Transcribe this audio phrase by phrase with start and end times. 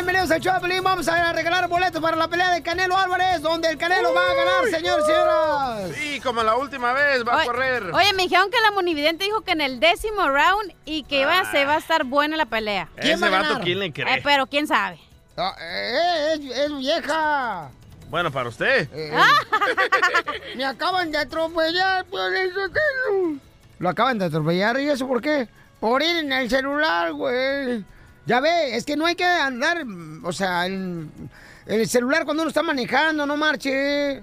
[0.00, 0.82] Bienvenidos al show de Pelín.
[0.82, 4.34] Vamos a regalar boletos para la pelea de Canelo Álvarez, donde el Canelo va a
[4.34, 5.90] ganar, señores, señoras.
[5.94, 7.82] Sí, como la última vez, va a correr.
[7.92, 11.50] Oye, me dijeron que la monividente dijo que en el décimo round y que va,
[11.50, 12.88] se va a estar buena la pelea.
[12.96, 14.14] Ese vato, ¿quién le cree?
[14.14, 14.98] Eh, pero quién sabe.
[15.36, 17.70] Ah, eh, es, es vieja.
[18.08, 18.88] Bueno, para usted.
[18.94, 19.12] Eh,
[20.56, 22.60] Me acaban de atropellar, por eso
[23.78, 25.46] Lo acaban de atropellar, ¿y eso por qué?
[25.78, 27.84] Por ir en el celular, güey.
[28.30, 31.10] Ya ve, es que no hay que andar, mm, o sea, en
[31.66, 34.22] el celular cuando uno está manejando, no marche.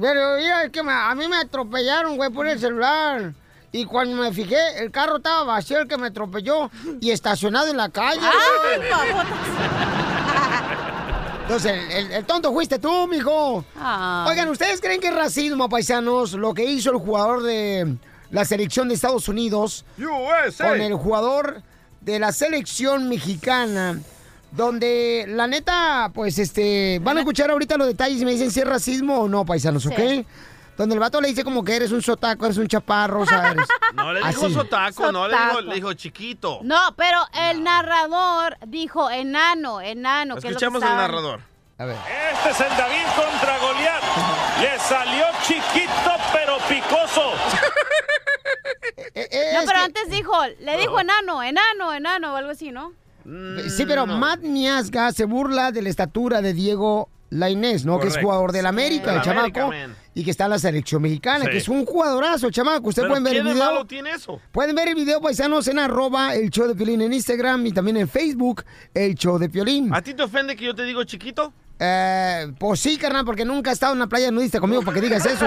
[0.00, 3.32] Pero ya, es que me- a mí me atropellaron, güey, por el celular.
[3.70, 7.76] Y cuando me fijé, el carro estaba vacío, el que me atropelló, y estacionado en
[7.76, 8.18] la calle.
[8.20, 8.80] ¡Ay.
[11.42, 13.64] Entonces, el, el- el tonto fuiste tú, mijo.
[13.80, 14.30] Ay.
[14.32, 17.94] Oigan, ¿ustedes creen que es racismo, paisanos, lo que hizo el jugador de
[18.32, 20.68] la selección de Estados Unidos USA.
[20.68, 21.62] con el jugador
[22.00, 23.98] de la selección mexicana?
[24.52, 28.58] Donde la neta, pues este, van a escuchar ahorita los detalles y me dicen si
[28.60, 29.94] es racismo o no, paisanos, ¿ok?
[29.96, 30.26] Sí.
[30.76, 33.52] Donde el vato le dice como que eres un sotaco, eres un chaparro, o sea,
[33.52, 33.66] eres...
[33.94, 34.54] No le dijo Así.
[34.54, 35.60] sotaco, no le dijo, Sotaco.
[35.68, 36.60] le dijo chiquito.
[36.62, 37.20] No, pero
[37.50, 40.34] el narrador dijo enano, enano.
[40.36, 41.40] que es lo que Escuchemos al estaban- narrador.
[41.78, 41.96] A ver.
[42.34, 44.02] Este es el David contra Goliat.
[44.60, 47.32] Le salió chiquito pero picoso.
[49.20, 52.70] Eh, eh, No, pero que- antes dijo, le dijo enano, enano, enano o algo así,
[52.70, 52.92] ¿no?
[53.76, 58.00] Sí, pero Matt Miazga se burla de la estatura de Diego Lainez, ¿no?
[58.00, 59.60] Que es jugador del América, el chamaco.
[59.60, 61.50] América, y que está en la selección mexicana, Sí.
[61.52, 62.88] que es un jugadorazo, el chamaco.
[62.88, 63.64] Ustedes pueden ver ¿qué el de video.
[63.66, 64.40] malo tiene eso?
[64.50, 67.98] Pueden ver el video, paisanos, en arroba el show de Piolín en Instagram y también
[67.98, 69.94] en Facebook, el show de Piolín.
[69.94, 71.52] ¿A ti te ofende que yo te digo chiquito?
[71.82, 75.00] Eh, pues sí, carnal, porque nunca he estado en una playa nudista conmigo para que
[75.00, 75.46] digas eso.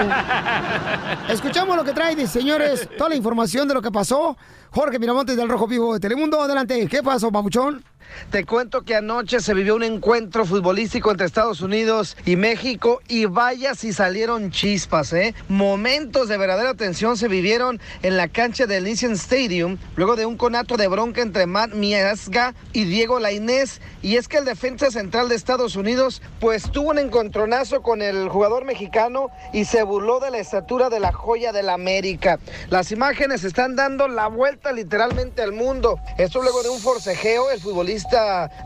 [1.28, 4.36] Escuchamos lo que trae, señores, toda la información de lo que pasó.
[4.70, 6.88] Jorge Miramontes del Rojo Vivo de Telemundo, adelante.
[6.88, 7.84] ¿Qué pasó, papuchón?
[8.30, 13.26] Te cuento que anoche se vivió un encuentro futbolístico entre Estados Unidos y México y
[13.26, 15.34] vaya si salieron chispas, ¿eh?
[15.48, 20.36] Momentos de verdadera tensión se vivieron en la cancha del Nissan Stadium luego de un
[20.36, 25.28] conato de bronca entre Matt Miazga y Diego Lainez y es que el defensa central
[25.28, 30.30] de Estados Unidos pues tuvo un encontronazo con el jugador mexicano y se burló de
[30.30, 32.38] la estatura de la joya del América.
[32.68, 35.98] Las imágenes están dando la vuelta literalmente al mundo.
[36.18, 37.93] Esto luego de un forcejeo, el futbolista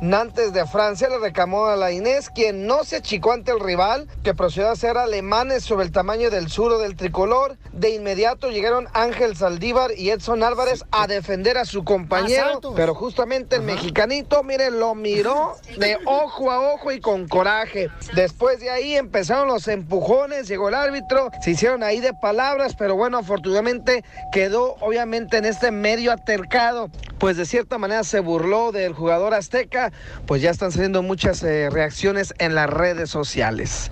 [0.01, 4.09] Nantes de Francia le reclamó a la Inés, quien no se achicó ante el rival,
[4.23, 7.59] que procedió a hacer alemanes sobre el tamaño del suro del tricolor.
[7.73, 12.73] De inmediato llegaron Ángel Saldívar y Edson Álvarez a defender a su compañero, altos.
[12.75, 17.91] pero justamente el mexicanito, miren, lo miró de ojo a ojo y con coraje.
[18.15, 22.97] Después de ahí empezaron los empujones, llegó el árbitro, se hicieron ahí de palabras, pero
[22.97, 28.95] bueno, afortunadamente quedó obviamente en este medio atercado, pues de cierta manera se burló del
[28.95, 29.93] jugador azteca,
[30.27, 33.91] pues ya están saliendo muchas eh, reacciones en las redes sociales.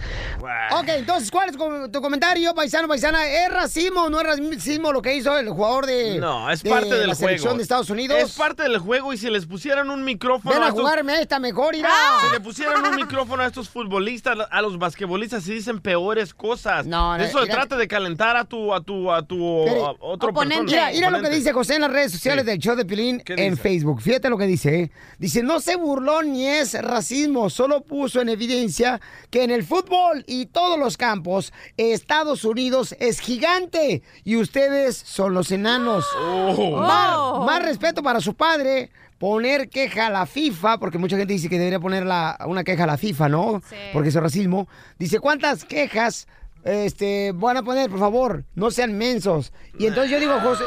[0.72, 1.56] Ok, entonces, ¿cuál es
[1.92, 3.26] tu comentario, paisano, paisana?
[3.26, 6.70] ¿Es racismo o no es racismo lo que hizo el jugador de, No, es de
[6.70, 7.56] parte del la selección juego.
[7.59, 8.19] de Estados Unidos?
[8.19, 11.38] Es parte del juego y si les pusieran un micrófono Ven a estos- jugarme esta
[11.38, 11.88] mejor, irá.
[12.26, 16.86] Si le pusieran un micrófono a estos futbolistas, a los basquetbolistas, se dicen peores cosas.
[16.86, 19.91] No, no, Eso mira- trata de calentar a tu, a tu, a tu Pero- a
[20.00, 20.62] otro Oponente.
[20.72, 20.91] persona.
[20.92, 22.50] Mira, mira lo que dice José en las redes sociales Sí.
[22.50, 23.62] del show de Pilín ¿Qué en dice?
[23.62, 24.00] Facebook.
[24.03, 24.81] Fíjate lo que dice.
[24.81, 24.91] ¿eh?
[25.19, 29.00] Dice, no se burló ni es racismo, solo puso en evidencia
[29.31, 35.32] que en el fútbol y todos los campos, Estados Unidos es gigante y ustedes son
[35.34, 36.04] los enanos.
[36.21, 36.77] Oh.
[36.81, 37.44] Más, Oh.
[37.47, 38.91] más respeto para su padre.
[39.19, 42.84] Poner queja a la FIFA, porque mucha gente dice que debería poner la- una queja
[42.84, 43.62] a la FIFA, ¿no?
[43.66, 43.75] Sí.
[43.94, 44.69] Porque eso es racismo.
[44.98, 46.28] Dice, ¿cuántas quejas
[46.65, 48.44] este, van a poner, por favor?
[48.54, 49.53] No sean mensos.
[49.78, 50.65] Y entonces yo digo José,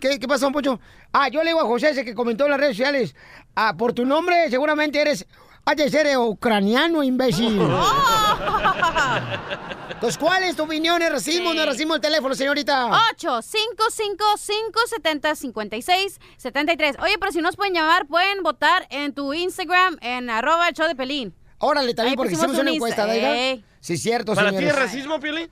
[0.00, 0.80] ¿qué, qué pasó, Pocho?
[1.12, 3.14] Ah, yo le digo a José ese que comentó en las redes sociales,
[3.54, 5.26] ah, por tu nombre seguramente eres,
[5.64, 7.60] has de ser ucraniano, imbécil.
[9.90, 11.00] Entonces, ¿cuál es tu opinión?
[11.02, 12.86] ¿Es racismo o no es racismo el teléfono, señorita?
[13.12, 16.96] 8 5 5 5 70 56 73.
[17.00, 20.88] Oye, pero si nos pueden llamar, pueden votar en tu Instagram en arroba el show
[20.88, 21.34] de Pelín.
[21.58, 23.36] Órale, también, Ahí porque hicimos una un encuesta, ¿verdad?
[23.36, 23.64] ey.
[23.78, 25.48] Sí, cierto, ¿Para ti es racismo, Piolín?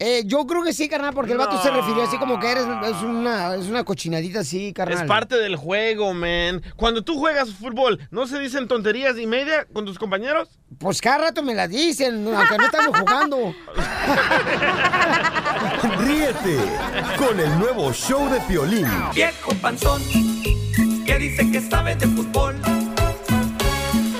[0.00, 1.62] Eh, yo creo que sí, carnal, porque el vato No.
[1.62, 4.98] se refirió así como que eres es una, es una cochinadita así, carnal.
[4.98, 6.62] Es parte del juego, man.
[6.76, 10.48] Cuando tú juegas fútbol, ¿no se dicen tonterías y media con tus compañeros?
[10.78, 13.54] Pues cada rato me la dicen, aunque no estamos jugando.
[15.98, 16.58] Ríete
[17.16, 18.86] con el nuevo show de Piolín.
[19.14, 20.00] Viejo panzón
[21.04, 22.54] que dice que sabe de fútbol.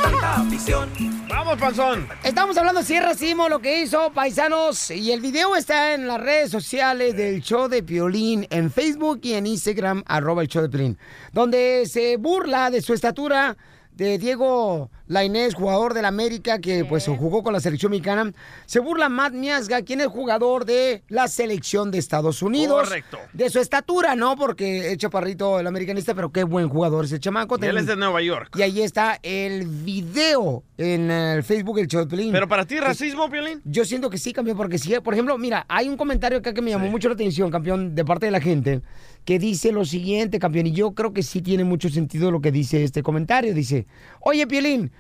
[0.03, 1.18] Tanta afición.
[1.38, 2.08] ¡Vamos, panzón!
[2.25, 6.20] Estamos hablando si es racismo lo que hizo Paisanos y el video está en las
[6.20, 10.69] redes sociales del show de Piolín en Facebook y en Instagram, arroba el show de
[10.69, 10.99] Piolín,
[11.32, 13.56] donde se burla de su estatura
[13.99, 18.33] de Diego Lainez, jugador del América que pues jugó con la selección mexicana.
[18.65, 22.85] Se burla Matt Miazga, quien es jugador de la selección de Estados Unidos.
[22.85, 23.19] Correcto.
[23.33, 24.37] De su estatura, ¿no?
[24.37, 27.56] Porque es chaparrito el americanista, pero qué buen jugador ese chamaco.
[27.61, 28.56] Y él es de Nueva York.
[28.56, 32.31] Y ahí está el video en el Facebook de Piolín.
[32.31, 33.61] ¿Pero para ti racismo, Piolín?
[33.65, 36.62] Yo siento que sí, campeón, porque sí, por ejemplo, mira, hay un comentario acá que
[36.62, 38.81] me llamó mucho la atención, campeón, de parte de la gente,
[39.29, 42.51] que dice lo siguiente, campeón, y yo creo que sí tiene mucho sentido lo que
[42.51, 43.53] dice este comentario.
[43.53, 43.87] Dice,
[44.21, 44.91] oye, Piolín,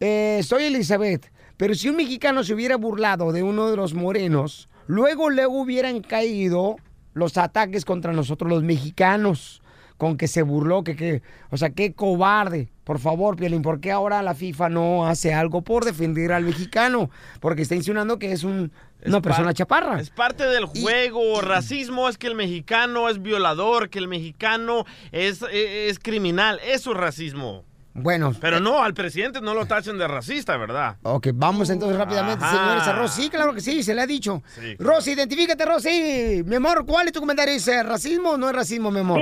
[0.00, 4.68] eh, soy Elizabeth, pero si un mexicano se hubiera burlado de uno de los morenos,
[4.88, 6.74] luego le hubieran caído
[7.14, 9.62] los ataques contra nosotros los mexicanos
[9.96, 12.68] con que se burló, que, que, o sea, qué cobarde.
[12.84, 17.10] Por favor, Piolín, ¿por qué ahora la FIFA no hace algo por defender al mexicano?
[17.40, 18.70] Porque está insinuando que es un,
[19.04, 20.00] una persona par- chaparra.
[20.00, 21.40] Es parte del juego.
[21.40, 26.60] Racismo es que el mexicano es violador, que el mexicano es, es, es criminal.
[26.64, 27.64] Eso es racismo.
[27.98, 28.34] Bueno.
[28.40, 30.98] Pero no, al presidente no lo tachen de racista, ¿verdad?
[31.02, 32.54] Ok, vamos entonces rápidamente, Ajá.
[32.58, 33.22] señores, a Rosy.
[33.22, 34.42] Sí, claro que sí, se le ha dicho.
[34.54, 36.42] Sí, Rosy, identifícate, Rosy.
[36.44, 37.54] Mi amor, ¿cuál es tu comentario?
[37.54, 39.18] ¿Es racismo o no es racismo, mi amor?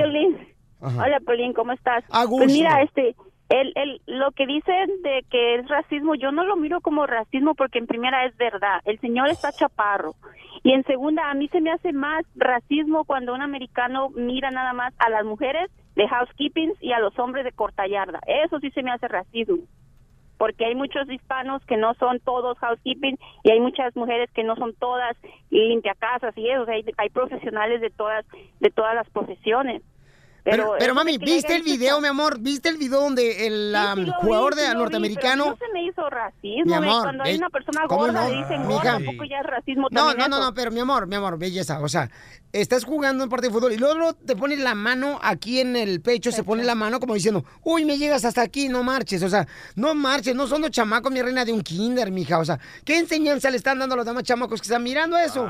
[0.85, 1.03] Ajá.
[1.03, 2.03] Hola, Piolín, ¿cómo estás?
[2.29, 3.15] Pues mira, este,
[3.49, 7.55] el, el, lo que dicen de que es racismo, yo no lo miro como racismo
[7.55, 10.15] porque en primera es verdad, el señor está chaparro.
[10.63, 14.73] Y en segunda, a mí se me hace más racismo cuando un americano mira nada
[14.73, 18.19] más a las mujeres de housekeeping y a los hombres de corta yarda.
[18.25, 19.59] Eso sí se me hace racismo.
[20.37, 24.55] Porque hay muchos hispanos que no son todos housekeeping y hay muchas mujeres que no
[24.55, 25.15] son todas
[25.49, 28.25] limpiacasas y eso, o sea, hay, hay profesionales de todas
[28.59, 29.81] de todas las profesiones.
[30.45, 32.39] Pero, pero eso mami, ¿viste el video, mi amor?
[32.39, 35.45] ¿Viste el video donde el Sí, sí vi, jugador sí de vi, norteamericano...
[35.47, 36.65] no se me hizo racismo.
[36.65, 38.29] Mi amor, cuando hay una persona ¿cómo gorda no?
[38.29, 38.73] le dicen Mija.
[38.77, 41.39] gorda, tampoco ya es racismo No, también no, no, no, pero mi amor, mi amor,
[41.39, 41.79] belleza.
[41.81, 42.11] O sea,
[42.53, 45.75] estás jugando en partido de fútbol y luego, luego te pones la mano aquí en
[45.75, 49.23] el pecho, se pone la mano como diciendo, uy, me llegas hasta aquí, no marches.
[49.23, 52.37] O sea, no marches, no son los chamacos, mi reina, de un kinder, mija.
[52.37, 55.41] O sea, ¿qué enseñanza le están dando a los demás chamacos que están mirando eso?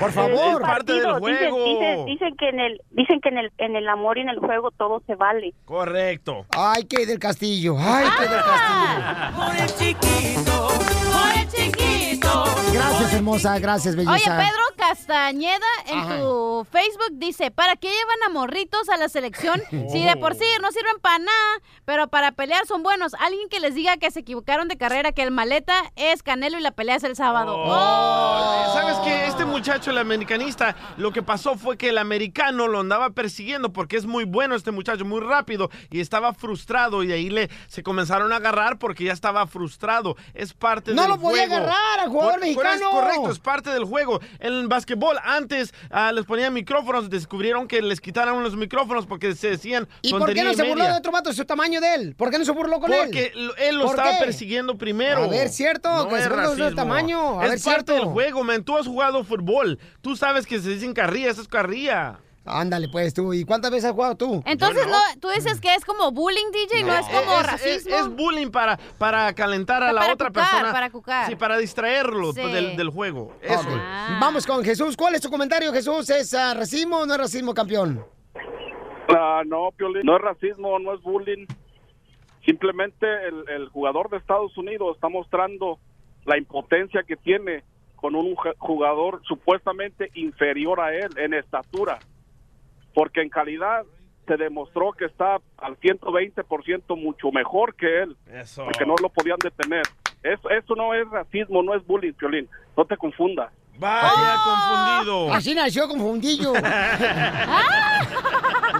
[0.00, 0.62] Por Es favor.
[0.62, 1.64] parte del partido, dicen- juego.
[1.66, 4.38] Dicen, dicen que en el dicen que en el en el amor y en el
[4.38, 5.54] juego todo se vale.
[5.64, 6.46] Correcto.
[6.56, 9.44] Ay, que del castillo, ay, que del castillo.
[9.44, 10.68] Por el chiquito.
[10.68, 12.44] Por el chiquito.
[12.72, 14.12] Gracias, hermosa, gracias, belleza.
[14.14, 16.18] Oye, Pedro Castañeda en Ajá.
[16.18, 20.44] tu Facebook dice, ¿para qué llevan a morritos a la selección si de por sí
[20.60, 23.14] no sirven para nada, pero para pelear son buenos?
[23.14, 26.62] Alguien que les diga que se equivocaron de carrera, que el maleta es Canelo y
[26.62, 27.54] la pelea es el sábado.
[27.56, 29.26] Oh, ¿Sabes qué?
[29.26, 33.96] Este muchacho, el americanista, lo que pasó fue que el americano lo andaba persiguiendo porque
[33.96, 38.32] es muy bueno este muchacho, muy rápido, y estaba frustrado y ahí le se comenzaron
[38.32, 40.16] a agarrar porque ya estaba frustrado.
[40.34, 41.54] Es parte No del lo podía juego.
[41.64, 42.74] agarrar al jugador Por- mexicano.
[42.74, 44.20] Es correcto, es parte del juego.
[44.38, 49.34] En el básquetbol, antes ah, les ponían micrófonos, descubrieron que les quitaron los micrófonos porque
[49.34, 51.94] se decían ¿Y por qué no se burló de otro vato de su tamaño de
[51.94, 52.14] él?
[52.16, 53.46] ¿Por qué no se burló con Porque él?
[53.46, 54.24] lo- él lo ¿Por estaba qué?
[54.24, 55.24] persiguiendo primero.
[55.24, 57.40] A ver, cierto, que es de tamaño.
[57.40, 57.92] A es ver, parte cierto.
[57.94, 58.64] del juego, man.
[58.64, 59.78] Tú has jugado fútbol.
[60.00, 62.18] Tú sabes que se dicen carrilla, eso es carrilla.
[62.46, 63.32] Ándale, pues tú.
[63.32, 64.42] ¿Y cuántas veces has jugado tú?
[64.44, 65.20] Entonces, no.
[65.20, 67.94] tú dices que es como bullying, DJ, no, es como Es- racismo.
[67.94, 70.72] Es, es bullying para, para calentar a la Para otra cucar, persona.
[70.72, 71.26] para cucar.
[71.28, 72.40] Sí, para distraerlo Sí.
[72.42, 73.34] pues, del, del juego.
[73.40, 73.66] Eso.
[74.20, 74.94] Vamos con Jesús.
[74.96, 76.10] ¿Cuál es tu comentario, Jesús?
[76.10, 78.04] ¿Es ah, racismo o no es racismo, campeón?
[79.08, 81.46] Ah, no, Piolín, no es racismo, no es bullying.
[82.44, 85.78] Simplemente el, el jugador de Estados Unidos está mostrando
[86.26, 87.62] la impotencia que tiene
[87.96, 91.98] con un ju- jugador supuestamente inferior a él en estatura.
[92.94, 93.84] Porque en calidad
[94.26, 98.16] se demostró que está al 120% mucho mejor que él.
[98.32, 98.64] Eso.
[98.64, 99.82] Porque no lo podían detener.
[100.22, 102.48] Eso, eso no es racismo, no es bullying, Piolín.
[102.76, 103.52] No te confundas.
[103.76, 105.32] Vaya, confundido.
[105.34, 106.52] Así nació confundillo.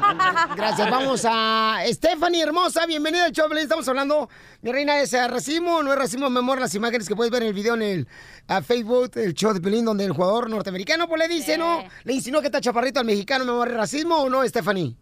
[0.56, 0.90] Gracias.
[0.90, 2.87] Vamos a Stephanie Hermosa.
[2.87, 3.52] Bienvenida al show.
[3.52, 4.28] Estamos hablando,
[4.62, 6.30] mi reina, ¿es eh, racismo o no es racismo?
[6.30, 8.09] Mi amor, las imágenes que puedes ver en el video en el
[8.48, 11.82] a Facebook, el show de Pelín, donde el jugador norteamericano pues le dice, ¿no?
[12.04, 14.94] Le insinuó que está chaparrito al mexicano, ¿es racismo o no, Stephanie?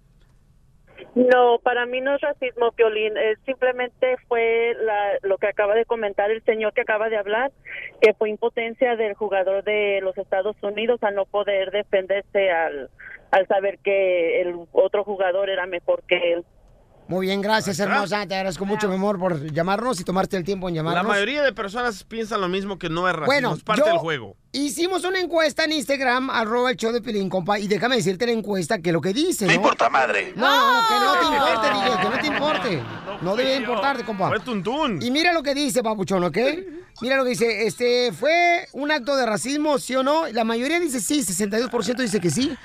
[1.14, 3.16] No, para mí no es racismo, Piolín.
[3.18, 7.52] Eh, simplemente fue la- lo que acaba de comentar el señor que acaba de hablar,
[8.00, 12.88] que fue impotencia del jugador de los Estados Unidos a no poder defenderse al,
[13.30, 16.44] al saber que el otro jugador era mejor que él.
[17.08, 18.26] Muy bien, gracias, hermosa.
[18.26, 21.06] Te agradezco mucho, mi amor, por llamarnos y tomarte el tiempo en La llamarnos.
[21.08, 23.98] mayoría de personas piensan lo mismo que no es racismo, Bueno, es parte yo- del
[23.98, 24.36] juego.
[24.52, 28.32] Hicimos una encuesta en Instagram, arroba el show de Pilín, compa, y déjame decirte la
[28.32, 29.52] encuesta que lo que dice, ¿no?
[29.52, 30.32] importa madre.
[30.36, 32.82] No, no, que no te importe, DJ, que no te importe.
[33.22, 34.28] No debe importarte, compa.
[34.28, 35.02] Fue tuntún.
[35.02, 36.38] Y mira lo que dice, papuchón, ¿ok?
[37.00, 40.28] Mira lo que dice, este, ¿fue un acto de racismo, sí o no?
[40.28, 42.56] La mayoría dice sí, 62% dice que sí.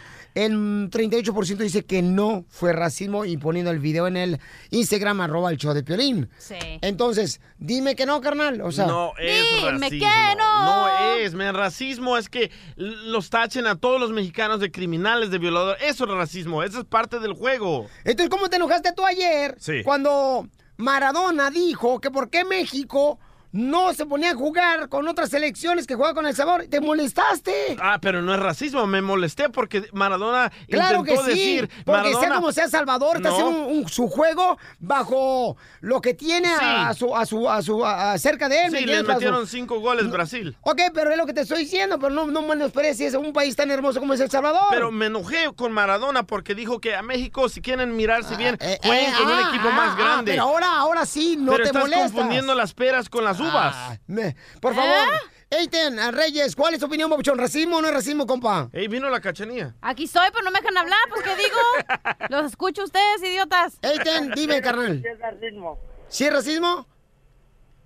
[0.45, 4.39] El 38% dice que no fue racismo y poniendo el video en el
[4.69, 6.29] Instagram, arroba el show de Piolín.
[6.37, 6.55] Sí.
[6.81, 8.61] Entonces, dime que no, carnal.
[8.61, 9.89] O sea, no es Dime racismo.
[10.07, 10.65] que no.
[10.65, 11.55] No es, man.
[11.55, 15.81] Racismo es que los tachen a todos los mexicanos de criminales, de violadores.
[15.83, 16.61] Eso es racismo.
[16.61, 17.87] Eso es parte del juego.
[18.03, 19.81] Entonces, ¿cómo te enojaste tú ayer Sí.
[19.83, 23.19] cuando Maradona dijo que por qué México
[23.51, 26.65] no se ponía a jugar con otras selecciones que juegan con El Sabor?
[26.69, 27.77] ¿Te molestaste?
[27.81, 28.85] Ah, pero no es racismo.
[28.87, 31.69] Me molesté porque Maradona Claro que sí, decir.
[31.85, 33.35] porque sea Maradona- como sea Salvador, está No.
[33.35, 37.61] haciendo un- un- su juego bajo lo que tiene a, a su, a su, a
[37.61, 38.71] su, a- cerca de él.
[38.71, 38.85] ¿me Sí?
[38.85, 40.57] Bajo- metieron cinco goles Brasil.
[40.61, 43.55] Ok, pero es lo que te estoy diciendo, pero no, no menosprecies a un país
[43.55, 44.63] tan hermoso como es El Salvador.
[44.69, 48.79] Pero me enojé con Maradona porque dijo que a México, si quieren mirarse bien, eh,
[48.83, 50.31] jueguen con un ah, equipo ah, más ah, grande.
[50.31, 52.11] pero ahora, ahora sí, no Pero te estás molestas.
[52.11, 53.73] confundiendo las peras con las uvas.
[53.75, 55.07] Ah, me- por favor,
[55.49, 57.37] Eiten, a Reyes, ¿cuál es tu opinión, Papuchón?
[57.37, 58.69] ¿Racismo o no es racismo, compa?
[58.73, 59.75] Ey, vino la cachanía.
[59.81, 61.57] Aquí estoy, pero no me dejan hablar, pues ¿qué digo?
[62.29, 63.77] Los escucho ustedes, idiotas.
[63.81, 65.01] Eiten, dime, carnal.
[65.01, 65.79] Sí es racismo.
[66.09, 66.87] ¿Sí es racismo?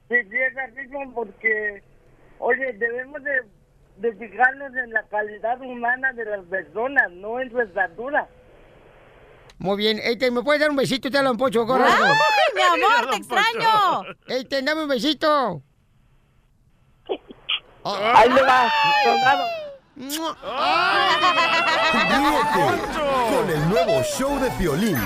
[0.10, 1.84] Sí, sí es racismo porque,
[2.40, 3.42] oye, debemos de,
[3.98, 8.28] de fijarnos en la calidad humana de las personas, no en su estatura.
[9.62, 10.00] Muy bien.
[10.00, 11.12] Eiten, ¿me puedes dar un besito?
[11.12, 12.04] Te un pocho, correcto.
[12.04, 12.16] ¡Ay,
[12.56, 14.02] mi amor, te extraño!
[14.28, 15.62] Eiten, dame un besito.
[17.84, 18.72] Ahí le va,
[19.04, 19.46] soldado.
[23.30, 24.98] Con el nuevo show de Piolín.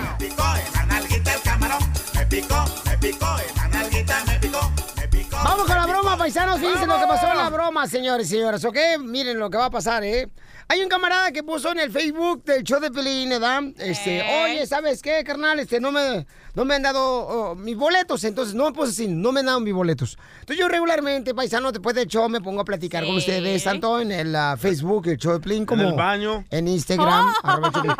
[5.31, 6.59] Vamos con la broma, paisanos.
[6.61, 8.77] Fíjense lo que pasó en la broma, señores y señoras, ¿ok?
[9.01, 10.29] Miren lo que va a pasar, ¿eh?
[10.67, 13.61] Hay un camarada que puso en el Facebook del show de Pelín, ¿verdad?
[13.77, 15.59] Este, oye, ¿sabes qué, carnal?
[15.59, 19.07] Este, no me, no me han dado oh, mis boletos, entonces no me puse así,
[19.07, 20.17] no me han dado mis boletos.
[20.39, 24.11] Entonces yo regularmente, paisano, después del show me pongo a platicar con ustedes, tanto en
[24.11, 26.43] el ah, Facebook, el show de Pelín, como el baño.
[26.49, 27.31] en Instagram.
[27.71, 27.95] Piolín.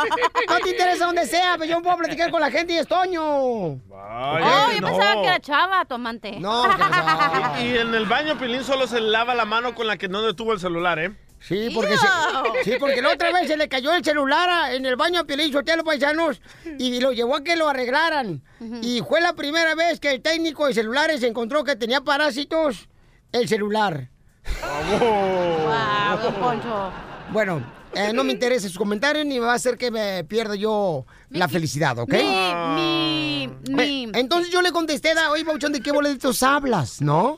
[0.50, 3.24] no te interesa donde sea, pero yo puedo platicar con la gente y es Toño.
[3.24, 3.80] Oh,
[4.74, 4.88] yo no.
[4.88, 6.40] pensaba que era chava, tomante.
[6.40, 6.66] No,
[7.60, 10.24] Y, y en el baño, Pilín solo se lava la mano con la que no
[10.24, 11.16] detuvo el celular, ¿eh?
[11.48, 14.86] Sí, porque, se- sí, porque la otra vez se le cayó el celular a- en
[14.86, 16.42] el baño a Piolín Sotelo Paisanos
[16.80, 18.42] y lo llevó a que lo arreglaran.
[18.82, 22.88] Y fue la primera vez que el técnico de celulares encontró que tenía parásitos
[23.32, 24.10] el celular.
[25.00, 26.92] Guau, don Poncho.
[27.32, 30.56] Bueno, eh, no me interesa su comentario ni me va a hacer que me pierda
[30.56, 32.14] yo la felicidad, ¿ok?
[32.14, 34.12] Mi, mi, mi.
[34.14, 37.38] Entonces yo le contesté, oye, Bauchón, ¿de qué boletitos hablas, no?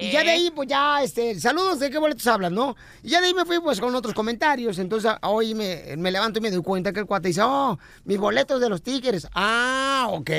[0.00, 2.76] Y ya de ahí, pues ya, este, saludos, ¿de qué boletos hablas, no?
[3.02, 4.78] Y ya de ahí me fui, pues, con otros comentarios.
[4.78, 8.18] Entonces, hoy me, me levanto y me doy cuenta que el cuate dice, oh, mis
[8.18, 9.26] boletos de los Tigres.
[9.34, 10.30] Ah, ok,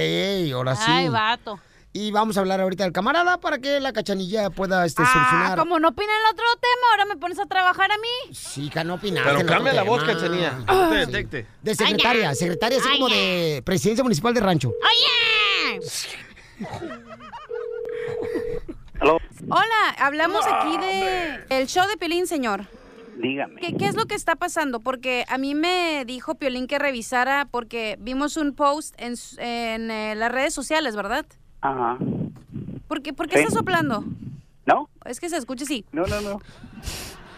[0.53, 0.83] ahora sí.
[0.87, 1.59] Ay, vato.
[1.91, 5.57] Y vamos a hablar ahorita del camarada para que la cachanilla pueda, este, Ah, solucionar.
[5.57, 8.35] como no opina el otro tema, ahora me pones a trabajar a mí.
[8.35, 10.63] Sí, que no opinaste Pero cambia la voz, cachanía.
[10.67, 11.11] Ah, No te sí.
[11.11, 11.47] detecte.
[11.63, 14.69] De secretaria, secretaria así como de presidencia municipal de rancho.
[14.69, 15.79] ¡Oye!
[19.49, 22.65] Hola, hablamos aquí de el show de Piolín, señor.
[23.17, 23.59] Dígame.
[23.59, 24.79] ¿Qué, qué es lo que está pasando?
[24.79, 30.15] Porque a mí me dijo Piolín que revisara porque vimos un post en, en, eh,
[30.15, 31.25] las redes sociales, ¿verdad?
[31.61, 31.97] Ajá.
[32.87, 33.41] ¿Por qué, por qué Sí.
[33.43, 34.03] estás soplando?
[34.65, 34.89] ¿No?
[35.05, 35.83] Es que se escucha así.
[35.91, 36.39] No, no, no.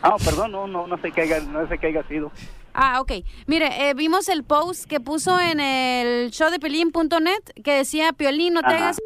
[0.03, 2.31] Ah, perdón, no, no, no sé qué haya, no sé qué haya sido.
[2.73, 3.11] Ah, ok.
[3.47, 8.67] Mire, eh, vimos el post que puso en el showdepelín.net que decía, Piolín, no te
[8.67, 8.77] Ajá.
[8.77, 8.97] hagas...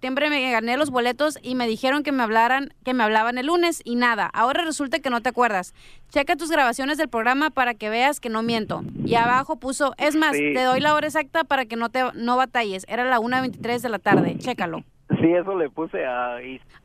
[0.00, 3.46] Siempre me gané los boletos y me dijeron que me hablaran, que me hablaban el
[3.46, 4.26] lunes y nada.
[4.32, 5.74] Ahora resulta que no te acuerdas.
[6.10, 8.82] Checa tus grabaciones del programa para que veas que no miento.
[9.04, 10.52] Y abajo puso, es más, Sí.
[10.54, 12.84] te doy la hora exacta para que no te no batalles.
[12.88, 14.36] Era la 1.23 de la tarde.
[14.38, 14.84] Chécalo.
[15.20, 16.36] Sí, eso le puse a...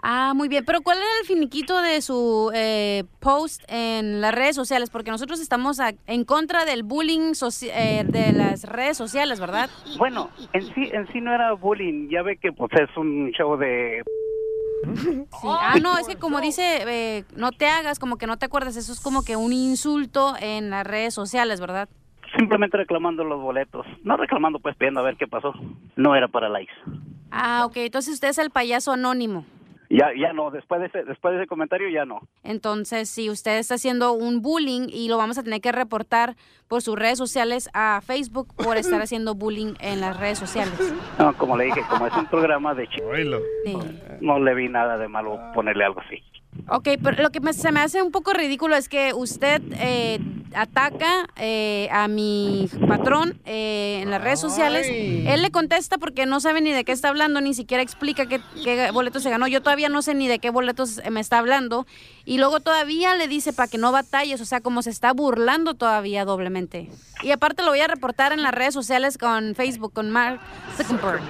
[0.03, 0.65] Ah, muy bien.
[0.65, 4.89] Pero ¿cuál era el finiquito de su eh, post en las redes sociales?
[4.89, 7.31] Porque nosotros estamos a- en contra del bullying
[7.73, 9.69] eh, de las redes sociales, ¿verdad?
[9.97, 12.09] Bueno, en sí, en sí no era bullying.
[12.09, 14.03] Ya ve que pues es un show de...
[14.95, 15.25] Sí.
[15.43, 18.75] Ah, no, es que como dice, eh, no te hagas, como que no te acuerdas,
[18.77, 21.87] eso es como que un insulto en las redes sociales, ¿verdad?
[22.37, 23.87] simplemente reclamando los boletos.
[24.03, 25.51] No reclamando, pues pidiendo a ver qué pasó.
[25.95, 26.71] No era para likes.
[27.31, 27.77] Ah, ok.
[27.77, 29.45] Entonces usted es el payaso anónimo.
[29.91, 32.19] Ya, ya no, después de ese, después de ese comentario ya no.
[32.43, 36.35] Entonces, si usted está haciendo un bullying y lo vamos a tener que reportar
[36.67, 40.75] por sus redes sociales a Facebook por estar haciendo bullying en las redes sociales.
[41.17, 43.17] No, como le dije, como es un programa de chicos,
[43.65, 43.77] Sí.
[44.21, 46.21] no le vi nada de malo ponerle algo así.
[46.67, 50.19] Ok, pero lo que me- se me hace un poco ridículo es que usted eh,
[50.53, 54.87] ataca eh, a mi patrón eh, en las redes sociales.
[55.27, 58.41] Él le contesta porque no sabe ni de qué está hablando, ni siquiera explica qué,
[58.63, 59.47] qué boleto se ganó.
[59.47, 61.85] Yo todavía no sé ni de qué boletos me está hablando.
[62.25, 65.73] Y luego todavía le dice para que no batalles, o sea, como se está burlando
[65.75, 66.89] todavía doblemente.
[67.23, 70.39] Y aparte lo voy a reportar en las redes sociales con Facebook, con Mark
[70.77, 71.21] Zuckerberg.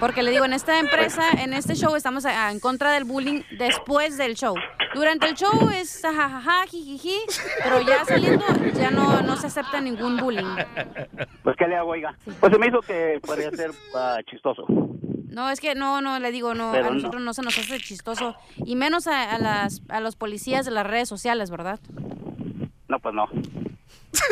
[0.00, 3.04] Porque le digo, en esta empresa, en este show, estamos a- a- en contra del
[3.04, 4.54] bullying después del show.
[4.94, 7.16] Durante el show es jajaja, jijiji,
[7.64, 10.56] pero ya saliendo ya no, no se acepta ningún bullying.
[11.42, 12.14] Pues, ¿qué le hago, oiga?
[12.40, 14.64] Pues se me hizo que podría ser ah, chistoso.
[15.28, 16.96] No, es que no, no, le digo, no, Pero a no.
[16.96, 18.36] nosotros no se nos hace chistoso.
[18.66, 21.80] Y menos a, a las, a los policías de las redes sociales, ¿verdad?
[22.88, 23.28] No, pues no.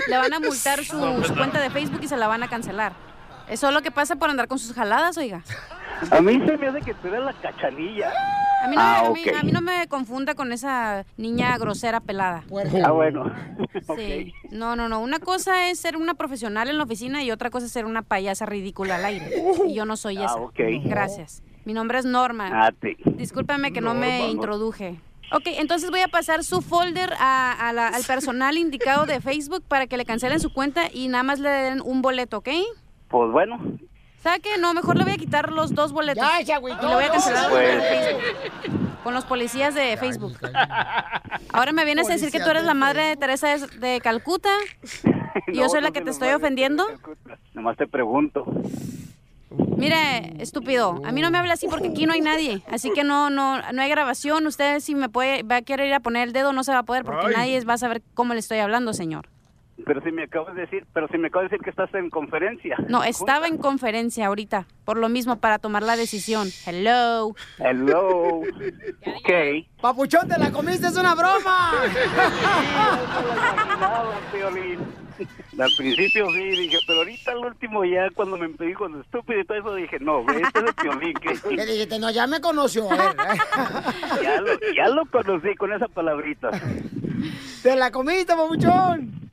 [0.09, 2.93] Le van a multar su, su cuenta de Facebook y se la van a cancelar.
[3.49, 5.43] Eso es lo que pasa por andar con sus jaladas, oiga.
[6.11, 8.13] A mí se me hace que te da la cachanilla.
[8.63, 12.01] A mí, no, Ah, a, mí, a mí no me confunda con esa niña grosera
[12.01, 12.45] pelada.
[12.85, 13.33] Ah, bueno.
[13.97, 14.33] Sí.
[14.51, 15.01] No, no, no.
[15.01, 18.03] Una cosa es ser una profesional en la oficina y otra cosa es ser una
[18.03, 19.31] payasa ridícula al aire.
[19.67, 20.35] Y yo no soy Ah, esa.
[20.37, 20.59] ok.
[20.85, 21.43] Gracias.
[21.65, 22.51] Mi nombre es Norma.
[22.53, 22.97] Ah, sí.
[23.05, 24.99] Discúlpame que no, me introduje.
[25.33, 29.63] Ok, entonces voy a pasar su folder a- a la- al personal indicado de Facebook
[29.69, 32.49] para que le cancelen su cuenta y nada más le den un boleto, ¿ok?
[33.09, 33.59] Pues bueno.
[34.23, 34.59] ¿Sabe qué?
[34.59, 36.25] No, mejor le voy a quitar los dos boletos.
[36.45, 37.51] Ya, Y le voy a cancelar.
[39.03, 40.37] Con los policías de Facebook.
[41.53, 44.51] Ahora me vienes a decir que tú eres la madre de Teresa de, Calcuta.
[45.47, 46.87] ¿Y yo soy la que te estoy ofendiendo?
[47.55, 48.45] Nomás te pregunto.
[49.77, 52.63] Mire, estúpido, a mí no me habla así porque aquí no hay nadie.
[52.71, 54.47] Así que no, no, no hay grabación.
[54.47, 56.81] Usted si me puede, va a querer ir a poner el dedo, no se va
[56.81, 57.35] a poder porque Ay.
[57.35, 59.29] nadie va a saber cómo le estoy hablando, señor.
[59.87, 62.11] Pero si me acabas de decir, pero si me acabas de decir que estás en
[62.11, 62.77] conferencia.
[62.89, 66.49] No, estaba en conferencia ahorita, por lo mismo, para tomar la decisión.
[66.67, 67.35] Hello.
[67.59, 68.41] Hello.
[68.41, 69.31] ok.
[69.81, 71.73] Papuchón, te la comiste, es una broma.
[75.59, 79.45] Al principio sí, dije, pero ahorita al último ya cuando me pedí con estúpido y
[79.45, 81.15] todo eso dije, no, güey, este es el piolín.
[81.15, 82.91] que- Le dijiste, no, ya me conoció.
[82.91, 83.17] A ver,
[84.23, 86.51] ya, lo, ya lo conocí con esa palabrita.
[87.63, 89.30] te la comiste, papuchón.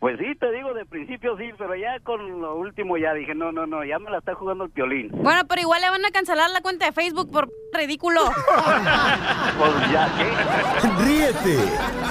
[0.00, 3.52] Pues sí, te digo, de principio sí, pero ya con lo último ya dije, no,
[3.52, 5.10] no, no, ya me la está jugando el piolín.
[5.12, 8.22] Bueno, pero igual le van a cancelar la cuenta de Facebook por ridículo.
[9.58, 11.04] Pues ya, ¿qué?
[11.04, 11.58] Ríete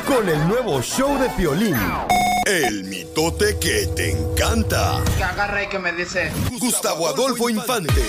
[0.05, 1.75] con el nuevo show de Piolín.
[2.45, 5.01] El mitote que te encanta.
[5.17, 6.31] Que agarra y que me dice.
[6.59, 8.03] Gustavo Adolfo Infante.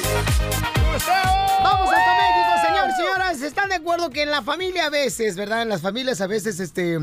[1.63, 3.43] Vamos hasta México, señores, señoras.
[3.43, 5.63] ¿Están de acuerdo que en la familia a veces, verdad?
[5.63, 6.99] En las familias a veces, este,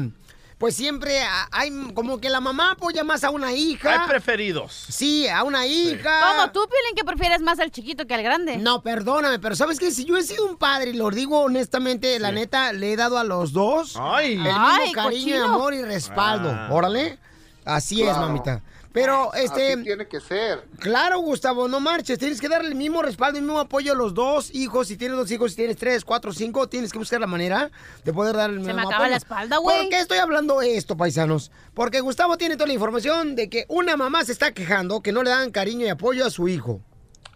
[0.57, 4.01] pues siempre hay como que la mamá apoya más a una hija.
[4.01, 4.85] Hay preferidos.
[4.89, 6.19] Sí, a una hija.
[6.35, 8.57] Como tú, Piolín, que prefieres más al chiquito que al grande.
[8.57, 9.91] No, perdóname, pero ¿sabes qué?
[9.91, 13.19] Si yo he sido un padre, y lo digo honestamente, la neta, le he dado
[13.19, 14.33] a los dos Ay.
[14.33, 15.45] el mismo Ay, cariño, cochino.
[15.45, 16.49] amor y respaldo.
[16.51, 16.69] Ah.
[16.71, 17.19] Órale.
[17.63, 18.61] Así es, mamita.
[18.99, 19.73] Pero, este...
[19.73, 20.67] Así tiene que ser.
[20.79, 22.17] Claro, Gustavo, no marches.
[22.17, 24.87] Tienes que darle el mismo respaldo, el mismo apoyo a los dos hijos.
[24.87, 27.69] Si tienes dos hijos, si tienes tres, cuatro, cinco, tienes que buscar la manera
[28.03, 29.09] de poder dar el Se mismo me acaba apoyo.
[29.11, 29.81] la espalda, güey.
[29.81, 31.51] ¿Por qué estoy hablando esto, paisanos?
[31.73, 35.21] Porque Gustavo tiene toda la información de que una mamá se está quejando que no
[35.23, 36.81] le dan cariño y apoyo a su hijo.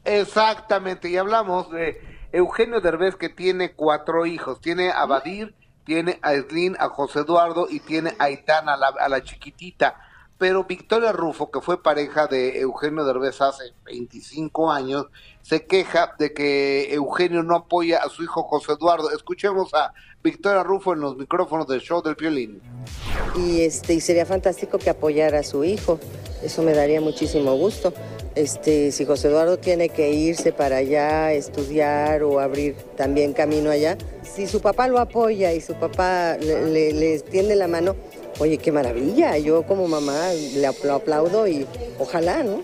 [0.04, 4.60] Exactamente, y hablamos de Eugenio Derbez que tiene cuatro hijos.
[4.62, 5.54] Tiene a Badir,
[5.86, 9.96] tiene a Eslin, a José Eduardo y tiene a Itana, a la, a la chiquitita.
[10.42, 15.06] Pero Victoria Rufo, que fue pareja de Eugenio Derbez hace 25 años,
[15.44, 19.12] se queja de que Eugenio no apoya a su hijo José Eduardo.
[19.12, 22.60] Escuchemos a Victoria Rufo en los micrófonos del show del violín.
[23.38, 26.00] y este y sería fantástico que apoyara a su hijo.
[26.42, 27.94] Eso me daría muchísimo gusto.
[28.34, 33.96] Este, si José Eduardo tiene que irse para allá, estudiar o abrir también camino allá,
[34.24, 37.96] si su papá lo apoya y su papá le, le- le extiende la mano,
[38.42, 39.38] oye, qué maravilla.
[39.38, 41.68] Yo como mamá le lo aplaudo y
[42.00, 42.62] ojalá, ¿no?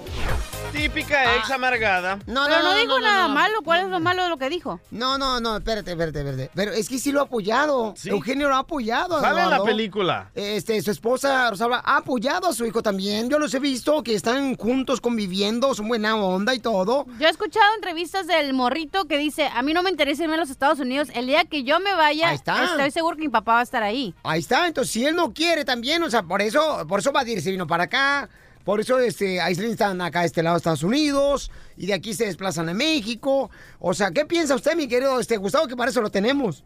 [0.72, 2.18] Típica ex amargada.
[2.28, 3.34] No, Pero no, no, dijo no, no, nada no.
[3.34, 3.62] malo.
[3.64, 4.80] ¿Cuál es lo malo de lo que dijo?
[4.92, 6.52] No, no, no, espérate, espérate, espérate.
[6.54, 7.94] Pero es que sí lo ha apoyado.
[7.98, 8.10] Sí.
[8.10, 9.20] Eugenio lo ha apoyado.
[9.20, 10.30] Sale en la película.
[10.36, 13.30] Este, su esposa Rosalba ha apoyado a su hijo también.
[13.30, 17.06] Yo los he visto que están juntos conviviendo, son buena onda y todo.
[17.20, 20.40] Yo he escuchado entrevistas del morrito que dice, a mí no me interesa irme a
[20.40, 21.10] los Estados Unidos.
[21.16, 22.64] El día que yo me vaya, Ahí está.
[22.66, 24.14] estoy seguro que mi papá va a estar ahí.
[24.24, 27.22] Ahí está, entonces si él no quiere también, o sea, por eso, por eso va
[27.22, 28.30] a decir, se vino para acá.
[28.68, 32.14] Por eso este, Aislinn están acá a este lado de Estados Unidos y de aquí
[32.14, 33.50] se desplazan a México.
[33.80, 36.66] O sea, ¿qué piensa usted, mi querido este, Gustavo, que para eso lo tenemos?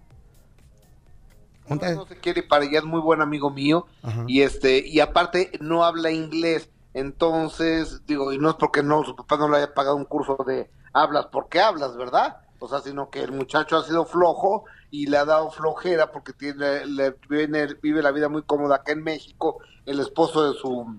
[1.67, 3.85] Uno no se quiere para allá, es muy buen amigo mío.
[4.25, 6.71] Y este, y aparte no habla inglés.
[6.95, 10.43] Entonces, digo, y no es porque no, su papá no le haya pagado un curso
[10.47, 12.37] de hablas porque hablas, ¿verdad?
[12.57, 16.33] O sea, sino que el muchacho ha sido flojo y le ha dado flojera porque
[16.33, 19.59] tiene, le, viene- vive la vida muy cómoda acá en México.
[19.85, 20.97] El esposo de su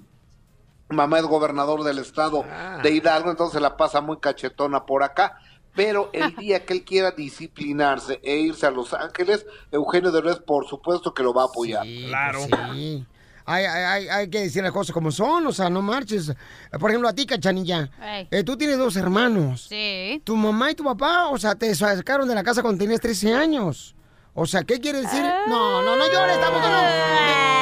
[0.93, 2.45] mamá es gobernador del estado
[2.83, 5.39] de Hidalgo, entonces la pasa muy cachetona por acá.
[5.75, 10.69] Pero el día que él quiera disciplinarse e irse a Los Ángeles, Eugenio Derbez, por
[10.69, 11.85] supuesto que lo va a apoyar.
[11.85, 12.41] Claro.
[12.75, 13.07] Sí.
[13.45, 16.33] Hay, hay, hay, hay que decir las cosas como son, o sea, no marches.
[16.79, 17.91] Por ejemplo, a ti, Cachanilla,
[18.31, 19.67] eh, tú tienes dos hermanos.
[19.69, 20.23] Sí.
[20.25, 23.35] Tu mamá y tu papá, o sea, te sacaron de la casa cuando tenías 13
[23.35, 23.97] años.
[24.35, 25.23] O sea, ¿qué quiere decir?
[25.49, 27.62] No, no, no llores, tampoco no.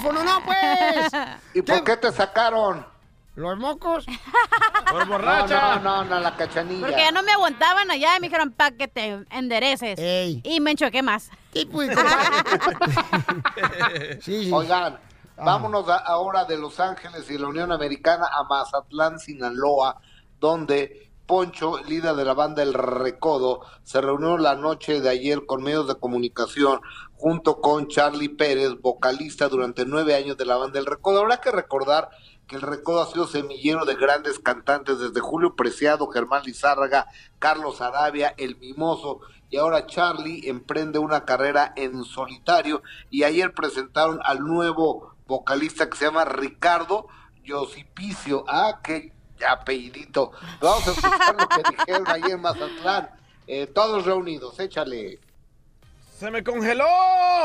[0.00, 1.10] Micrófono, no, pues.
[1.54, 2.84] ¿Y por qué te sacaron?
[3.36, 4.04] ¿Los mocos?
[4.90, 5.76] Por borracha.
[5.76, 6.86] No, no, no, la cachanilla.
[6.86, 9.98] Porque ya no me aguantaban allá y me dijeron, pa' que te endereces.
[10.42, 11.30] Y me enchoqué más.
[14.52, 14.98] Oigan,
[15.36, 20.00] vámonos a- ahora de Los Ángeles y la Unión Americana a Mazatlán, Sinaloa,
[20.40, 25.62] donde Poncho, líder de la banda El Recodo, se reunió la noche de ayer con
[25.62, 26.80] medios de comunicación
[27.20, 31.18] junto con Charlie Pérez, vocalista durante nueve años de la banda El Recodo.
[31.20, 32.08] Habrá que recordar
[32.46, 37.82] que El Recodo ha sido semillero de grandes cantantes desde Julio Preciado, Germán Lizárraga, Carlos
[37.82, 44.40] Arabia, El Mimoso, y ahora Charlie emprende una carrera en solitario y ayer presentaron al
[44.40, 47.06] nuevo vocalista que se llama Ricardo
[47.44, 48.46] Yosipicio.
[48.48, 49.12] Ah, qué
[49.46, 50.32] apellidito.
[50.58, 53.10] Vamos a escuchar lo que dijeron ayer en Mazatlán.
[53.46, 55.20] Eh, todos reunidos, échale.
[56.20, 56.84] ¡Se me congeló!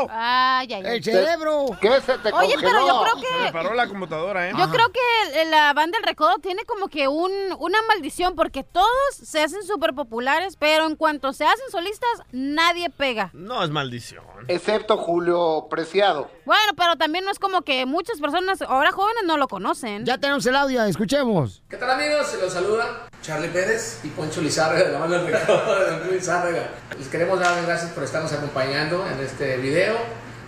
[0.09, 0.97] Ay, ay, ay.
[0.97, 1.67] El cerebro.
[1.79, 3.53] ¿Qué se te Oye, pero yo creo Se me que...
[3.53, 4.53] paró la computadora, ¿eh?
[4.57, 8.89] Yo creo que la banda del recodo tiene como que un, una maldición porque todos
[9.13, 13.29] se hacen súper populares, pero en cuanto se hacen solistas, nadie pega.
[13.31, 14.25] No es maldición.
[14.49, 16.29] Excepto Julio Preciado.
[16.43, 20.03] Bueno, pero también no es como que muchas personas, ahora jóvenes, no lo conocen.
[20.03, 21.63] Ya tenemos el audio, escuchemos.
[21.69, 22.27] ¿Qué tal amigos?
[22.27, 26.71] Se los saluda Charlie Pérez y Poncho Lizárraga de la banda del Recodo de Lizárraga.
[26.99, 29.95] Les queremos dar las gracias por estarnos acompañando en este video.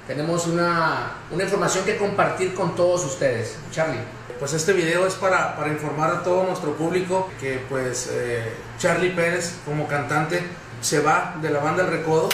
[0.08, 3.58] Tenemos una, una información que compartir con todos ustedes.
[3.71, 3.99] Charlie.
[4.39, 9.10] Pues este video es para, para informar a todo nuestro público que pues eh, Charlie
[9.10, 10.43] Pérez como cantante
[10.82, 12.30] se va de la banda El Recodo.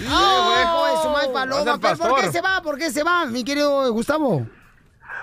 [0.00, 1.72] ¡Hijo de su madre Vas paloma!
[1.72, 2.62] al ¿Pero ¿Por qué se va?
[2.62, 4.46] ¿Por qué se va, mi querido Gustavo?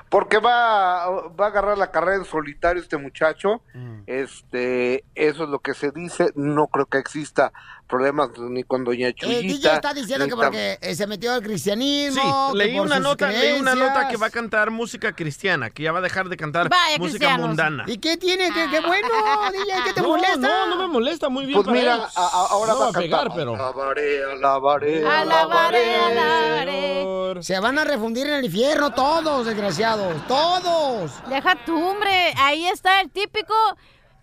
[0.10, 3.62] Porque va, va a agarrar la carrera en solitario este muchacho.
[4.06, 6.32] Este, eso es lo que se dice.
[6.36, 7.52] No creo que exista
[7.88, 9.38] problemas ni con Doña Chuyita.
[9.39, 12.50] El DJ está diciendo que porque eh, se metió al Sí, cristianismo.
[12.52, 15.91] que leí una nota, leí una nota que va a cantar música cristiana, que ya
[15.91, 17.47] va a dejar de cantar Vaya, música cristianos.
[17.47, 17.84] mundana.
[17.88, 18.52] ¿Y qué tiene?
[18.52, 19.08] ¿Qué, qué bueno,
[19.52, 19.84] DJ?
[19.86, 20.38] ¿Qué te No, molesta?
[20.38, 22.02] no, no me molesta, muy bien Pues para mira, él.
[22.15, 23.38] a- a- ahora No va a a pegar, cantar.
[23.38, 23.56] pero...
[23.56, 27.43] Alabaré, alabaré, Alabaré, alabaré.
[27.43, 30.15] Se van a refundir en el infierno todos, desgraciados.
[30.28, 31.12] Todos.
[31.30, 33.54] Deja tu hombre, ahí está el típico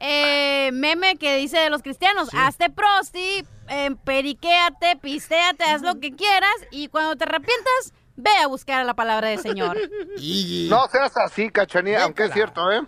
[0.00, 6.14] eh, meme que dice de los cristianos, hazte prosti, eh, periquéate, pistéate, haz lo que
[6.14, 9.76] quieras y cuando te arrepientas, ve a buscar la palabra del Señor.
[10.68, 12.80] No seas así, cachanía, aunque es cierto, ¿eh?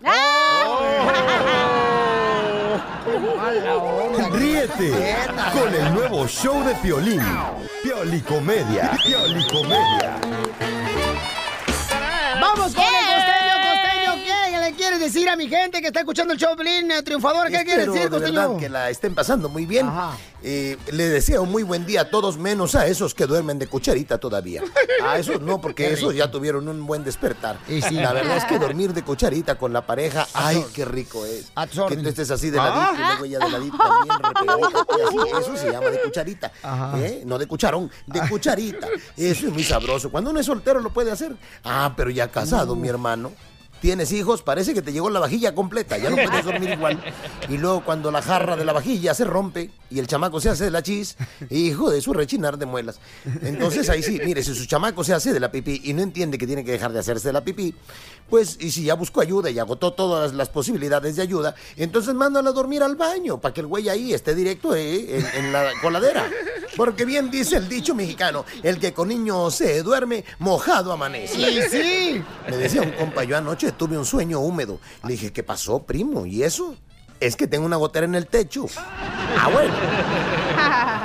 [4.31, 5.15] Ríete
[5.53, 7.21] con el nuevo show de Piolín.
[7.83, 8.91] Piolicomedia.
[9.05, 10.17] Piolicomedia.
[12.41, 14.23] Vamos con el costeño, costeño.
[14.51, 17.49] ¿Qué le quieres decir a mi gente que está escuchando el show Pelín, eh, triunfador?
[17.49, 19.89] ¿Qué quieres decir, de verdad que la estén pasando muy bien.
[20.43, 24.19] Eh, le deseo muy buen día a todos, menos a esos que duermen de cucharita
[24.19, 24.61] todavía.
[25.03, 27.57] A esos no, porque esos ya tuvieron un buen despertar.
[27.67, 27.95] Y sí.
[27.95, 31.51] La verdad es que dormir de cucharita con la pareja, ay, qué rico es.
[31.89, 34.17] Que tú estés así de ladito y luego ella de ladito también,
[35.07, 35.17] así.
[35.41, 36.51] Eso se llama de cucharita.
[36.97, 37.23] ¿eh?
[37.25, 38.87] No de cucharón, de cucharita.
[39.17, 40.11] Eso es muy sabroso.
[40.11, 41.35] Cuando uno es soltero lo puede hacer.
[41.63, 43.31] Ah, pero ya casado, mi hermano.
[43.81, 47.01] Tienes hijos, parece que te llegó la vajilla completa, ya no puedes dormir igual.
[47.47, 50.65] Y luego cuando la jarra de la vajilla se rompe y el chamaco se hace
[50.65, 51.15] de la chis,
[51.49, 52.99] hijo de su rechinar de muelas.
[53.43, 56.37] Entonces ahí sí, mire, si su chamaco se hace de la pipí y no entiende
[56.37, 57.75] que tiene que dejar de hacerse de la pipí,
[58.29, 62.49] pues y si ya buscó ayuda y agotó todas las posibilidades de ayuda, entonces mándalo
[62.49, 65.71] a dormir al baño para que el güey ahí esté directo eh, en, en la
[65.81, 66.29] coladera.
[66.75, 71.39] Porque bien dice el dicho mexicano, el que con niño se duerme, mojado amanece.
[71.39, 72.23] Y sí.
[72.47, 74.79] Me decía un compa, yo anoche tuve un sueño húmedo.
[75.03, 76.27] Le dije, ¿qué pasó, primo?
[76.27, 76.75] ¿Y eso?
[77.19, 78.65] Es que tengo una gotera en el techo.
[78.77, 79.73] Ah, bueno.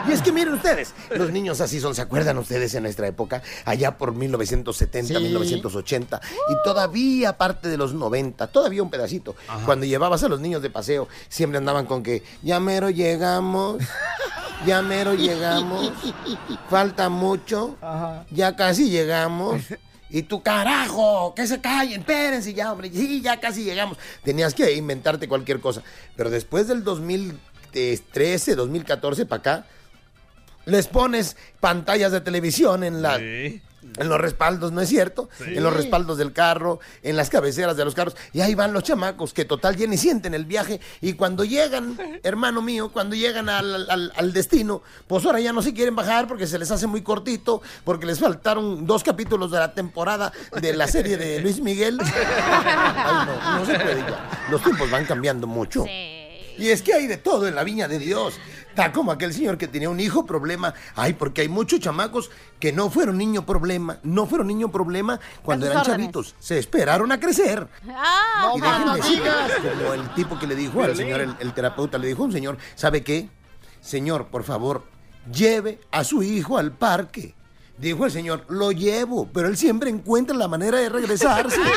[0.09, 3.41] Y es que miren ustedes, los niños así son, ¿se acuerdan ustedes en nuestra época?
[3.65, 5.23] Allá por 1970, Sí.
[5.25, 9.37] 1980 y todavía parte de los 90, todavía un pedacito.
[9.65, 13.81] Cuando llevabas a los niños de paseo, siempre andaban con que, ya mero llegamos,
[14.67, 15.93] ya mero llegamos,
[16.69, 17.77] falta mucho,
[18.33, 19.63] ya casi llegamos.
[20.13, 23.97] Y tú, carajo, que se callen, espérense ya, hombre, sí, ya casi llegamos.
[24.23, 25.83] Tenías que inventarte cualquier cosa.
[26.17, 29.67] Pero después del 2013, 2014 para acá,
[30.67, 33.19] les pones pantallas de televisión en la...
[33.99, 35.29] En los respaldos, ¿no es cierto?
[35.39, 35.55] Sí.
[35.57, 38.17] En los respaldos del carro, en las cabeceras de los carros.
[38.33, 40.81] Y ahí van los chamacos que total ya ni sienten el viaje.
[41.01, 45.63] Y cuando llegan, hermano mío, cuando llegan al, al- al destino, pues ahora ya no
[45.63, 49.59] se quieren bajar porque se les hace muy cortito, porque les faltaron dos capítulos de
[49.59, 51.99] la temporada de la serie de Luis Miguel.
[52.05, 54.47] Ay, no, no se puede ya.
[54.51, 55.85] Los tiempos van cambiando mucho.
[56.59, 58.35] Y es que hay de todo en la viña de Dios.
[58.73, 60.73] Está como aquel señor que tenía un hijo problema.
[60.97, 63.99] Ay, porque hay muchos chamacos que no fueron niño problema.
[64.03, 65.99] No fueron niño problema cuando eran órdenes.
[65.99, 66.35] chavitos.
[66.39, 67.69] Se esperaron a crecer.
[67.91, 71.53] Ah, y bueno, déjenme decirles, como el tipo que le dijo al señor, el, el
[71.53, 73.29] terapeuta, le dijo a un señor, ¿sabe qué?
[73.83, 74.85] Señor, por favor,
[75.31, 77.35] lleve a su hijo al parque.
[77.77, 81.61] Dijo el señor, lo llevo, pero él siempre encuentra la manera de regresarse.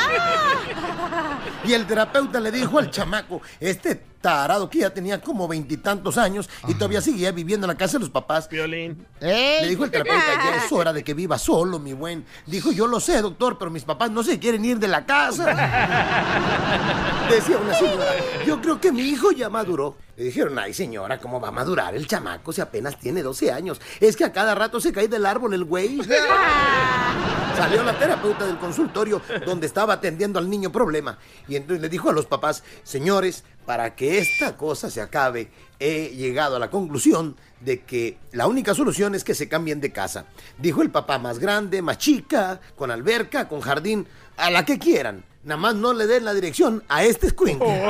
[1.64, 6.48] Y el terapeuta le dijo al chamaco, este tarado que ya tenía como veintitantos años
[6.66, 8.48] y todavía seguía viviendo en la casa de los papás.
[8.48, 9.06] Violín.
[9.20, 12.24] Le dijo el terapeuta, ya es hora de que viva solo, mi buen.
[12.46, 15.46] Dijo, yo lo sé, doctor, pero mis papás no se quieren ir de la casa.
[17.30, 18.14] Decía una señora,
[18.46, 19.96] yo creo que mi hijo ya maduró.
[20.16, 23.80] Le dijeron, ay señora, ¿cómo va a madurar el chamaco si apenas tiene 12 años?
[24.00, 26.00] Es que a cada rato se cae del árbol el güey.
[27.56, 31.18] Salió la terapeuta del consultorio donde estaba atendiendo al niño problema.
[31.48, 36.10] Y entonces le dijo a los papás, señores, para que esta cosa se acabe, he
[36.10, 40.26] llegado a la conclusión de que la única solución es que se cambien de casa.
[40.58, 45.24] Dijo el papá, más grande, más chica, con alberca, con jardín, a la que quieran.
[45.42, 47.68] Nada más no le den la dirección a este escuincle.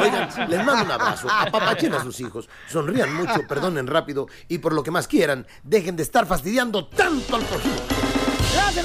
[0.00, 1.28] Oigan, les mando un abrazo.
[1.30, 2.48] Apapachen a sus hijos.
[2.68, 7.36] Sonrían mucho, perdonen rápido y por lo que más quieran, dejen de estar fastidiando tanto
[7.36, 7.76] al prójimo.
[8.52, 8.84] ¡Gracias,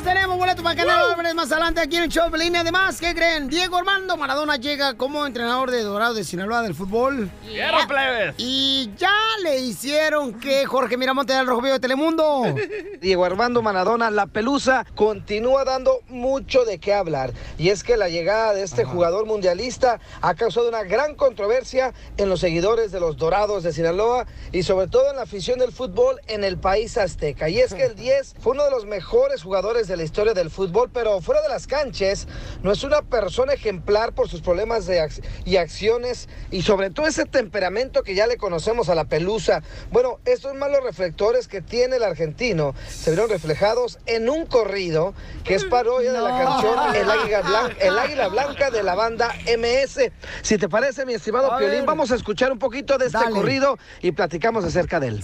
[0.00, 2.54] Paisanos, tenemos boleto para Canelo Álvarez más adelante aquí en el show de Pelín.
[2.54, 3.48] Y Además, ¿qué creen?
[3.48, 7.30] Diego Armando Maradona llega como entrenador de Dorado de Sinaloa del fútbol.
[7.46, 8.34] ¡Quiero, plebes!
[8.38, 12.42] Y ya le hicieron que Jorge Miramonte del Rojo Vivo de Telemundo.
[13.00, 17.32] Diego Armando Maradona, la pelusa, continúa dando mucho de qué hablar.
[17.58, 22.28] Y es que la llegada de este jugador mundialista ha causado una gran controversia en
[22.28, 26.20] los seguidores de los Dorados de Sinaloa y sobre todo en la afición del fútbol
[26.26, 27.48] en el país azteca.
[27.48, 30.50] Y es que el 10 fue uno de los mejores jugadores de la historia del
[30.50, 32.28] fútbol, pero fuera de las canchas
[32.62, 37.06] no es una persona ejemplar por sus problemas de ac- y acciones y sobre todo
[37.08, 39.62] ese temperamento que ya le conocemos a la pelusa.
[39.90, 45.12] Bueno, estos malos reflectores que tiene el argentino se vieron reflejados en un corrido
[45.44, 49.34] que es parodia de la canción El Águila Blanca, El Águila Blanca de la banda
[49.58, 50.10] MS.
[50.42, 51.86] Si te parece, mi estimado A Piolín, ver.
[51.86, 53.32] vamos a escuchar un poquito de este Dale.
[53.34, 55.22] corrido y platicamos acerca de él.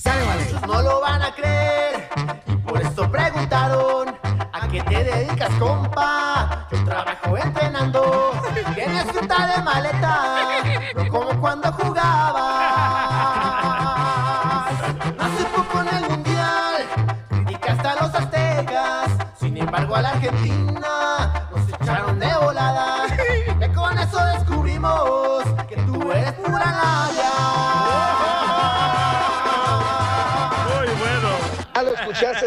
[0.66, 2.08] No lo van a creer,
[2.66, 4.15] por eso preguntaron
[4.66, 6.66] ¿A qué te dedicas, compa?
[6.72, 8.32] Yo trabajo entrenando.
[8.74, 10.44] Tienes cinta de maleta.
[10.96, 12.42] No como cuando jugabas.
[15.20, 16.82] Hace poco en el mundial
[17.30, 19.10] Criticaste a los aztecas.
[19.38, 20.55] Sin embargo a la Argentina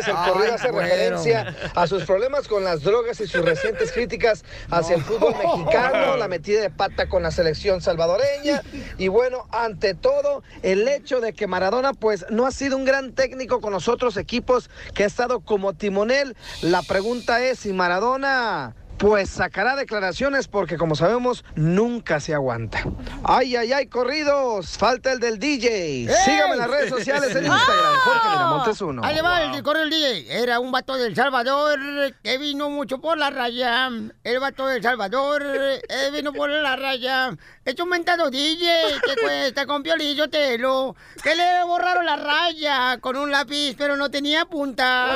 [0.08, 0.88] el corrido hace bueno.
[0.88, 6.18] referencia a sus problemas con las drogas y sus recientes críticas hacia el fútbol mexicano,
[6.18, 8.62] la metida de pata con la selección salvadoreña
[8.98, 13.14] y bueno, ante todo, el hecho de que Maradona pues no ha sido un gran
[13.14, 16.36] técnico con los otros equipos que ha estado como timonel.
[16.62, 22.84] La pregunta es si Maradona pues sacará declaraciones porque como sabemos nunca se aguanta.
[23.24, 24.78] Ay, ay, ay, corridos.
[24.78, 26.10] Falta el del DJ.
[26.26, 27.96] Sígame en las redes sociales en Instagram.
[28.04, 29.02] Jorge Miramontes uno.
[29.04, 30.42] Ahí va el correo del DJ.
[30.42, 31.80] Era un vato del Salvador
[32.22, 33.90] que vino mucho por la raya.
[34.24, 37.32] El vato del Salvador eh, vino por la raya.
[37.64, 38.68] Es un mentado DJ
[39.06, 40.96] que cuesta con piolillo telo.
[41.24, 45.08] Que le borraron la raya con un lápiz, pero no tenía punta.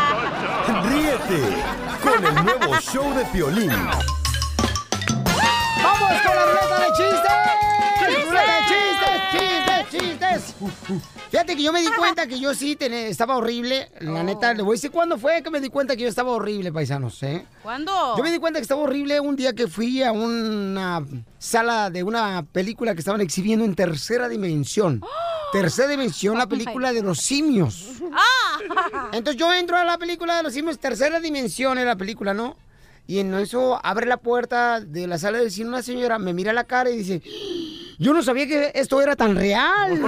[1.14, 1.62] Ríete
[2.02, 3.70] con el nuevo show de Piolín.
[5.82, 7.30] ¡Vamos con la ruleta de chistes!
[8.26, 10.54] ¡Ruleta de chistes, chistes, chistes!
[11.30, 13.92] Fíjate que yo me di cuenta que yo sí estaba horrible.
[14.00, 16.32] La neta, le voy a decir cuándo fue que me di cuenta que yo estaba
[16.32, 17.46] horrible, paisanos, ¿eh?
[17.62, 18.16] ¿Cuándo?
[18.16, 21.04] Yo me di cuenta que estaba horrible un día que fui a una
[21.38, 25.00] sala de una película que estaban exhibiendo en tercera dimensión.
[25.54, 27.86] Tercera dimensión, la película de los simios.
[29.12, 32.56] Entonces yo entro a la película de los simios, tercera dimensión en la película, ¿no?
[33.06, 36.52] Y en eso abre la puerta de la sala de cine una señora, me mira
[36.52, 37.22] la cara y dice,
[37.98, 40.00] yo no sabía que esto era tan real.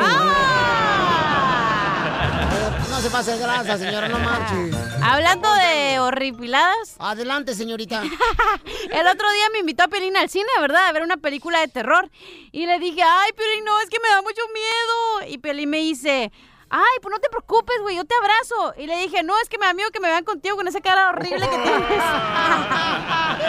[2.97, 4.71] No se pase de grasa, señora, no marche.
[5.03, 6.97] Hablando de horripiladas.
[6.99, 8.03] Adelante, señorita.
[8.91, 10.89] El otro día me invitó a Piolín al cine, ¿verdad?
[10.89, 12.11] A ver una película de terror.
[12.53, 15.31] Y le dije, ay, Piolín, no, es que me da mucho miedo.
[15.31, 16.33] Y Piolín me dice,
[16.71, 18.75] ay, pues no te preocupes, güey, yo te abrazo.
[18.79, 20.81] Y le dije, no, es que me da miedo que me vean contigo con esa
[20.81, 22.03] cara horrible que tienes.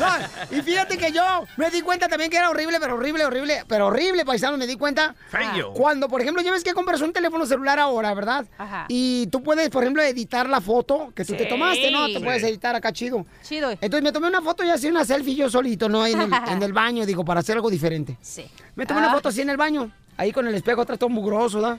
[0.00, 1.22] No, y fíjate que yo
[1.56, 4.74] me di cuenta también que era horrible, pero horrible, horrible, pero horrible, paisano, me di
[4.74, 5.14] cuenta.
[5.28, 5.72] Feo.
[5.74, 8.44] Cuando, por ejemplo, ya ves que compras un teléfono celular ahora, ¿verdad?
[8.58, 8.86] Ajá.
[8.88, 12.06] Y tú puedes, por ejemplo, editar la foto que tú te tomaste, ¿no?
[12.08, 12.24] Te Sí.
[12.24, 13.24] puedes editar acá chido.
[13.44, 13.70] Chido.
[13.70, 16.02] Entonces me tomé una foto y así una selfie yo solito, ¿no?
[16.02, 18.16] Ahí en el, en el baño, digo, para hacer algo diferente.
[18.22, 18.50] Sí.
[18.74, 19.14] Me tomé una Ah.
[19.14, 21.78] foto así en el baño, ahí con el espejo atrás todo mugroso, ¿verdad?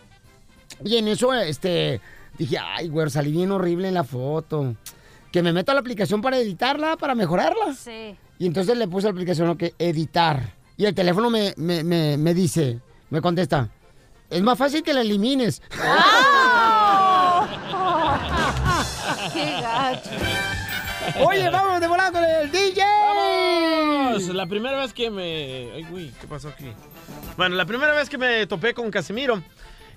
[0.84, 2.02] Y en eso, este,
[2.38, 4.76] dije, ay, güey, salí bien horrible en la foto.
[5.32, 7.74] Que me meto a la aplicación para editarla, para mejorarla.
[7.74, 8.16] Sí.
[8.40, 10.54] Y entonces le puse a la aplicación lo que editar.
[10.78, 13.70] Y el teléfono me, me, me, me dice, me contesta,
[14.30, 15.62] es más fácil que la elimines.
[19.34, 20.10] ¡Qué gacho!
[21.24, 22.84] Oye, vamos de volada con el DJ.
[22.84, 24.28] ¡Vamos!
[24.30, 25.70] La primera vez que me...
[25.76, 26.66] Ay, güey, ¿qué pasó aquí?
[27.38, 29.44] Bueno, la primera vez que me topé con Casimiro,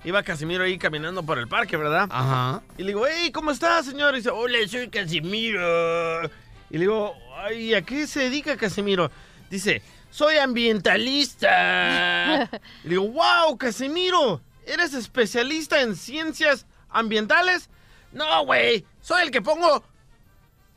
[0.07, 2.07] iba Casimiro ahí caminando por el parque, ¿verdad?
[2.09, 2.61] Ajá.
[2.77, 4.13] Y le digo, hey, ¿cómo estás, señor?
[4.13, 6.23] Y dice, hola, soy Casimiro.
[6.69, 9.11] Y le digo, ay, ¿a qué se dedica Casimiro?
[9.49, 12.45] Dice, soy ambientalista.
[12.85, 17.69] y le digo, wow, Casimiro, ¿eres especialista en ciencias ambientales?
[18.13, 19.83] No, güey, soy el que pongo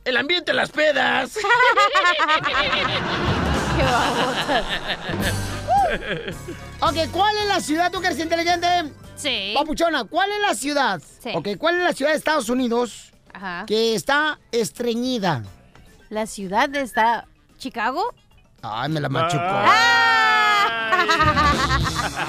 [0.05, 1.35] el ambiente en las pedas.
[3.77, 4.65] ¡Qué babotas!
[6.81, 8.67] Ok, ¿cuál es la ciudad, tú que eres inteligente?
[9.21, 9.53] Sí.
[9.57, 11.03] Papuchona, ¿cuál es la ciudad?
[11.23, 11.31] Sí.
[11.35, 13.65] Ok, ¿cuál es la ciudad de Estados Unidos Ajá.
[13.67, 15.43] que está estreñida?
[16.09, 17.27] La ciudad está...
[17.59, 18.03] ¿Chicago?
[18.63, 19.43] Ay, me la machucó.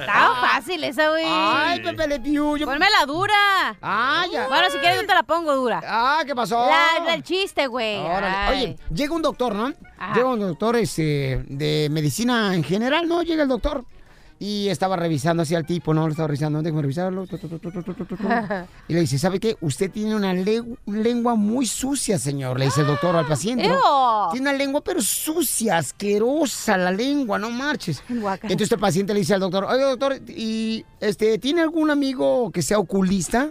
[0.00, 1.24] Estaba fácil esa, güey.
[1.26, 3.76] Ay, Pepe Le Pew, yo- Ponme la dura.
[3.82, 4.48] Ah, ya.
[4.48, 5.80] Bueno, si quieres yo te la pongo dura.
[5.86, 6.66] Ah, ¿qué pasó?
[6.66, 7.98] La, la- el chiste, güey.
[8.48, 9.72] Oye, llega un doctor, ¿no?
[9.98, 10.14] Ajá.
[10.14, 13.22] Llega un doctor este, de medicina en general, ¿no?
[13.22, 13.84] Llega el doctor
[14.38, 16.04] y estaba revisando así al tipo, ¿no?
[16.06, 17.26] Lo estaba revisando, déjame revisarlo.
[17.26, 18.16] tu, tu, tu.
[18.88, 19.56] Y le dice, ¿sabe qué?
[19.60, 23.68] Usted tiene una lengua muy sucia, señor, le dice el doctor al paciente.
[23.68, 24.28] ¿no?
[24.30, 28.02] Tiene una lengua pero sucia, asquerosa la lengua, no marches.
[28.08, 32.62] Entonces el paciente le dice al doctor, oye doctor, ¿y este, tiene algún amigo que
[32.62, 33.50] sea oculista?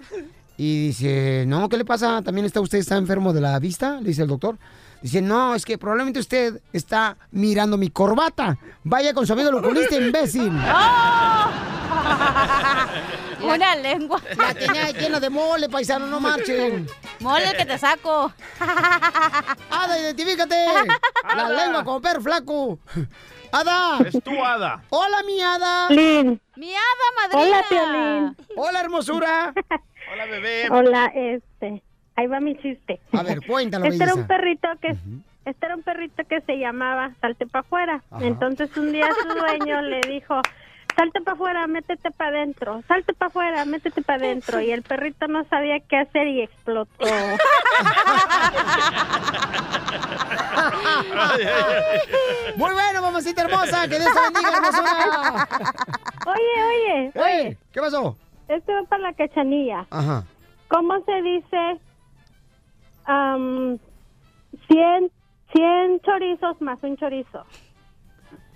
[0.58, 2.22] Y dice, no, ¿qué le pasa?
[2.22, 4.00] ¿También está usted está enfermo de la vista?
[4.00, 4.58] Le dice el doctor.
[5.06, 8.58] Dice, no, es que probablemente usted está mirando mi corbata.
[8.84, 10.52] Vaya con su amigo el oculista, imbécil.
[13.44, 14.20] Una lengua.
[14.36, 16.88] La tenía llena de mole, paisano, no marchen.
[17.20, 18.34] Mole que te saco.
[19.70, 20.56] Ada, identifícate.
[21.36, 22.80] La lengua como perro flaco.
[23.52, 24.00] Ada.
[24.08, 24.82] Es tu hada.
[24.90, 25.88] Hola, mi Ada.
[25.90, 27.44] Mi hada madrina.
[27.44, 28.36] Hola, Piolín.
[28.56, 29.54] Hola, hermosura.
[30.12, 30.68] Hola, bebé.
[30.72, 31.55] Hola, este,
[32.16, 33.00] ahí va mi chiste.
[33.12, 34.96] A ver, cuéntalo, Este era un perrito que,
[35.46, 38.04] este era un perrito que se llamaba Salte para afuera.
[38.22, 40.42] Entonces un día su dueño le dijo,
[40.96, 44.62] salte para afuera, métete para adentro, salte para afuera, métete para adentro.
[44.62, 47.06] Y el perrito no sabía qué hacer y explotó.
[52.58, 53.88] Muy bueno, mamacita hermosa.
[53.88, 55.48] Que Dios te bendiga, hermosura.
[56.28, 57.12] Oye, oye,
[57.48, 58.18] Ey, ¿Qué pasó?
[58.48, 59.86] esto va para la cachanilla.
[59.90, 60.24] Ajá.
[60.70, 61.80] ¿Cómo se dice
[63.06, 63.78] am,
[64.68, 65.12] 100,
[65.54, 67.46] 100 chorizos más un chorizo?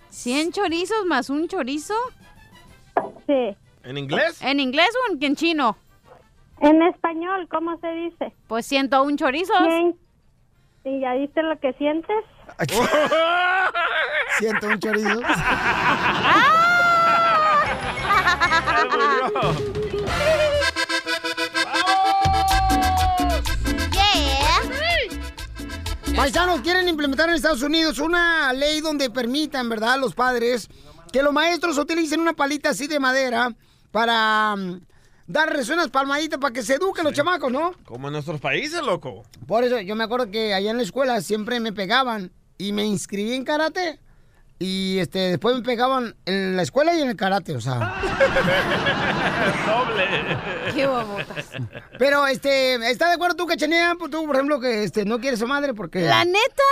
[0.09, 1.93] ¿Cien chorizos más un chorizo?
[3.27, 3.55] Sí.
[3.83, 4.41] ¿En inglés?
[4.41, 5.77] ¿En inglés o en, en chino?
[6.61, 8.33] En español, ¿cómo se dice?
[8.47, 9.57] Pues ciento un chorizos.
[9.59, 9.95] Cien-
[10.85, 12.17] ¿Y ya viste lo que sientes?
[14.39, 15.21] Siento un chorizo.
[26.19, 30.67] Paisanos, quieren implementar en Estados Unidos una ley donde permitan, ¿verdad?, los padres
[31.13, 33.55] que los maestros utilicen una palita así de madera
[33.89, 34.81] para mm,
[35.27, 37.71] darles unas palmaditas para que se eduquen los chamacos, ¿no?
[37.85, 39.23] Como en nuestros países, loco.
[39.47, 42.83] Por eso yo me acuerdo que allá en la escuela siempre me pegaban y me
[42.83, 44.01] inscribí en karate
[44.61, 47.75] Y este, después me pegaban en la escuela y en el karate, o sea.
[49.65, 50.05] Doble.
[50.73, 51.45] Qué babotas.
[51.97, 53.95] Pero, este, ¿estás de acuerdo tú, Cachanea?
[53.97, 56.01] Pues Tú, por ejemplo, que este, no quieres a su madre porque...
[56.01, 56.63] La neta,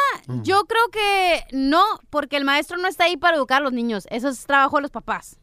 [0.43, 4.05] yo creo que no, porque el maestro no está ahí para educar a los niños.
[4.09, 5.37] Eso es trabajo de los papás.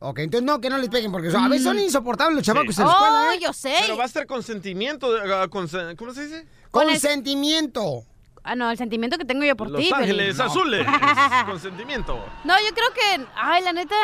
[0.00, 1.80] Ok, entonces no, que no les peguen, porque a veces son Mm.
[1.80, 2.80] insoportables los chamacos Sí.
[2.82, 3.38] en la escuela, Oh, ¿eh?
[3.42, 3.74] yo sé.
[3.80, 5.12] Pero va a ser consentimiento.
[5.12, 6.46] de- ah, consen- ¿Cómo se dice?
[6.70, 8.04] Consentimiento.
[8.48, 9.90] Ah, no, el sentimiento que tengo yo por Los ti.
[9.92, 10.50] Ángeles Piolín.
[10.50, 10.86] Azules.
[11.46, 12.18] consentimiento.
[12.44, 13.94] No, yo creo que, ay, la neta,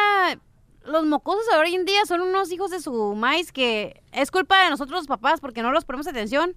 [0.85, 4.63] los mocosos de hoy en día son unos hijos de su maíz que es culpa
[4.63, 6.55] de nosotros los papás porque no los ponemos atención.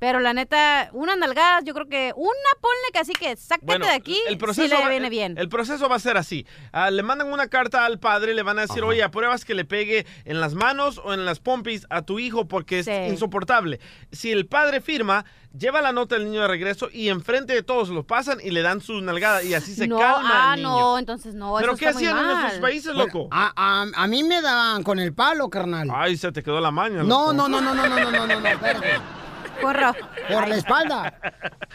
[0.00, 3.84] Pero la neta, una nalgada, yo creo que una ponle que así que sácate Bueno,
[3.86, 5.36] de aquí el proceso, si le va, viene bien.
[5.38, 6.46] el proceso va a ser así.
[6.72, 9.64] Ah, le mandan una carta al padre, le van a decir, oye, apruebas que le
[9.66, 12.92] pegue en las manos o en las pompis a tu hijo porque es Sí.
[13.08, 13.78] insoportable.
[14.10, 15.26] Si el padre firma,
[15.56, 18.62] lleva la nota del niño de regreso y enfrente de todos lo pasan y le
[18.62, 20.70] dan su nalgada y así se no, calma ah, el niño.
[20.80, 22.36] no, entonces no, ¿Pero eso qué está muy hacían en mal.
[22.40, 23.28] nuestros países, Bueno, loco?
[23.30, 25.90] A, a- a mí me daban con el palo, carnal.
[25.94, 27.02] Ay, se te quedó la maña.
[27.02, 27.32] No, loco.
[27.34, 28.88] no, no, no, no, no, no, no, no, no, espérate.
[29.60, 29.92] Corro.
[30.28, 31.20] Por la espalda.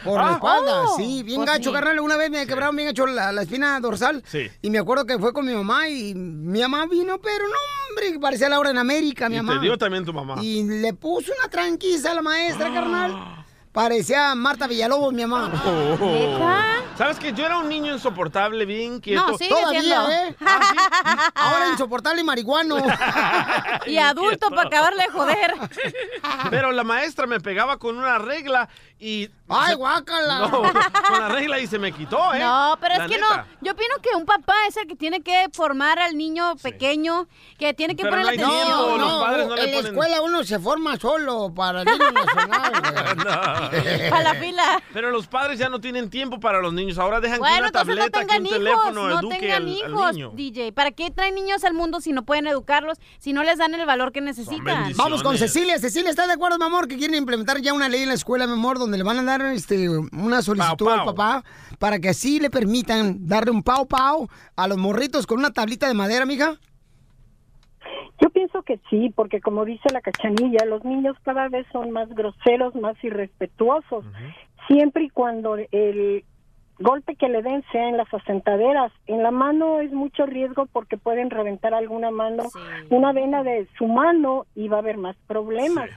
[0.04, 0.96] Por la Ah, espalda, oh.
[0.96, 1.74] sí, bien Pues gacho, sí.
[1.74, 2.00] carnal.
[2.00, 4.22] Una vez me quebraron bien gacho la, la espina dorsal.
[4.26, 4.50] Sí.
[4.62, 7.54] Y me acuerdo que fue con mi mamá y mi mamá vino, pero no,
[7.90, 9.60] hombre, parecía Laura en América, mi Y mamá.
[9.60, 10.36] te dio también tu mamá.
[10.42, 13.45] Y le puso una tranquisa a la maestra, carnal.
[13.76, 15.52] Parecía Marta Villalobos, mi mamá.
[16.96, 19.26] ¿Sabes que yo era un niño insoportable, bien quieto?
[19.26, 20.10] No, sigue Todavía, siendo.
[20.10, 20.34] ¿eh?
[21.34, 22.78] Ahora insoportable y marihuano.
[23.86, 25.54] Y adulto para acabarle de joder.
[26.48, 28.68] Pero la maestra me pegaba con una regla
[28.98, 29.28] y...
[29.48, 30.38] ¡Ay, guácala!
[30.48, 30.72] No, con
[31.20, 32.40] la regla y se me quitó, ¿eh?
[32.40, 33.36] No, pero La es que neta.
[33.36, 33.56] no.
[33.60, 37.28] Yo opino que un papá es el que tiene que formar al niño pequeño,
[37.58, 38.66] que tiene que Pero poner no hay atención.
[38.66, 41.82] tiempo, los No, padres no le en la ponen- escuela uno se forma solo para
[41.82, 43.70] el himno nacional.
[43.70, 44.06] güey.
[44.12, 44.82] A la fila.
[44.92, 46.98] Pero los padres ya no tienen tiempo para los niños.
[46.98, 49.38] Ahora dejan que Bueno, una entonces no tableta, que tengan un hijos, teléfono no eduque
[49.38, 50.30] tengan al, al hijos, niño.
[50.34, 50.72] DJ.
[50.72, 53.86] ¿Para qué traen niños al mundo si no pueden educarlos, si no les dan el
[53.86, 54.92] valor que necesitan?
[54.96, 55.78] Vamos con Cecilia.
[55.78, 58.46] Cecilia, ¿estás de acuerdo, mi amor, que quieren implementar ya una ley en la escuela,
[58.48, 61.44] mi amor, donde le van a dar este, una solicitud Pau, al papá
[61.78, 65.88] para que así le permitan darle un pau pau a los morritos con una tablita
[65.88, 66.54] de madera, mija?
[68.20, 72.08] Yo pienso que sí, porque como dice la cachanilla, los niños cada vez son más
[72.08, 74.04] groseros, más irrespetuosos,
[74.68, 76.24] siempre y cuando el
[76.78, 78.92] golpe que le den sea en las asentaderas.
[79.06, 82.44] En la mano es mucho riesgo porque pueden reventar alguna mano,
[82.90, 85.90] una vena de su mano y va a haber más problemas.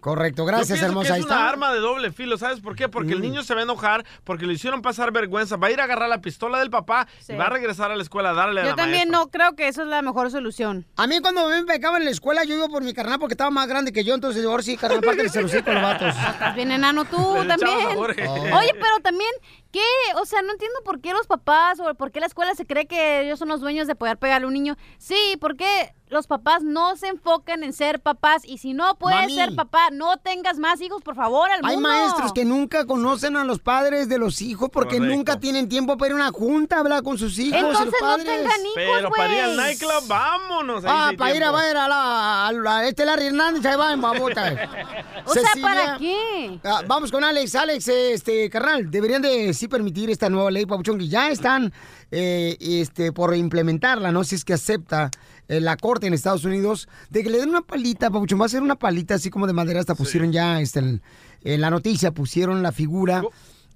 [0.00, 1.08] Correcto, gracias, hermosa.
[1.08, 1.48] que Ahí es una está.
[1.48, 2.88] arma de doble filo, ¿sabes por qué?
[2.88, 3.22] Porque el Mm.
[3.22, 6.08] niño se va a enojar, porque le hicieron pasar vergüenza, va a ir a agarrar
[6.08, 7.32] la pistola del papá Sí.
[7.32, 9.18] y va a regresar a la escuela a darle a Yo la también maestra.
[9.18, 10.86] no creo que eso es la mejor solución.
[10.96, 13.50] A mí cuando me pegaban en la escuela, yo iba por mi carnal porque estaba
[13.50, 16.14] más grande que yo, entonces ahora sí, carnal, parte del los vatos.
[16.32, 17.88] Estás bien enano tú también.
[17.88, 18.28] a Jorge.
[18.28, 19.30] Oye, pero también,
[19.72, 19.80] ¿qué?
[20.20, 22.86] O sea, no entiendo por qué los papás o por qué la escuela se cree
[22.86, 24.76] que ellos son los dueños de poder pegarle a un niño.
[24.98, 29.34] Sí, porque los papás no se enfocan en ser papás y si no puedes Mami.
[29.34, 31.86] ser papá, no tengas más hijos, por favor, al Hay mundo.
[31.90, 35.16] maestros que nunca conocen a los padres de los hijos porque Correcto.
[35.16, 37.58] nunca tienen tiempo para ir a una junta a hablar con sus hijos.
[37.58, 40.84] y los Entonces no tengan hijos, Pero para ir al nightclub, vámonos.
[40.86, 44.00] Ah, para ir a ver a la, a la- este Larry Hernández, ahí va en
[44.00, 44.68] babota.
[45.28, 46.58] O sea, Cecilia, ¿para qué?
[46.64, 47.54] ah, vamos con Alex.
[47.54, 51.72] Alex, este, carnal, deberían de sí permitir esta nueva ley, Papuchón, que ya están
[52.10, 54.24] eh, este, por implementarla, ¿no?
[54.24, 55.10] Si es que acepta
[55.48, 58.48] eh, la corte en Estados Unidos, de que le den una palita, Papuchón, va a
[58.48, 61.02] ser una palita así como de madera, hasta pusieron ya este, en,
[61.44, 63.22] en la noticia, pusieron la figura.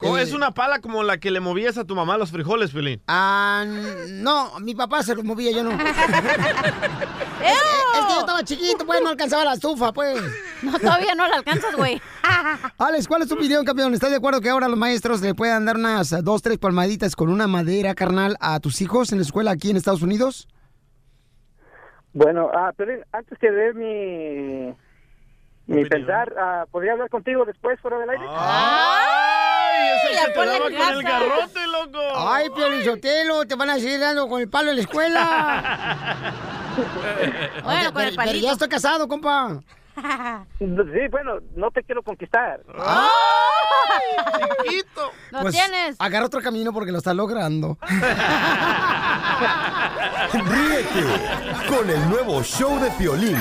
[0.02, 2.72] ¿Cómo Eh, es una pala como la que le movías a tu mamá los frijoles,
[2.72, 3.00] Pelín?
[3.06, 3.64] Ah,
[4.08, 5.70] no, mi papá se los movía, yo no.
[5.70, 10.20] es, que, es que yo estaba chiquito, pues no alcanzaba la estufa, pues.
[10.62, 12.00] No, todavía no la alcanzas, güey.
[12.78, 13.94] Alex, ¿cuál es tu opinión, campeón?
[13.94, 17.30] ¿Estás de acuerdo que ahora los maestros le puedan dar unas dos, tres palmaditas con
[17.30, 20.48] una madera carnal a tus hijos en la escuela aquí en Estados Unidos?
[22.12, 24.74] Bueno, ah, pero antes que dé mi,
[25.66, 28.24] mi pensar, ah, ¿podría hablar contigo después fuera del aire?
[28.28, 29.31] ¡Ay!
[29.96, 32.00] Ese ya que te daba con el garrote, loco.
[32.28, 36.32] Ay, Piolizotelo, te van a seguir dando con el palo en la escuela.
[36.72, 38.46] Bueno, con el pero- pero palito.
[38.46, 39.60] ya estoy casado, compa.
[40.58, 40.64] Sí,
[41.10, 42.60] bueno, no te quiero conquistar.
[44.64, 45.12] Chiquito.
[45.32, 45.96] Lo Pues, tienes.
[45.98, 47.76] Agarra otro camino porque lo está logrando.
[50.32, 51.04] Ríete
[51.68, 53.36] con el nuevo show de Piolín.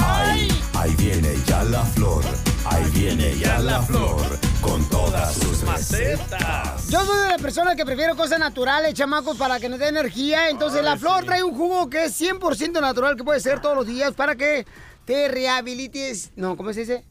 [0.00, 0.48] Ahí,
[0.78, 2.24] ahí viene ya la flor.
[2.64, 4.22] Ahí viene ya la flor.
[4.60, 6.88] Con todas sus recetas.
[6.88, 10.48] Yo soy de la persona que prefiero cosas naturales, chamacos, para que nos dé energía.
[10.48, 13.86] Entonces, la flor trae un jugo que es 100% natural, que puede ser todos los
[13.86, 14.64] días para que
[15.04, 16.30] te rehabilites.
[16.36, 17.04] No, ¿cómo se dice?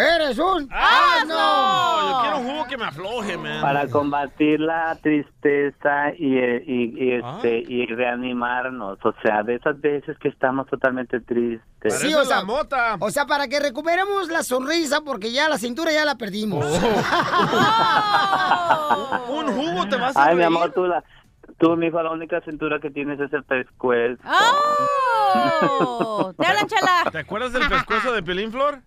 [0.00, 2.10] ¡Eres un ¡Ah, no!
[2.10, 3.60] Yo quiero un jugo que me afloje, man.
[3.60, 7.62] Para combatir la tristeza y, eh, y, y, este, Ah.
[7.68, 8.98] y reanimarnos.
[9.04, 11.98] O sea, de esas veces que estamos totalmente tristes.
[11.98, 12.42] Sí, o sea,
[12.98, 16.64] o sea, para que recuperemos la sonrisa, porque ya la cintura ya la perdimos.
[19.28, 21.02] Un jugo te vas a Ay, mi amor, tú, la,
[21.58, 24.22] tú, mijo, la única cintura que tienes es el pescuezo.
[25.80, 26.32] ¡Oh!
[26.36, 27.10] ¡Te hablan, chala!
[27.10, 28.80] ¿Te acuerdas del pescuezo de Pelín Flor?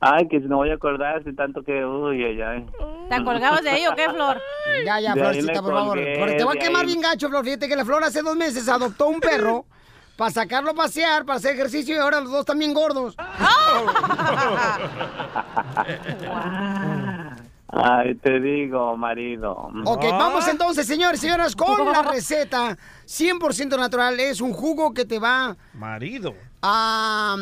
[0.00, 2.66] Ay, que si no voy a acordar, si tanto que, uy, ay, ay.
[3.08, 4.38] ¿Te colgabas de ahí o qué, Flor?
[4.84, 5.98] Ya, ya, Florcita, por favor.
[6.18, 7.44] Porque te voy a quemar bien gacho, Flor.
[7.44, 9.64] Fíjate que la Flor hace dos meses adoptó un perro
[10.16, 13.16] para sacarlo a pasear, para hacer ejercicio y ahora los dos están bien gordos.
[17.76, 19.68] Ay, te digo, marido.
[19.84, 22.76] Ok, vamos entonces, señores y señoras, con la receta
[23.06, 24.20] 100% natural.
[24.20, 26.34] Es un jugo que te va Marido.
[26.62, 27.36] a...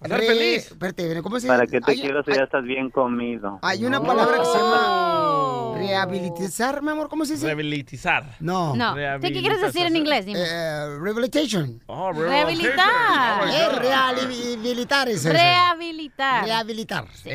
[0.00, 0.66] Hacer feliz.
[0.70, 3.58] Espérate, ¿cómo se Para que te Hay- quiero si ya estás bien comido.
[3.62, 7.46] Hay una palabra que se llama rehabilitizar, mi amor, ¿cómo se dice?
[7.46, 8.24] Rehabilitizar.
[8.40, 8.74] No.
[8.74, 8.94] No.
[8.94, 9.00] ¿Sí,
[9.32, 10.26] ¿Qué quieres decir en inglés?
[10.26, 10.40] Dime.
[10.40, 11.82] Eh, rehabilitation.
[11.86, 13.48] Oh, Rehabilitar.
[13.48, 15.32] Eh, rehabilitar es eso.
[15.32, 16.44] Rehabilitar.
[16.44, 17.06] Rehabilitar.
[17.14, 17.28] Sí,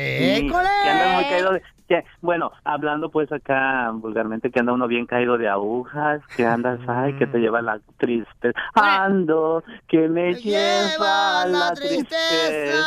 [1.28, 6.22] caído de- que, bueno, hablando pues acá vulgarmente que anda uno bien caído de agujas,
[6.34, 8.58] que andas, ay, que te lleva la tristeza.
[8.74, 12.82] Ando, que me lleva la tristeza.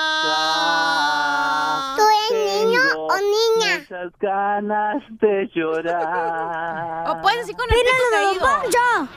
[1.96, 2.02] ¿Tú
[2.32, 3.78] eres niño o niña?
[3.80, 7.06] Muchas ganas de llorar.
[7.16, 9.08] O puedes decir con el pico caído.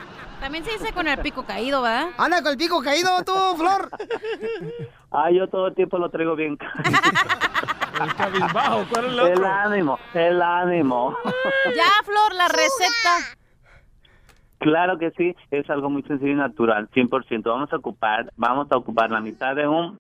[0.40, 2.08] También se dice con el pico caído, ¿verdad?
[2.18, 3.90] Anda con el pico caído tú, Flor.
[5.10, 6.58] Ay, yo todo el tiempo lo traigo bien.
[8.00, 9.46] El cabizbajo, ¿cuál es el El otro?
[9.48, 11.16] ánimo, el ánimo.
[11.74, 13.36] Ya, Flor, la receta.
[14.58, 17.42] Claro que sí, es algo muy sencillo y natural, 100%.
[17.44, 19.98] Vamos a ocupar, vamos a ocupar la mitad de un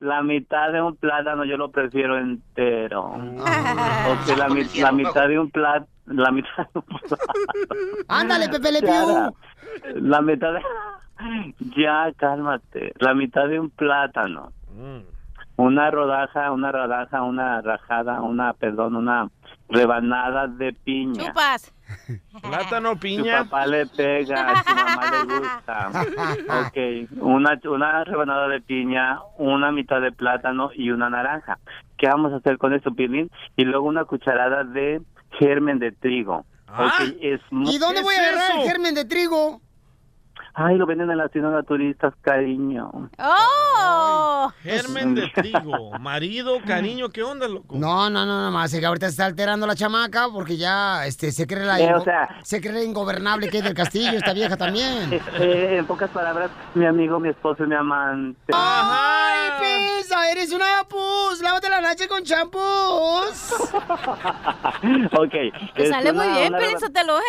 [0.00, 3.12] la mitad de un plátano, yo lo prefiero entero.
[3.14, 7.22] Porque la, mi- la mitad de un plátano, la mitad de un plátano.
[8.08, 8.80] Ándale, Pepe Le.
[10.02, 10.60] La mitad de
[11.76, 12.92] Ya, cálmate.
[12.98, 14.52] La mitad de un plátano.
[15.56, 19.28] Una rodaja, una rodaja, una rajada, una, perdón, una
[19.68, 21.26] rebanada de piña.
[21.26, 21.74] Chupas.
[22.42, 23.44] Plátano, Su piña.
[23.44, 25.90] papá le pega, a su mamá le gusta.
[26.68, 31.58] Ok, una, una rebanada de piña, una mitad de plátano y una naranja.
[31.96, 33.30] ¿Qué vamos a hacer con esto, Pilín?
[33.56, 35.00] Y luego una cucharada de
[35.40, 36.44] germen de trigo.
[36.70, 39.60] Ok, es mu- ¿Y dónde voy a agarrar el germen de trigo?
[40.60, 42.90] Ay, lo venden en las tiendas naturistas, cariño.
[43.18, 44.50] ¡Oh!
[44.62, 45.96] Germen de trigo.
[46.00, 47.76] Marido, cariño, ¿qué onda, loco?
[47.78, 48.72] No, no, no, no más.
[48.74, 51.94] Es que ahorita se está alterando la chamaca porque ya este, se cree la Eh,
[51.94, 55.12] o sea- se cree la ingobernable que es del castillo, esta vieja también.
[55.12, 58.40] Eh, eh, en pocas palabras, mi amigo, mi esposo y mi amante.
[58.52, 59.50] ¡Ay,
[60.00, 60.28] pisa!
[60.30, 61.40] ¡Eres una pus!
[61.40, 62.58] ¡Lávate la noche con champús!
[65.12, 65.34] ok.
[65.74, 67.22] Te sale muy una- bien, una Sotelo, ¿eh?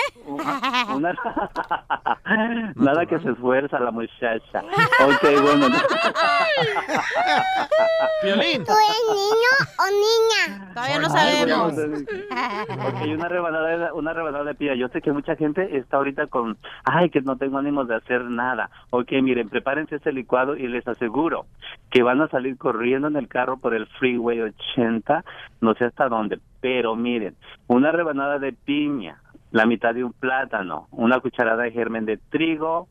[0.95, 1.13] Una...
[2.75, 4.63] Nada que se esfuerza la muchacha.
[5.05, 5.67] Ok, bueno.
[8.23, 8.63] Violín.
[8.65, 10.73] ¿Tú eres niño o niña?
[10.73, 11.73] Todavía no sabemos.
[12.87, 14.75] Ok, una rebanada, de, una rebanada de pilla.
[14.75, 18.25] Yo sé que mucha gente está ahorita con, ay, que no tengo ánimos de hacer
[18.25, 18.69] nada.
[18.89, 21.45] Ok, miren, prepárense ese licuado y les aseguro
[21.89, 25.23] que van a salir corriendo en el carro por el Freeway 80,
[25.61, 26.39] no sé hasta dónde.
[26.61, 27.35] Pero miren,
[27.67, 32.87] una rebanada de piña, la mitad de un plátano, una cucharada de germen de trigo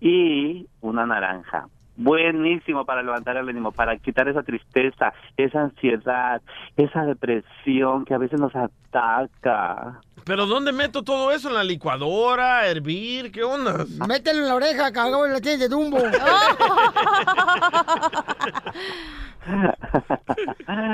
[0.00, 1.68] y una naranja.
[1.96, 6.40] Buenísimo para levantar el ánimo, para quitar esa tristeza, esa ansiedad,
[6.76, 10.00] esa depresión que a veces nos ataca.
[10.24, 11.48] ¿Pero dónde meto todo eso?
[11.48, 12.66] ¿En la licuadora?
[12.66, 13.30] ¿Hervir?
[13.32, 13.84] ¿Qué onda?
[14.08, 15.98] Mételo en la oreja, cagado en la tienda de Dumbo.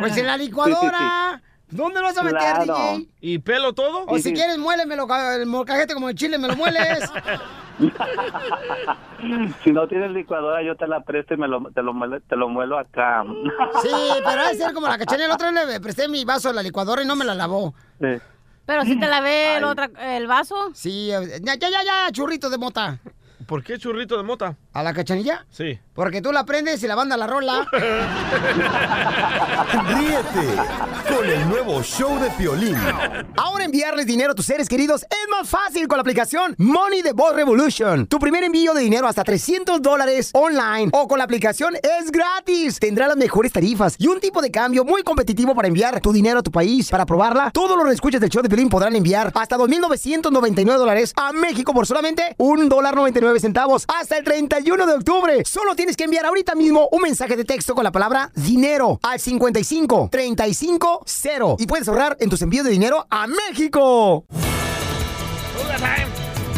[0.01, 1.43] Pues en la licuadora.
[1.69, 2.75] ¿Dónde lo vas a meter, Claro.
[2.97, 3.09] DJ?
[3.21, 4.05] ¿Y pelo todo?
[4.07, 7.11] O si quieres, muélemelo, el molcajete como el chile, me lo mueles.
[9.65, 12.37] si no tienes licuadora, yo te la presto y me lo, te, lo, muelo- te
[12.37, 13.25] lo muelo acá.
[13.83, 13.91] Sí,
[14.25, 15.27] pero ha de ser como la cachanilla.
[15.27, 17.75] El otro día le presté mi vaso a la licuadora y no me la lavó.
[18.01, 18.09] Sí.
[18.65, 20.71] Pero si te lavé el, otra, el vaso.
[20.75, 22.99] Sí, eh, ya, ya, ya, ya, churrito de mota.
[23.47, 24.57] ¿Por qué churrito de mota?
[24.73, 25.47] ¿A la cachanilla?
[25.51, 25.79] Sí.
[25.95, 27.65] Porque tú la prendes y la banda la rola.
[29.89, 30.57] Ríete
[31.09, 32.77] con el nuevo show de Piolín.
[33.37, 37.13] Ahora enviarles dinero a tus seres queridos es más fácil con la aplicación Money the
[37.13, 38.09] Boss Revolution.
[38.09, 42.81] Tu primer envío de dinero hasta 300 dólares online o con la aplicación es gratis.
[42.81, 46.41] Tendrá las mejores tarifas y un tipo de cambio muy competitivo para enviar tu dinero
[46.41, 46.91] a tu país.
[46.91, 51.33] Para probarla, todos los escuchas del show de Pelín podrán enviar hasta 2.999 dólares a
[51.33, 52.97] México por solamente un dólar
[53.37, 55.43] 99 centavos hasta el 31 31 de octubre.
[55.45, 59.21] Solo tienes que enviar ahorita mismo un mensaje de texto con la palabra dinero al
[59.21, 64.25] 55 35 0 y puedes ahorrar en tus envíos de dinero a México.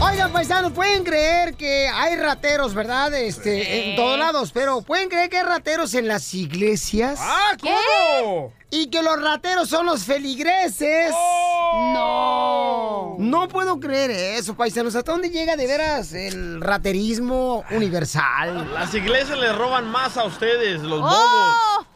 [0.00, 3.12] Oigan, paisanos, pueden creer que hay rateros, ¿verdad?
[3.14, 7.18] Este, en todos lados, pero pueden creer que hay rateros en las iglesias.
[7.20, 8.52] ¡Ah, cómo!
[8.70, 11.10] Y que los rateros son los feligreses.
[11.10, 13.16] No.
[13.18, 14.94] No puedo creer eso, paisanos.
[14.94, 18.72] ¿Hasta dónde llega de veras el raterismo universal?
[18.72, 21.08] Las iglesias le roban más a ustedes, los ¡Oh!
[21.08, 21.86] bobos.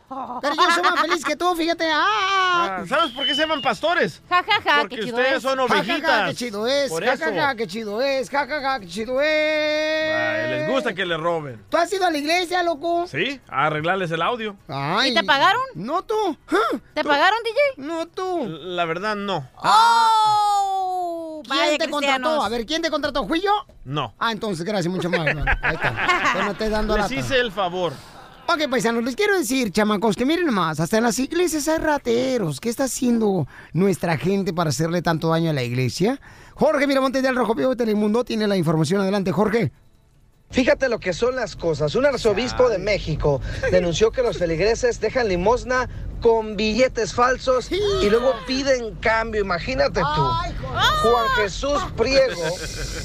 [0.40, 1.88] Pero yo soy más feliz que tú, fíjate.
[1.92, 2.78] ¡Ah!
[2.80, 4.22] Ah, ¿Sabes por qué se llaman pastores?
[4.28, 5.42] Ja, ja, ja, Porque qué chido ustedes es.
[5.42, 6.28] son Ja, ja, ja, ovejitas.
[6.30, 6.88] qué chido es.
[6.90, 7.24] Por Ja, eso.
[7.24, 8.30] ja, ja, qué chido es.
[8.30, 10.12] Ja, ja, ja, qué chido es.
[10.14, 11.64] Ay, les gusta que le roben.
[11.68, 13.06] ¿Tú has ido a la iglesia, loco?
[13.06, 13.40] ¿Sí?
[13.48, 14.56] A arreglarles el audio.
[14.68, 15.10] Ay.
[15.10, 15.62] ¿Y te pagaron?
[15.74, 16.36] No tú.
[16.94, 17.58] ¿Te pagaron, DJ?
[17.88, 18.46] No tú.
[18.48, 19.48] La verdad, no.
[19.56, 21.42] ¡Oh!
[21.44, 22.42] ¿Quién Vaya te contrató?
[22.42, 23.26] A ver, ¿quién te contrató?
[23.26, 23.50] ¿Fui yo?
[23.84, 24.14] No.
[24.18, 25.34] Ah, entonces, gracias mucho más.
[25.34, 25.44] man.
[25.62, 26.32] Ahí está.
[26.34, 27.14] Yo no estoy dando Les lata.
[27.14, 27.92] hice el favor.
[28.48, 32.60] Ok, paisanos, les quiero decir, chamacos, que miren más, hasta en las iglesias hay rateros.
[32.60, 36.20] ¿Qué está haciendo nuestra gente para hacerle tanto daño a la iglesia?
[36.54, 39.00] Jorge Miramontes del Rojo Vivo de Telemundo tiene la información.
[39.00, 39.70] Adelante, Jorge.
[40.50, 41.94] Fíjate lo que son las cosas.
[41.94, 43.40] Un arzobispo de México
[43.70, 45.88] denunció que los feligreses dejan limosna
[46.22, 49.42] con billetes falsos y luego piden cambio.
[49.42, 50.22] Imagínate tú.
[51.02, 52.40] Juan Jesús Priego,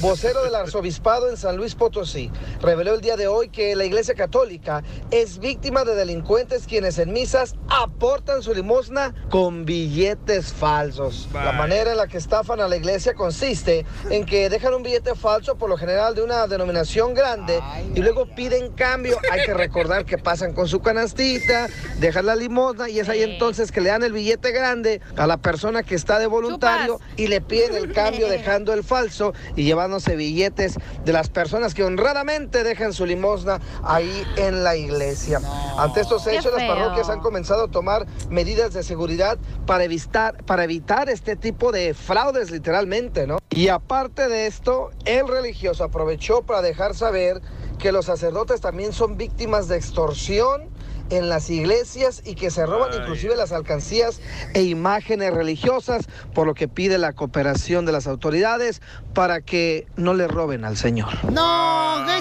[0.00, 2.30] vocero del arzobispado en San Luis Potosí,
[2.62, 7.12] reveló el día de hoy que la Iglesia Católica es víctima de delincuentes quienes en
[7.12, 11.28] misas aportan su limosna con billetes falsos.
[11.34, 15.14] La manera en la que estafan a la iglesia consiste en que dejan un billete
[15.14, 17.60] falso, por lo general de una denominación grande,
[17.94, 19.18] y luego piden cambio.
[19.30, 23.72] Hay que recordar que pasan con su canastita, dejan la limosna y es ahí entonces
[23.72, 27.40] que le dan el billete grande a la persona que está de voluntario y le
[27.40, 32.92] piden el cambio dejando el falso y llevándose billetes de las personas que honradamente dejan
[32.92, 35.40] su limosna ahí en la iglesia.
[35.76, 40.64] Ante estos hechos, las parroquias han comenzado a tomar medidas de seguridad para evitar, para
[40.64, 43.38] evitar este tipo de fraudes literalmente, ¿no?
[43.50, 47.40] Y aparte de esto, el religioso aprovechó para dejar saber
[47.78, 50.77] que los sacerdotes también son víctimas de extorsión
[51.10, 54.20] en las iglesias y que se roban inclusive las alcancías
[54.54, 58.82] e imágenes religiosas, por lo que pide la cooperación de las autoridades
[59.14, 61.08] para que no le roben al Señor.
[61.32, 62.16] No, ¿qué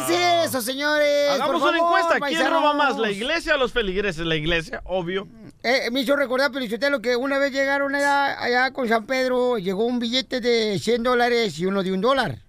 [0.46, 1.30] es eso, señores?
[1.32, 2.10] Hagamos Por una favor, encuesta.
[2.12, 2.54] ¿Quién paisanos.
[2.54, 4.26] roba más, la iglesia o los feligreses?
[4.26, 5.28] La iglesia, obvio.
[5.64, 9.86] Eh, me hizo recordar, Pelichotelo, que una vez llegaron allá, allá con San Pedro, llegó
[9.86, 12.40] un billete de 100 dólares y uno de un dólar.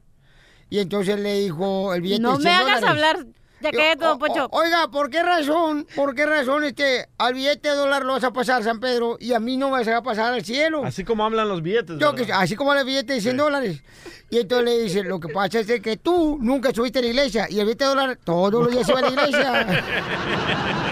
[0.70, 2.88] Y entonces le dijo el billete No de 100 me hagas dólares.
[2.90, 3.26] hablar.
[3.60, 4.48] Ya Digo, que todo, Pocho.
[4.52, 8.32] Oiga, ¿por qué razón, por qué razón este, al billete de dólar lo vas a
[8.32, 10.84] pasar, San Pedro, y a mí no me vas a pasar al cielo?
[10.84, 11.98] Así como hablan los billetes.
[11.98, 13.82] Yo así como el billete de 100 dólares.
[14.30, 17.46] Y entonces le dice, lo que pasa es que tú nunca estuviste a la iglesia
[17.50, 19.66] y el billete de dólar todos los días se va a la iglesia.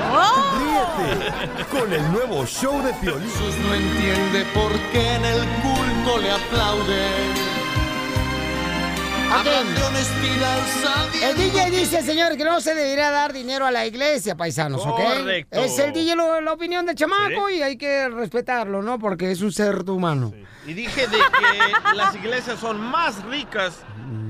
[0.59, 3.29] Ríete con el nuevo show de Piolín.
[3.63, 7.46] no entiende por qué en el culto le aplauden.
[11.23, 15.01] El DJ dice, señor, que no se debería dar dinero a la iglesia, paisanos, ¿ok?
[15.03, 15.59] Correcto.
[15.61, 18.99] Es el DJ lo- la opinión del chamaco y hay que respetarlo, ¿no?
[18.99, 20.33] Porque es un ser humano.
[20.67, 23.79] Y dije de que las iglesias son más ricas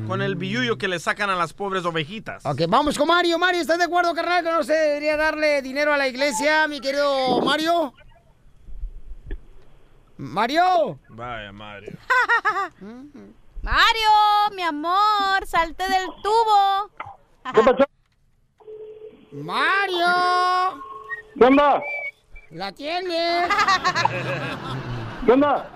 [0.07, 2.47] con el billullo que le sacan a las pobres ovejitas.
[2.47, 3.39] Ok, vamos con Mario.
[3.39, 6.81] Mario, ¿estás de acuerdo, carnal, que no se debería darle dinero a la iglesia, mi
[6.81, 7.93] querido Mario?
[10.17, 10.99] Mario.
[11.11, 11.93] Vaya, Mario.
[13.67, 16.89] Mario, mi amor, salte del tubo.
[17.53, 17.85] ¿Qué pasó?
[19.33, 20.83] Mario.
[21.37, 21.83] ¿Qué onda?
[22.53, 23.49] La tienes.
[25.27, 25.69] ¿Qué onda?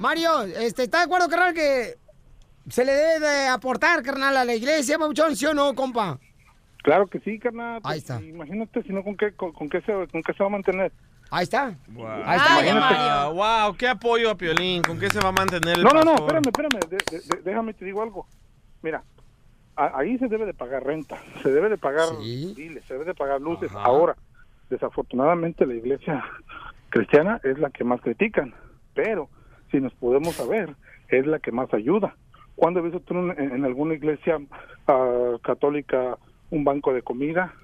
[0.00, 1.94] Mario, este, ¿está de acuerdo, carnal, que
[2.68, 6.18] se le debe de aportar, carnal, a la iglesia, Mauchón, sí o no, compa?
[6.82, 7.80] Claro que sí, carnal.
[7.84, 8.20] Ahí está.
[8.20, 10.90] Imagínate, si no, ¿con qué, con, con qué, se, ¿con qué se va a mantener?
[11.30, 11.74] Ahí está.
[11.88, 12.06] Wow.
[12.24, 12.80] Ahí está, Ay, Mario.
[12.80, 13.34] Mario.
[13.34, 14.82] Wow, qué apoyo a Piolín.
[14.82, 16.80] ¿Con qué se va a mantener el No, no, no, espérame, espérame.
[16.88, 18.26] de- de- de- déjame te digo algo.
[18.82, 19.02] Mira,
[19.76, 23.14] a- ahí se debe de pagar renta, se debe de pagar biles, se debe de
[23.14, 23.70] pagar luces.
[23.74, 24.16] Ahora,
[24.70, 26.24] desafortunadamente la iglesia
[26.88, 28.54] cristiana es la que más critican,
[28.94, 29.28] pero
[29.70, 30.74] si nos podemos saber,
[31.08, 32.14] es la que más ayuda.
[32.56, 34.38] ¿Cuándo visto tú en, en alguna iglesia
[34.88, 36.18] ah, católica
[36.50, 37.54] un banco de comida?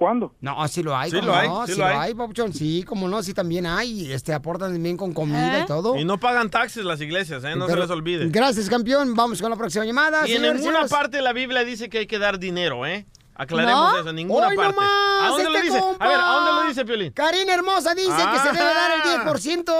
[0.00, 0.34] ¿Cuándo?
[0.40, 1.98] No, sí lo hay, Sí lo hay, no, sí sí lo lo hay.
[2.08, 5.94] hay, Papuchón, sí, como no, sí también hay, este, aportan también con comida y todo.
[5.98, 7.54] Y no pagan taxes las iglesias, ¿eh?
[7.54, 8.28] No Pero- se les olvide.
[8.30, 10.26] Gracias, campeón, vamos con la próxima llamada.
[10.26, 13.06] Y en ninguna parte de la Biblia dice que hay que dar dinero, ¿eh?
[13.34, 13.98] Aclaremos ¿No?
[13.98, 14.72] eso, en ninguna Hoy parte.
[14.72, 14.90] nomás,
[15.22, 15.80] ¿A dónde lo este dice?
[15.80, 16.02] compa.
[16.04, 17.12] A ver, ¿a dónde lo dice, Piolín?
[17.12, 19.24] Karina Hermosa dice que se debe dar el Ah.
[19.24, 19.72] 10%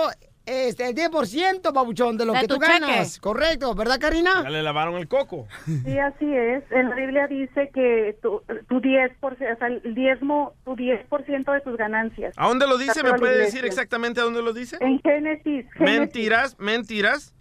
[0.51, 2.81] este, el 10%, babuchón, de lo De que tu tú cheque.
[2.81, 3.19] ganas.
[3.21, 4.43] Correcto, ¿verdad, Karina?
[4.43, 5.47] Ya le lavaron el coco.
[5.65, 6.65] Sí, así es.
[6.71, 11.61] En la Biblia dice que tu, tu 10%, o sea, el diezmo, tu 10% de
[11.61, 12.35] tus ganancias.
[12.37, 13.03] ¿A dónde lo dice?
[13.03, 14.77] ¿Me puede decir exactamente a dónde lo dice?
[14.81, 15.67] En Génesis.
[15.75, 16.57] Génesis.
[16.59, 17.35] Mentiras,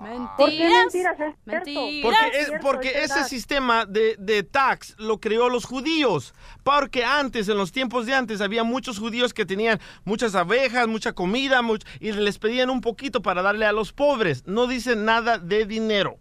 [0.00, 0.30] mentiras.
[0.36, 1.20] ¿Por qué mentiras?
[1.20, 1.34] Es.
[2.02, 6.34] Porque, es, cierto, porque es ese sistema de, de tax lo creó los judíos.
[6.62, 11.12] Porque antes, en los tiempos de antes, había muchos judíos que tenían muchas abejas, mucha
[11.12, 14.46] comida, much- y les pedían un poquito para darle a los pobres.
[14.46, 16.18] No dice nada de dinero.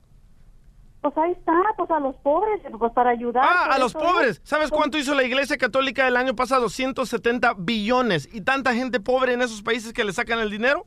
[1.02, 3.42] Pues ahí está, pues a los pobres, pues para ayudar.
[3.48, 4.32] Ah, a los pobres.
[4.32, 4.42] es.
[4.44, 6.68] ¿Sabes cuánto hizo la Iglesia Católica el año pasado?
[6.68, 8.28] 170 billones.
[8.34, 10.86] ¿Y tanta gente pobre en esos países que le sacan el dinero?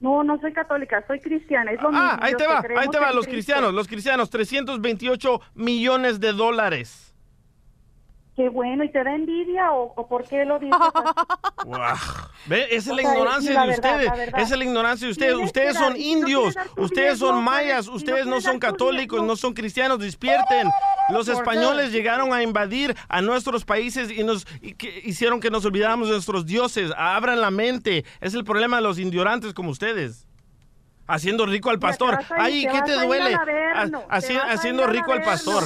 [0.00, 2.04] No, no soy católica, soy cristiana, es lo mismo.
[2.04, 7.09] Ah, ahí te va, ahí te va, los cristianos, los cristianos, 328 millones de dólares.
[8.40, 10.78] Qué bueno, ¿y te da envidia o, o por qué lo dices?
[12.46, 14.10] Ve, esa es la ignorancia de ustedes.
[14.28, 15.34] Esa es la ignorancia de ustedes.
[15.34, 20.70] Ustedes son indios, ustedes son mayas, ustedes no son católicos, no son cristianos, despierten.
[21.10, 25.66] Los españoles llegaron a invadir a nuestros países y nos y que hicieron que nos
[25.66, 26.92] olvidáramos de nuestros dioses.
[26.96, 28.06] Abran la mente.
[28.22, 30.26] Es el problema de los indiorantes como ustedes.
[31.06, 32.18] Haciendo rico al pastor.
[32.30, 33.36] Ay, ¿qué te duele?
[34.48, 35.64] haciendo rico al pastor.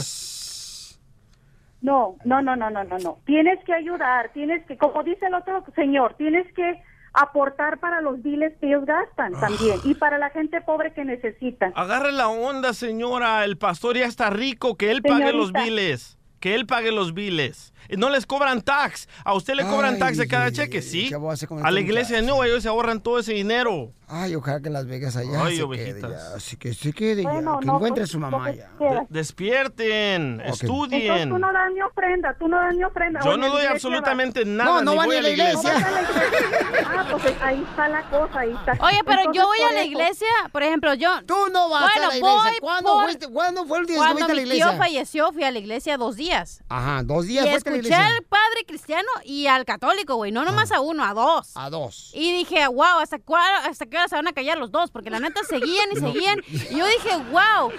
[1.85, 3.19] No, no, no, no, no, no, no.
[3.27, 6.83] Tienes que ayudar, tienes que, como dice el otro señor, tienes que
[7.13, 11.73] aportar para los biles que ellos gastan también y para la gente pobre que necesita.
[11.75, 13.45] Agarre la onda, señora.
[13.45, 14.79] El pastor ya está rico.
[14.79, 16.17] Que él pague los biles.
[16.41, 17.74] Que él pague los biles.
[17.89, 19.09] Y No les cobran tax.
[19.25, 21.09] A usted le cobran Ay, tax de cada cheque, ¿sí?
[21.09, 23.93] ¿qué voy a hacer con A la iglesia no, ellos se ahorran todo ese dinero.
[24.07, 25.95] Ay, ojalá que Las Vegas allá Ay, se ovejitas.
[26.03, 26.37] quede ya.
[26.37, 27.61] Así que se quede Bueno, ya.
[27.61, 28.69] Que no, encuentre pues, su mamá ya.
[28.77, 29.07] quieras.
[29.09, 31.29] Despierten, Entonces estudien.
[31.31, 33.21] tú no das ni ofrenda, tú no das ni ofrenda.
[33.25, 34.49] Yo no ¿a la doy absolutamente vas?
[34.49, 35.73] nada, No, no ni va voy ni a a la iglesia.
[35.73, 36.87] ¿No vas a la iglesia?
[36.87, 38.73] Ah, pues ahí está la cosa, ahí está.
[38.85, 41.11] Oye, pero Entonces, yo voy a la iglesia, por ejemplo, yo...
[41.27, 42.43] Tú no vas bueno, a la iglesia.
[42.51, 44.69] voy ¿Cuándo, por- fuiste- ¿Cuándo fue el día que Cuando fuiste a la mi iglesia?
[44.71, 46.63] tío falleció, fui a la iglesia dos días.
[46.69, 50.33] Ajá, dos días y fuiste a la escuché al padre cristiano y al católico, güey.
[50.33, 51.53] No nomás a uno, a dos.
[51.57, 52.11] A dos.
[52.15, 54.91] Y dije, wow, ¿hasta, cua- ¿hasta qué hora se van a callar los dos?
[54.91, 56.41] Porque la neta seguían y seguían.
[56.49, 57.71] Y yo dije, wow,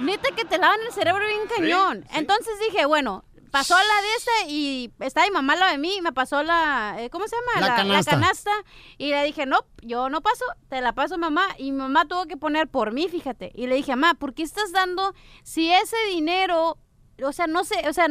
[0.00, 2.04] neta que te lavan el cerebro bien cañón.
[2.12, 6.02] Entonces dije, bueno, pasó la de ese y está mi mamá lado de mí y
[6.02, 7.66] me pasó la, eh, ¿cómo se llama?
[7.66, 8.10] La canasta.
[8.12, 8.50] canasta.
[8.98, 11.46] Y le dije, no, yo no paso, te la paso mamá.
[11.56, 13.50] Y mi mamá tuvo que poner por mí, fíjate.
[13.54, 16.76] Y le dije, mamá, ¿por qué estás dando si ese dinero,
[17.24, 18.06] o sea, no sé, o sea...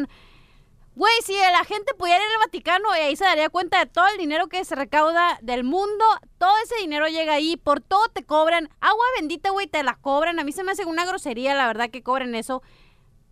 [0.97, 4.07] Güey, si la gente pudiera ir al Vaticano y ahí se daría cuenta de todo
[4.07, 6.03] el dinero que se recauda del mundo,
[6.39, 8.67] todo ese dinero llega ahí, por todo te cobran.
[8.81, 10.39] Agua bendita, güey, te la cobran.
[10.39, 12.63] A mí se me hace una grosería, la verdad, que cobren eso.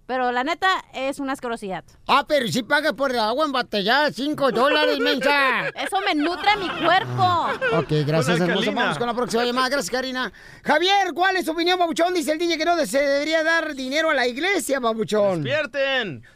[0.06, 1.84] Pero la neta es una asquerosidad.
[2.08, 5.70] Ah, pero si pagas por el agua embotellada, cinco dólares, mensa.
[5.76, 7.48] Eso me nutre mi cuerpo.
[7.80, 8.80] Ok, gracias, alcalina.
[8.80, 9.70] Vamos con la próxima llamada.
[9.70, 10.32] Gracias, Karina.
[10.64, 12.14] Javier, ¿cuál es tu opinión, babuchón?
[12.14, 15.42] Dice el DJ que no se debería dar dinero a la iglesia, babuchón.
[15.42, 16.35] ¡Despierten!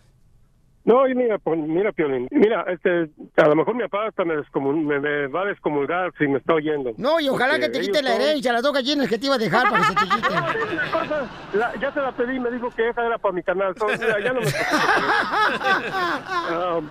[0.89, 4.33] No, y mira, pues, mira, Piolín, mira, este, a lo mejor mi papá hasta me,
[4.37, 6.93] me, me va a descomulgar si me está oyendo.
[6.97, 9.35] No, y ojalá que te quite la son- herencia, las dos gallinas que te iba
[9.35, 11.57] a dejar para que se te quite.
[11.59, 13.67] La- ya se la pedí, me dijo que esa era para mi canal.
[13.69, 14.47] entonces, ya no me...
[16.49, 16.89] Um,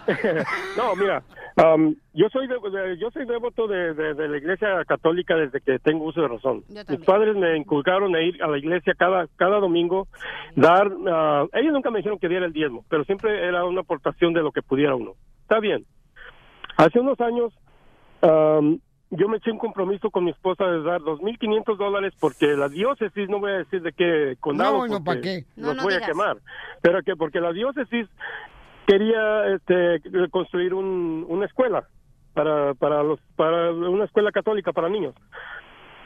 [0.77, 1.23] no, mira,
[1.57, 5.61] um, yo soy de- de- yo soy devoto de, de- de la Iglesia Católica desde
[5.61, 6.65] que tengo uso de razón.
[6.69, 10.09] Mis padres me inculcaron a ir a la iglesia cada cada domingo,
[10.57, 10.91] dar.
[11.09, 14.43] ah, ellos nunca me dijeron que diera el diezmo, pero siempre era una aportación de
[14.43, 15.13] lo que pudiera uno.
[15.43, 15.85] Está bien.
[16.77, 17.53] Hace unos años
[18.23, 18.79] um,
[19.11, 23.29] yo me eché un compromiso con mi esposa de dar 2.500 dólares porque la diócesis,
[23.29, 25.45] no voy a decir de qué condado, No, no, porque ¿pa' qué?
[25.57, 26.09] los No, no voy digas.
[26.09, 26.37] a quemar,
[26.83, 28.07] pero que porque la diócesis
[28.87, 30.01] quería este,
[30.31, 31.87] construir un, una escuela
[32.35, 35.15] para para los para una escuela católica para niños.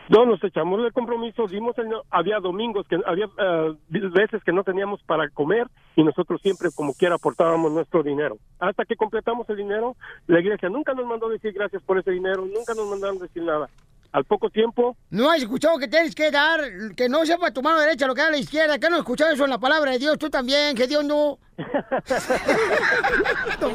[0.09, 4.65] No, nos echamos el compromiso, dimos el, había domingos que había eh, veces que no
[4.65, 8.37] teníamos para comer y nosotros siempre como quiera aportábamos nuestro dinero.
[8.59, 9.97] Hasta que completamos el dinero,
[10.27, 13.69] la iglesia nunca nos mandó decir gracias por ese dinero, nunca nos mandaron decir nada.
[14.13, 16.61] Al poco tiempo, No has escuchado que tienes que dar,
[16.95, 19.33] que no sepa tu mano derecha lo que da la izquierda, que no has escuchado
[19.33, 21.39] eso en la palabra de Dios, tú también, que Dios no.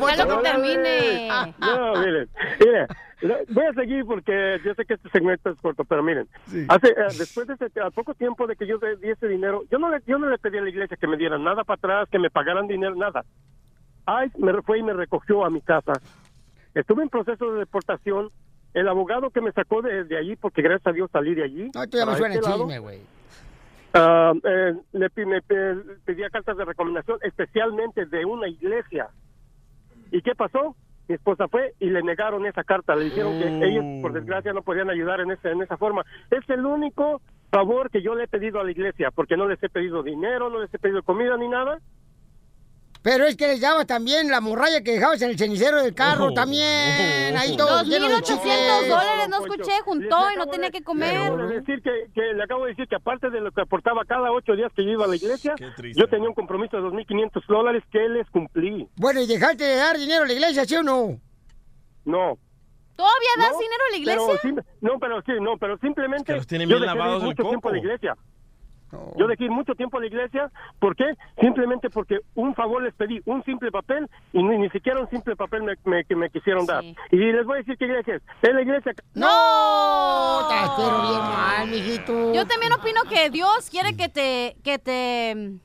[0.08, 1.28] Déjalo que termine.
[1.58, 2.30] No, miren,
[2.60, 2.88] miren,
[3.50, 6.28] voy a seguir porque yo sé que este segmento es corto, pero miren,
[6.68, 9.80] hace eh, después de ese, a poco tiempo de que yo di ese dinero, yo
[9.80, 12.10] no le, yo no le pedí a la iglesia que me dieran nada para atrás,
[12.12, 13.26] que me pagaran dinero, nada.
[14.06, 15.94] Ay, me fue y me recogió a mi casa.
[16.76, 18.30] Estuve en proceso de deportación.
[18.78, 21.72] El abogado que me sacó de, de allí, porque gracias a Dios salí de allí.
[21.74, 23.00] No, esto ya me suena este chisme, güey.
[23.94, 29.08] Ah, eh, le me pedía cartas de recomendación, especialmente de una iglesia.
[30.12, 30.76] ¿Y qué pasó?
[31.08, 33.64] mi esposa fue y le negaron esa carta, le dijeron que Oh.
[33.64, 36.06] ellos por desgracia no podían ayudar en esa, en esa forma.
[36.30, 39.62] Es el único favor que yo le he pedido a la iglesia, porque no les
[39.64, 41.80] he pedido dinero, no les he pedido comida ni nada.
[43.02, 46.26] Pero es que les llama también la morralla que dejabas en el cenicero del carro,
[46.28, 46.34] Oh.
[46.34, 47.38] también.
[47.38, 48.90] Ahí todo lleno de 2.800 chicles.
[48.90, 51.16] dólares, no escuché, juntó y no tenía que Le comer.
[51.18, 54.04] acabo de decir que, que- le acabo de decir que aparte de lo que aportaba
[54.06, 55.56] cada ocho días que yo iba a la iglesia,
[55.96, 58.88] yo tenía un compromiso de 2.500 dólares que les cumplí.
[58.98, 61.20] Bueno, ¿y dejaste de dar dinero a la iglesia, sí o no?
[62.06, 62.38] No.
[62.96, 64.40] ¿Todavía das No, dinero a la iglesia?
[64.42, 67.28] pero no, pero sí, no, pero simplemente los tienen yo bien de ir lavados el
[67.30, 67.88] mucho tiempo a la coco.
[69.18, 71.06] Yo dejé ir mucho tiempo a la iglesia, ¿por qué?
[71.42, 75.36] Simplemente porque un favor les pedí, un simple papel, y ni, ni siquiera un simple
[75.36, 76.84] papel me, me- que me quisieron dar.
[76.84, 78.22] Y les voy a decir qué iglesia es.
[78.42, 78.94] Es la iglesia...
[79.14, 80.48] ¡No!
[80.48, 82.34] Te bien mal, mijito.
[82.34, 85.60] Yo también opino que Dios quiere que te, que te,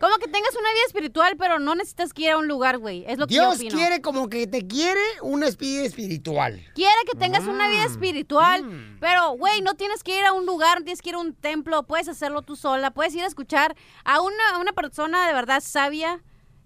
[0.00, 3.04] como que tengas una vida espiritual, pero no necesitas que ir a un lugar, güey.
[3.06, 3.76] Es lo que yo Dios opino.
[3.76, 6.60] quiere como que te quiere una espíritu espiritual.
[6.74, 7.70] Quiere que tengas una Mm.
[7.70, 11.14] vida espiritual, pero, güey, no tienes que ir a un lugar, no tienes que ir
[11.14, 13.74] a un templo, puedes hacerlo tú sola, puedes ir a escuchar
[14.04, 16.20] a una, a una persona de verdad sabia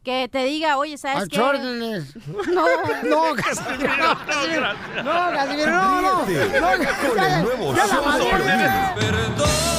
[0.04, 1.40] que te diga, oye, ¿sabes A qué?
[1.40, 2.14] órdenes.
[2.48, 2.64] No,
[3.02, 4.72] No, Casimiro, no, Casimiro.
[5.04, 6.24] No, Casimiro, no, no.
[6.24, 8.94] Ríete No, con ya- el nuevo ya la show de madre.
[8.98, 9.77] Piolín.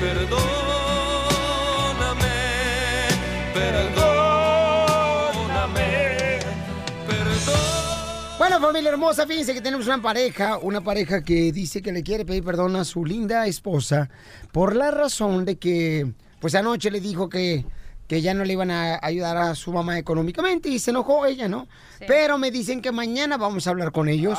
[0.00, 0.38] Perdóname,
[3.52, 3.98] perdóname,
[7.08, 8.38] perdóname.
[8.38, 12.24] Bueno, familia hermosa, fíjense que tenemos una pareja, una pareja que dice que le quiere
[12.24, 14.08] pedir perdón a su linda esposa
[14.52, 17.64] por la razón de que, pues anoche le dijo que,
[18.06, 21.48] que ya no le iban a ayudar a su mamá económicamente y se enojó ella,
[21.48, 21.66] ¿no?
[22.06, 24.38] Pero me dicen que mañana vamos a hablar con ellos.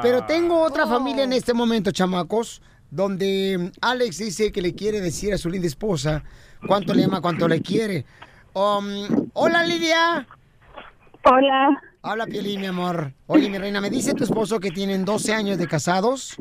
[0.00, 2.62] Pero tengo otra familia en este momento, chamacos,
[2.94, 6.22] donde Alex dice que le quiere decir a su linda esposa
[6.66, 8.04] cuánto le ama, cuánto le quiere.
[8.54, 10.26] Um, hola, Lidia.
[11.24, 11.82] Hola.
[12.02, 13.12] Habla, Pielín, mi amor.
[13.26, 16.36] Oye, mi reina, me dice tu esposo que tienen 12 años de casados.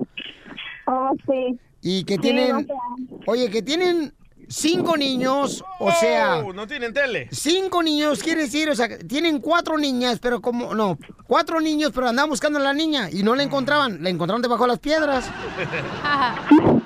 [0.85, 1.59] Oh, sí.
[1.81, 2.51] Y que tienen...
[2.51, 3.21] 12 años.
[3.25, 4.13] Oye, que tienen
[4.47, 6.37] cinco niños, o sea...
[6.45, 7.27] Oh, no tienen tele.
[7.31, 12.07] Cinco niños, quiere decir, o sea, tienen cuatro niñas, pero como, no, cuatro niños, pero
[12.07, 15.29] andaban buscando a la niña y no la encontraban, la encontraron debajo de las piedras.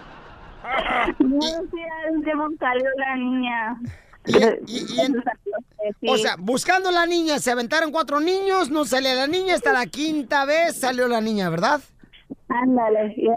[1.20, 3.82] No sé de buscarlo la niña.
[6.02, 6.08] Sí.
[6.10, 9.72] O sea, buscando a la niña, se aventaron cuatro niños, no salía la niña, hasta
[9.72, 11.80] la quinta vez salió la niña, ¿verdad?
[12.50, 13.36] Ándale, ya.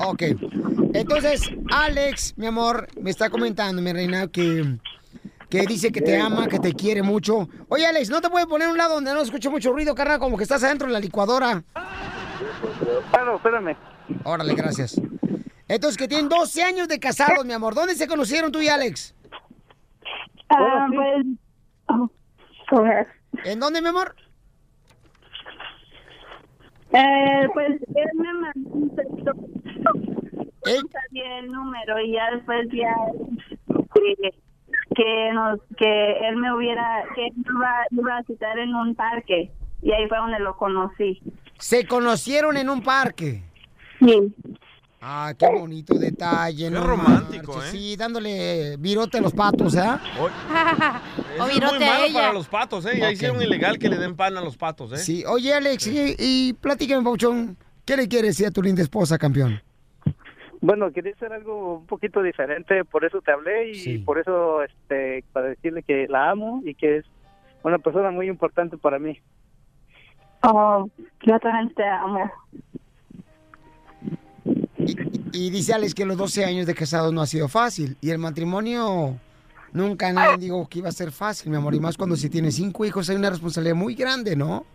[0.00, 0.22] Ok.
[0.94, 4.78] Entonces, Alex, mi amor, me está comentando, mi reina, que,
[5.48, 7.48] que dice que te ama, que te quiere mucho.
[7.68, 10.18] Oye, Alex, ¿no te puedes poner a un lado donde no escuche mucho ruido, carnal?
[10.18, 11.62] Como que estás adentro de la licuadora.
[13.10, 13.76] Claro, espérame.
[14.24, 15.00] Órale, gracias.
[15.68, 17.74] Entonces, que tienen 12 años de casados, mi amor.
[17.74, 19.14] ¿Dónde se conocieron tú y Alex?
[20.48, 21.26] Ah, pues,
[21.88, 22.10] oh.
[23.44, 24.14] ¿En dónde, mi amor?
[26.92, 29.32] Eh, pues él me mandó un texto.
[30.72, 32.94] No sabía el número y ya después ya
[33.94, 34.34] que,
[34.94, 38.94] que nos que él me hubiera que él me iba, iba a citar en un
[38.94, 39.50] parque
[39.82, 41.22] y ahí fue donde lo conocí.
[41.58, 43.42] Se conocieron en un parque.
[44.00, 44.34] Sí.
[45.00, 46.82] Ah, qué bonito detalle, ¿no?
[46.82, 47.76] romántico, marches, ¿eh?
[47.78, 49.80] Sí, dándole virote a los patos, ¿eh?
[49.80, 52.98] Eso es muy malo para los patos, ¿eh?
[52.98, 53.12] Ya Ok.
[53.12, 54.96] hicieron ilegal que le den pan a los patos, ¿eh?
[54.96, 59.16] Sí, oye, Alex, y, y platícame, Pauchón, ¿qué le quieres decir a tu linda esposa,
[59.16, 59.62] campeón?
[60.66, 65.22] Bueno, quería hacer algo un poquito diferente, por eso te hablé y por eso, este,
[65.32, 67.04] para decirle que la amo y que es
[67.62, 69.16] una persona muy importante para mí.
[70.42, 70.88] Oh,
[71.24, 72.28] yo también te amo.
[75.32, 77.96] Y dice Alex que los 12 años de casados no ha sido fácil.
[78.00, 79.14] Y el matrimonio
[79.72, 81.76] nunca nadie dijo que iba a ser fácil, mi amor.
[81.76, 84.66] Y más cuando si tienes cinco hijos hay una responsabilidad muy grande, ¿no?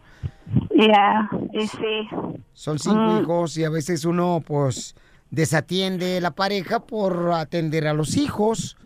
[0.73, 2.07] Ya, y sí.
[2.53, 3.21] Son cinco Mm.
[3.23, 4.95] hijos y a veces uno pues
[5.31, 8.77] desatiende la pareja por atender a los hijos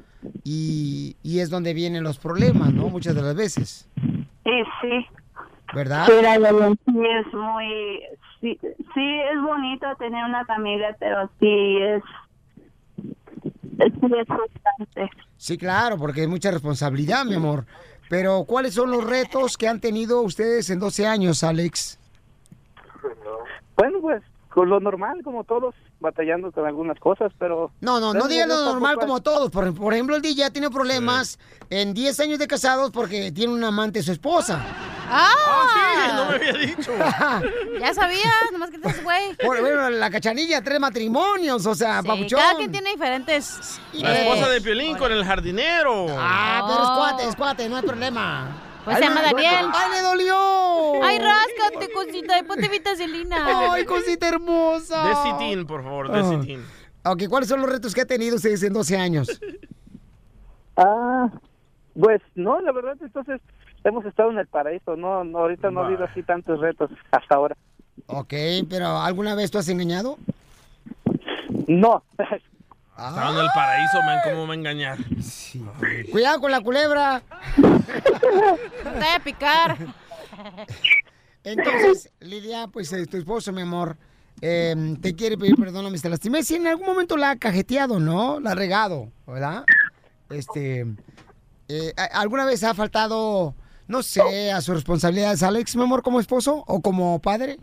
[0.43, 2.89] y, y es donde vienen los problemas, ¿no?
[2.89, 3.89] Muchas de las veces,
[4.81, 5.07] sí.
[5.73, 6.05] ¿verdad?
[6.05, 8.01] Sí, verdad, sí es muy,
[8.41, 8.59] sí,
[8.93, 12.03] sí es bonito tener una familia, pero sí es,
[13.77, 15.09] sí es frustrante.
[15.37, 17.65] Sí, claro, porque es mucha responsabilidad, mi amor.
[18.09, 21.99] Pero ¿cuáles son los retos que han tenido ustedes en 12 años, Alex?
[23.75, 27.71] Bueno, pues con lo normal, como todos, batallando con algunas cosas, pero...
[27.81, 29.49] No, no, no digan lo normal como todos.
[29.49, 31.39] Por, por ejemplo, el DJ ya tiene problemas
[31.69, 34.59] en 10 años de casados porque tiene un amante su esposa.
[35.07, 35.29] ¡Ah!
[35.73, 36.91] sí, no me había dicho.
[37.79, 39.35] Ya sabía, nomás que te güey.
[39.35, 42.39] Por- bueno, la cachanilla, tres matrimonios, o sea, Sí, papuchón.
[42.39, 43.79] cada quien tiene diferentes...
[43.93, 46.07] La esposa de Piolín con el jardinero.
[46.17, 48.47] Ah, pero es cuate, es cuate, no hay problema.
[48.85, 49.65] Pues se llama Daniel.
[49.73, 51.03] ¡Ay, le dolió!
[51.03, 53.71] Ay, ráscate, cosita, y ponte vitacilina.
[53.73, 55.03] ¡Ay, cosita hermosa!
[55.09, 56.17] Decitín, por favor, Ah.
[56.21, 56.63] decitín.
[57.03, 59.39] Ok, ¿cuáles son los retos que ha tenido ustedes en 12 años?
[60.77, 61.29] Ah,
[61.99, 63.41] pues no, la verdad, entonces
[63.83, 67.35] hemos estado en el paraíso, no, no ahorita no ha habido así tantos retos hasta
[67.35, 67.55] ahora.
[68.07, 68.33] Ok,
[68.69, 70.17] pero ¿alguna vez tú has engañado?
[71.67, 72.03] No.
[72.97, 74.97] Estaba en el paraíso, man, ¿cómo me va a engañar?
[76.11, 77.21] Cuidado con la culebra.
[77.55, 77.61] Te
[78.89, 79.77] voy a picar.
[81.43, 83.97] Entonces, Lidia, pues eh, tu esposo, mi amor,
[84.41, 86.09] eh, te quiere pedir perdón a Mr.
[86.09, 86.41] Lastimé.
[86.43, 88.39] Si en algún momento la ha cajeteado, ¿no?
[88.39, 89.65] La ha regado, ¿verdad?
[90.29, 90.85] Este,
[91.67, 93.53] eh, ¿a- ¿alguna vez ha faltado,
[93.87, 97.57] no sé, a sus responsabilidades, Alex, mi amor, como esposo o como padre?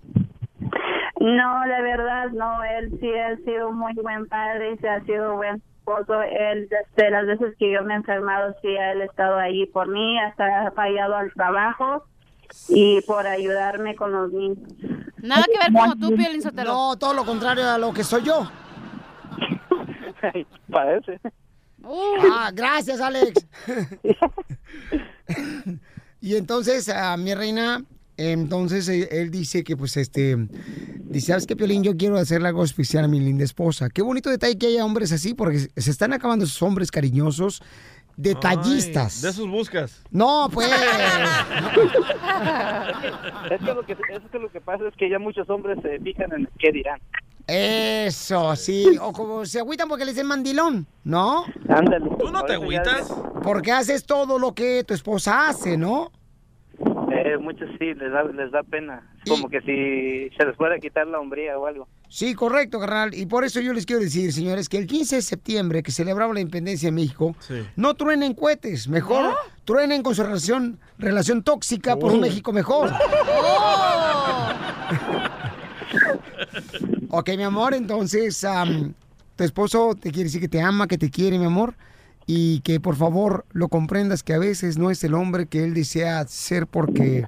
[1.22, 2.64] No, la verdad, no.
[2.64, 6.20] Él sí ha sido muy buen padre, sí ha sido buen esposo.
[6.20, 9.86] Él, desde las veces que yo me he enfermado, sí, él ha estado ahí por
[9.86, 12.04] mí, hasta ha fallado al trabajo
[12.68, 14.68] y por ayudarme con los niños.
[15.18, 16.72] Nada que ver como tú, Piolín Sotelo.
[16.72, 18.50] No, todo lo contrario a lo que soy yo.
[20.72, 21.20] Parece.
[21.84, 23.46] Ah, gracias, Alex.
[26.20, 27.84] y entonces, a mi reina,
[28.16, 30.36] entonces eh, él dice que, pues, este,
[31.04, 31.82] dice, ¿sabes qué, Piolín?
[31.82, 33.88] Yo quiero hacerle algo especial a mi linda esposa.
[33.88, 37.62] Qué bonito detalle que haya hombres así, porque se están acabando esos hombres cariñosos,
[38.16, 39.24] detallistas.
[39.24, 40.02] Ay, de sus buscas.
[40.10, 40.68] No, pues.
[43.50, 45.98] es, que lo que, es que lo que pasa es que ya muchos hombres se
[46.00, 47.00] fijan en qué dirán.
[47.46, 48.98] Eso, sí.
[49.00, 51.44] O como se agüitan porque les dicen mandilón, ¿no?
[51.68, 52.10] Ándale.
[52.18, 53.12] ¿Tú no te agüitas?
[53.42, 56.12] Porque haces todo lo que tu esposa hace, ¿no?
[57.24, 59.00] Eh, muchos sí, les da, les da pena.
[59.28, 61.86] Como que si se les fuera a quitar la hombría o algo.
[62.08, 63.14] Sí, correcto, carnal.
[63.14, 66.34] Y por eso yo les quiero decir, señores, que el 15 de septiembre, que celebraba
[66.34, 67.36] la independencia de México,
[67.76, 72.22] no truenen cohetes, mejor truenen con su relación, relación tóxica por un Oh.
[72.22, 72.90] México mejor.
[77.10, 78.94] ok, mi amor, entonces, am,
[79.36, 81.74] tu esposo te quiere decir que te ama, que te quiere, mi amor,
[82.34, 85.74] y que por favor lo comprendas que a veces no es el hombre que él
[85.74, 87.26] desea ser porque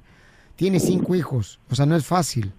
[0.55, 1.59] tiene cinco hijos.
[1.69, 2.51] O sea, no es fácil.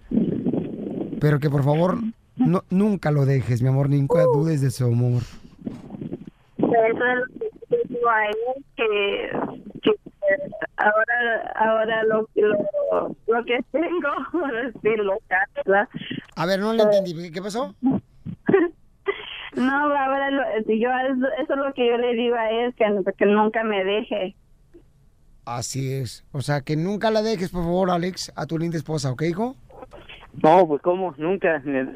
[1.19, 1.97] Pero que por favor
[2.37, 5.23] no, nunca lo dejes, mi amor, nunca dudes de su amor.
[6.57, 8.07] Eso es lo
[8.77, 9.31] que eh,
[10.77, 15.17] ahora, ahora lo, lo, lo que tengo, por decirlo,
[15.65, 15.89] ¿verdad?
[16.37, 17.29] A ver, no le entendí.
[17.29, 17.75] ¿Qué pasó?
[19.57, 22.85] No, ahora lo, yo, eso, es lo que yo le digo a él, que,
[23.17, 24.35] que nunca me deje.
[25.45, 26.23] Así es.
[26.31, 29.55] O sea, que nunca la dejes, por favor, Alex, a tu linda esposa, ¿ok, hijo?
[30.43, 31.61] No, pues cómo, nunca.
[31.65, 31.87] Eh,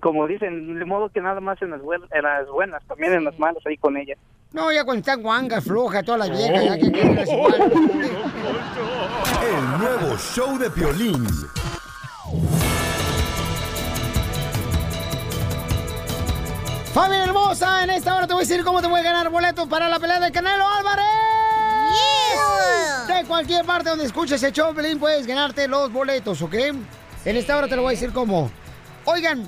[0.00, 3.24] Como dicen, de modo que nada más en las, buen- en las buenas, también en
[3.24, 4.14] las malas ahí con ella.
[4.52, 7.72] No, ya cuando están guangas, floja, todas las viejas, ya que quieras igual.
[9.42, 11.26] El nuevo show de Piolín.
[16.98, 19.68] Familia hermosa, en esta hora te voy a decir cómo te voy a ganar boletos
[19.68, 21.06] para la pelea de Canelo Álvarez.
[23.06, 26.54] De cualquier parte donde escuches el show, puedes ganarte los boletos, ¿ok?
[27.24, 28.50] En esta hora te lo voy a decir cómo.
[29.04, 29.44] Oigan,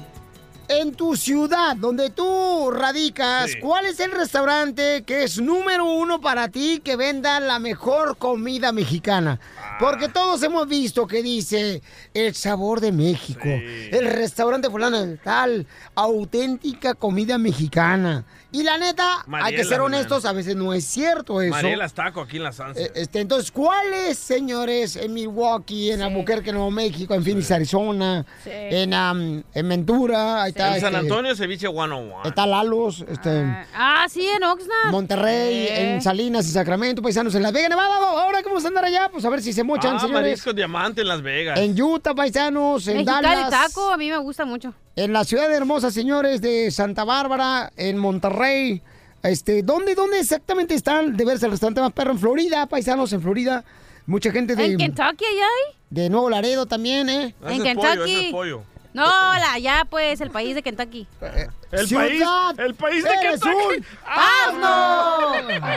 [0.70, 6.48] en tu ciudad donde tú radicas, ¿cuál es el restaurante que es número uno para
[6.48, 9.40] ti que venda la mejor comida mexicana?
[9.80, 11.82] Porque todos hemos visto que dice
[12.14, 15.66] el sabor de México, el restaurante fulano de tal,
[15.96, 18.24] auténtica comida mexicana.
[18.52, 19.86] Y la neta, hay que ser man.
[19.94, 21.50] honestos, a veces no es cierto eso.
[21.52, 22.80] Mariela Taco aquí en la Sansa.
[22.80, 28.50] Eh, Este, entonces, ¿cuáles, señores, en Milwaukee, en Albuquerque, Nuevo México, en Phoenix, Arizona, Sí.
[28.52, 32.22] en, am, en Ventura, ahí está, en San este, Antonio, ceviche 101.
[32.24, 33.44] está Lalos, este,
[33.74, 34.90] Ah, sí, en Oxnard.
[34.90, 39.08] Monterrey, en Salinas y Sacramento, paisanos en Las Vegas, Nevada, ahora vamos a andar allá,
[39.12, 40.22] pues a ver si se mochan, ah, señores.
[40.22, 41.58] marisco diamante en Las Vegas.
[41.58, 43.50] En Utah, paisanos, en Mexicali Dallas.
[43.50, 44.74] taco, a mí me gusta mucho.
[44.96, 48.39] En la ciudad hermosa, señores, de Santa Bárbara, en Monterrey.
[49.22, 52.12] Este, ¿dónde, dónde exactamente están de verse el restaurante más perro?
[52.12, 53.64] En Florida, paisanos, en Florida.
[54.06, 54.64] Mucha gente de...
[54.64, 55.76] ¿En Kentucky hay?
[55.90, 57.34] De Nuevo Laredo también, ¿eh?
[57.46, 58.32] En Kentucky.
[58.92, 61.06] No, la, ya pues, el país de Kentucky.
[61.70, 62.22] El Ciudad, país,
[62.58, 63.76] el país de Kentucky.
[63.78, 65.32] un ¡Asno!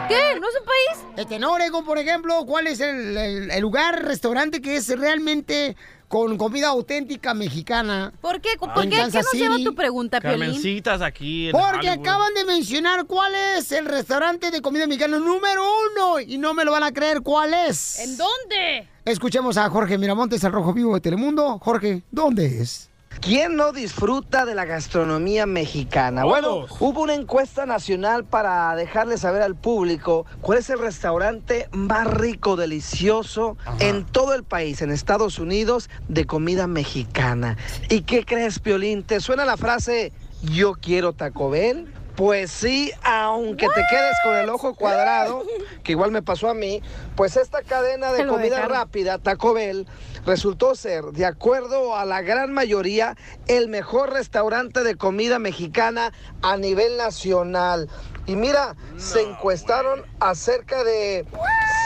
[0.07, 0.39] ¿Qué?
[0.39, 1.05] ¿No es un país?
[1.17, 5.75] Este, en Oregon, por ejemplo, ¿cuál es el, el- el lugar, restaurante que es realmente
[6.07, 8.11] con comida auténtica mexicana?
[8.21, 8.49] ¿Por qué?
[8.57, 8.95] ¿Por En qué?
[9.11, 10.39] ¿Qué nos lleva tu pregunta, Piolín?
[10.39, 11.99] Carmencitas aquí en Porque Hollywood.
[12.07, 16.65] acaban de mencionar cuál es el restaurante de comida mexicana número uno y no me
[16.65, 17.99] lo van a creer cuál es.
[17.99, 18.87] ¿En dónde?
[19.05, 21.59] Escuchemos a Jorge Miramontes, al Rojo Vivo de Telemundo.
[21.59, 22.89] Jorge, ¿dónde es?
[23.21, 26.25] ¿Quién no disfruta de la gastronomía mexicana?
[26.25, 32.05] Bueno, hubo una encuesta nacional para dejarle saber al público cuál es el restaurante más
[32.07, 37.57] rico, delicioso en todo el país, en Estados Unidos, de comida mexicana.
[37.89, 39.03] ¿Y qué crees, Piolín?
[39.03, 40.11] ¿Te suena la frase
[40.41, 41.87] yo quiero Taco Bell?
[42.15, 45.43] Pues sí, aunque te quedes con el ojo cuadrado,
[45.83, 46.81] que igual me pasó a mí,
[47.15, 48.69] pues esta cadena de comida dejaron.
[48.69, 49.87] rápida, Taco Bell,
[50.23, 56.55] resultó ser, de acuerdo a la gran mayoría, el mejor restaurante de comida mexicana a
[56.57, 57.89] nivel nacional.
[58.27, 61.25] Y mira, se encuestaron a cerca de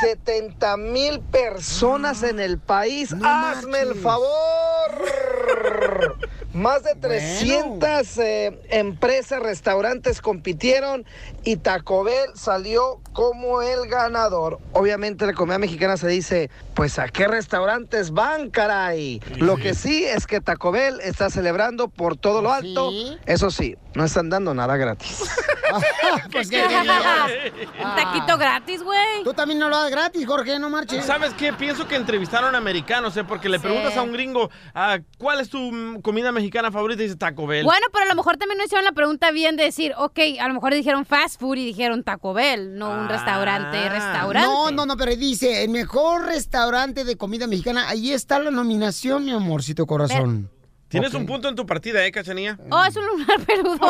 [0.02, 3.16] 70 mil personas en el país.
[3.24, 4.28] ¡Hazme el favor!
[6.58, 11.06] Más de 300 eh, empresas, restaurantes compitieron
[11.44, 14.58] y Taco Bell salió como el ganador.
[14.74, 19.22] Obviamente la comida mexicana se dice, pues a qué restaurantes van, caray.
[19.38, 22.92] Lo que sí es que Taco Bell está celebrando por todo lo alto.
[23.28, 25.26] Eso sí, no están dando nada gratis.
[26.32, 26.66] pues qué.
[27.84, 29.24] Un taquito gratis, güey.
[29.24, 31.06] Tú también no lo das gratis, Jorge, no marches.
[31.06, 31.54] ¿Sabes qué?
[31.54, 33.24] Pienso que entrevistaron a americanos, ¿eh?
[33.24, 33.64] Porque le Sí.
[33.64, 37.02] preguntas a un gringo, ah, ¿cuál es tu mm, comida mexicana favorita?
[37.02, 37.64] Y dice Taco Bell.
[37.64, 40.48] Bueno, pero a lo mejor también no hicieron la pregunta bien de decir, ok, a
[40.48, 44.48] lo mejor dijeron fast food y dijeron Taco Bell, no un restaurante, restaurante.
[44.48, 49.26] No, no, no, pero dice, el mejor restaurante de comida mexicana, ahí está la nominación,
[49.26, 50.50] mi amorcito corazón.
[50.88, 52.58] Tienes un punto en tu partida, ¿eh, Cachanía?
[52.70, 53.90] Oh, es un lunar peludo.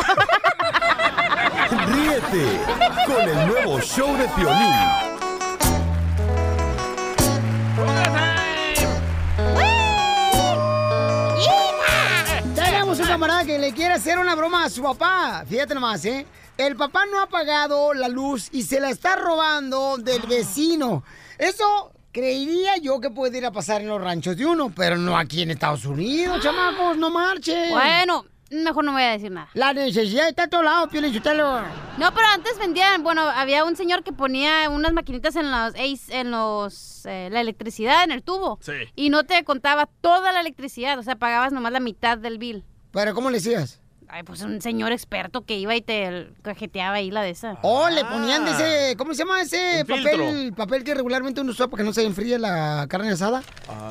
[1.86, 2.60] Ríete
[3.06, 5.07] con el nuevo show de Piolín.
[13.18, 15.44] Camarada que le quiere hacer una broma a su papá.
[15.44, 16.24] Fíjate nomás, ¿eh?
[16.56, 21.02] El papá no ha pagado la luz y se la está robando del vecino.
[21.36, 25.18] Eso creería yo que puede ir a pasar en los ranchos de uno, pero no
[25.18, 27.72] aquí en Estados Unidos, chamacos, no marchen.
[27.72, 29.48] Bueno, mejor no voy a decir nada.
[29.54, 31.60] La necesidad está a todos lados, Sotelo.
[31.98, 36.30] No, pero antes vendían, bueno, había un señor que ponía unas maquinitas en los, en
[36.30, 38.60] los, eh, la electricidad, en el tubo.
[38.62, 38.74] Sí.
[38.94, 42.64] Y no te contaba toda la electricidad, o sea, pagabas nomás la mitad del bill.
[42.92, 43.80] ¿Pero cómo le decías?
[44.10, 47.58] Ay, pues un señor experto que iba y te cajeteaba ahí la de esa.
[47.62, 50.20] Oh, le ponían de ese, ¿cómo se llama ese Un papel?
[50.20, 50.56] filtro.
[50.56, 53.42] Papel que regularmente uno usa para que no se enfríe la carne asada.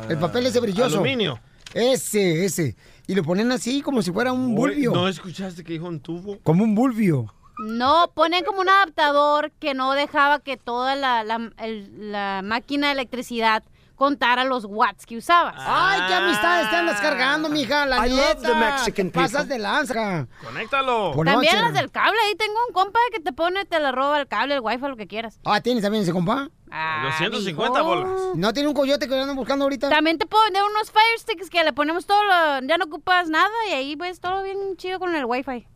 [0.10, 0.96] el papel ese brilloso.
[0.96, 1.40] Aluminio.
[1.74, 2.76] Ese, ese.
[3.06, 4.92] Y lo ponen así como si fuera un bulbio.
[4.92, 6.40] ¿No escuchaste que dijo un tubo?
[6.42, 7.32] Como un bulbio.
[7.60, 12.88] No, ponen como un adaptador que no dejaba que toda la, la- el- la máquina
[12.88, 13.64] de electricidad
[13.98, 15.56] contara los watts que usabas.
[15.58, 19.60] Ay, qué amistades te andas cargando, mija, la I love the Mexican Te pasas de
[19.60, 20.28] lanza.
[20.46, 21.12] Conéctalo.
[21.14, 21.66] Por También noche.
[21.66, 24.54] las del cable, ahí tengo un compa que te pone, te le roba el cable,
[24.54, 25.40] el wifi, lo que quieras.
[25.44, 26.50] Ah, ¿tienes también ese compa?
[26.72, 27.86] Ah, 250 mijo.
[27.86, 28.12] bolas.
[28.36, 29.90] ¿No tiene un coyote que andan buscando ahorita?
[29.90, 33.30] También te puedo vender unos Fire Sticks que le ponemos todo, lo- ya no ocupas
[33.30, 35.68] nada y ahí ves todo bien chido con el wifi.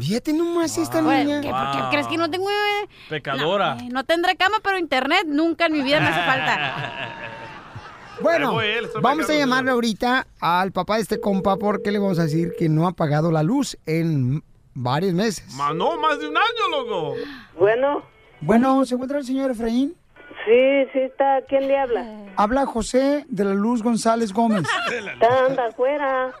[0.00, 1.40] Fíjate nomás esta Bueno, niña.
[1.40, 2.48] ¿qué, por qué crees que no tengo?
[2.50, 2.88] eh?
[3.08, 3.74] Pecadora.
[3.76, 7.20] No, eh, no tendré cama, pero internet nunca en mi vida me hace falta.
[8.20, 12.18] Bueno, él, estoy vamos a llamarle ahorita al papá de este compa porque le vamos
[12.18, 14.42] a decir que no ha pagado la luz en
[14.74, 15.54] varios meses.
[15.54, 17.14] Ma, no, más de un año, loco.
[17.58, 18.02] Bueno,
[18.40, 19.96] Bueno, ¿se encuentra el señor Efraín?
[20.46, 21.40] sí, sí está.
[21.48, 22.06] ¿Quién le habla?
[22.36, 24.66] Habla José de la Luz González Gómez.
[24.92, 26.32] Está anda afuera.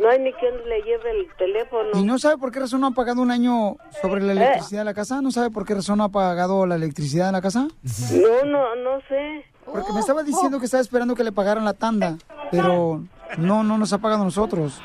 [0.00, 1.88] No hay ni quien le lleve el teléfono.
[1.94, 4.84] ¿Y no sabe por qué razón no ha pagado un año sobre la electricidad de
[4.84, 5.22] la casa?
[5.22, 7.68] ¿No sabe por qué razón no ha pagado la electricidad de la casa?
[8.12, 9.44] No, no, no sé.
[9.72, 12.16] Porque me estaba diciendo que estaba esperando que le pagaran la tanda,
[12.50, 13.02] pero
[13.36, 14.80] no, no nos ha pagado a nosotros.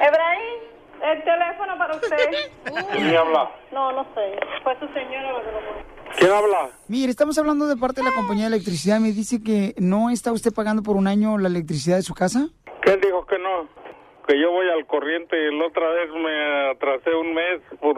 [0.00, 0.60] Efraín,
[1.02, 2.16] el teléfono para usted.
[2.92, 3.50] ¿Quién habla?
[3.72, 4.38] No, no sé.
[4.62, 5.94] Fue su señora la que lo.
[6.18, 6.70] ¿Quién habla?
[6.88, 9.00] Mire, estamos hablando de parte de la compañía de electricidad.
[9.00, 12.48] Me dice que no está usted pagando por un año la electricidad de su casa.
[12.82, 13.83] ¿Quién dijo que no?
[14.26, 17.96] Que yo voy al corriente y la otra vez me atrasé un mes por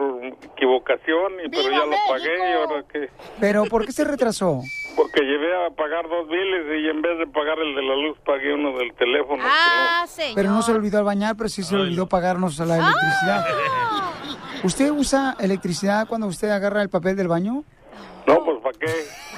[0.53, 3.09] equivocación, y, pero ya lo pagué y ahora qué.
[3.39, 4.61] Pero ¿por qué se retrasó?
[4.97, 8.17] Porque llevé a pagar dos biles y en vez de pagar el de la luz
[8.25, 9.41] pagué uno del teléfono.
[9.45, 10.35] Ah, señor.
[10.35, 13.45] Pero no se le olvidó al bañar, pero sí se le olvidó pagarnos la electricidad.
[14.63, 17.63] ¿Usted usa electricidad cuando usted agarra el papel del baño?
[18.25, 18.91] No, pues ¿para qué?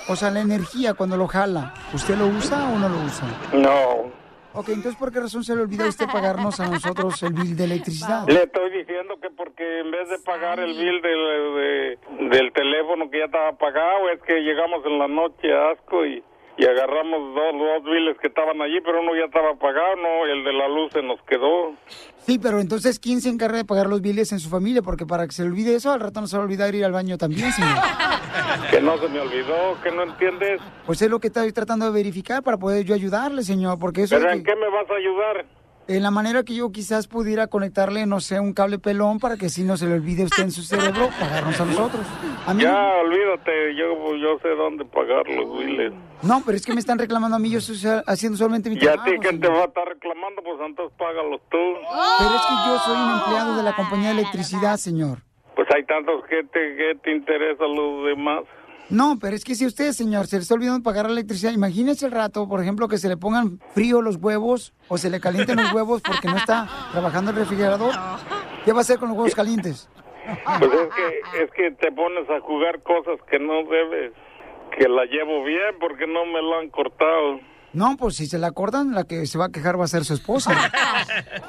[0.07, 3.27] O sea, la energía cuando lo jala, ¿usted lo usa o no lo usa?
[3.53, 4.11] No.
[4.53, 7.55] Ok, entonces ¿por qué razón se le olvidó a usted pagarnos a nosotros el bill
[7.55, 8.27] de electricidad?
[8.27, 13.09] Le estoy diciendo que porque en vez de pagar el bill del, de- del teléfono
[13.11, 16.23] que ya estaba pagado, es que llegamos en la noche a Asco y,
[16.59, 20.43] y agarramos dos, dos biles que estaban allí, pero uno ya estaba pagado, no, el
[20.43, 21.73] de la luz se nos quedó.
[22.17, 24.81] Sí, pero entonces ¿quién se encarga de pagar los biles en su familia?
[24.81, 26.83] Porque para que se le olvide eso, al rato no se va a olvidar ir
[26.83, 27.71] al baño también, señor.
[28.71, 30.61] Que no se me olvidó, que no entiendes.
[30.85, 34.15] Pues es lo que estoy tratando de verificar para poder yo ayudarle, señor, porque eso...
[34.17, 35.45] ¿Pero en que- qué me vas a ayudar?
[35.89, 39.47] En la manera que yo quizás pudiera conectarle, no sé, un cable pelón para que
[39.47, 42.05] así no se le olvide usted en su cerebro pagarnos a nosotros.
[42.45, 45.91] A mí- Ya, olvídate, yo, yo sé dónde pagar los biles.
[46.21, 48.79] No, pero es que me están reclamando a mí, yo estoy haciendo solamente mi Y
[48.79, 49.09] a trabajo.
[49.09, 50.41] ti, ¿quién te va a estar reclamando?
[50.43, 51.57] Pues entonces págalos tú.
[51.57, 55.19] Pero es que yo soy un empleado de la compañía de electricidad, señor.
[55.55, 58.43] Pues hay tantos que te, que te interesa los demás.
[58.89, 62.07] No, pero es que si usted, señor, se le está olvidando pagar la electricidad, imagínese
[62.07, 65.57] el rato, por ejemplo, que se le pongan frío los huevos o se le calienten
[65.57, 67.93] los huevos porque no está trabajando el refrigerador.
[68.65, 69.89] ¿Qué va a hacer con los huevos calientes?
[70.59, 74.13] Pues es que, es que te pones a jugar cosas que no debes.
[74.77, 77.39] Que la llevo bien porque no me la han cortado.
[77.73, 80.03] No, pues si se la cortan, la que se va a quejar va a ser
[80.03, 80.51] su esposa.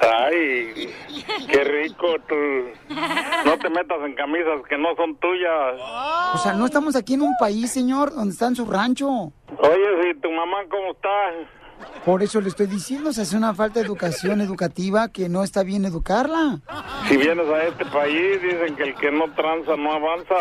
[0.01, 0.93] Ay,
[1.49, 2.93] qué rico tú.
[3.45, 5.81] No te metas en camisas que no son tuyas.
[6.35, 9.07] O sea, no estamos aquí en un país, señor, donde está en su rancho.
[9.09, 11.09] Oye, si tu mamá cómo está?
[12.05, 15.63] Por eso le estoy diciendo, se hace una falta de educación educativa que no está
[15.63, 16.59] bien educarla.
[17.07, 20.35] Si vienes a este país, dicen que el que no tranza no avanza.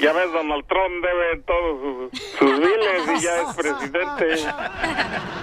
[0.00, 4.26] Ya ves, Donald Trump debe todos sus, sus biles y ya es presidente.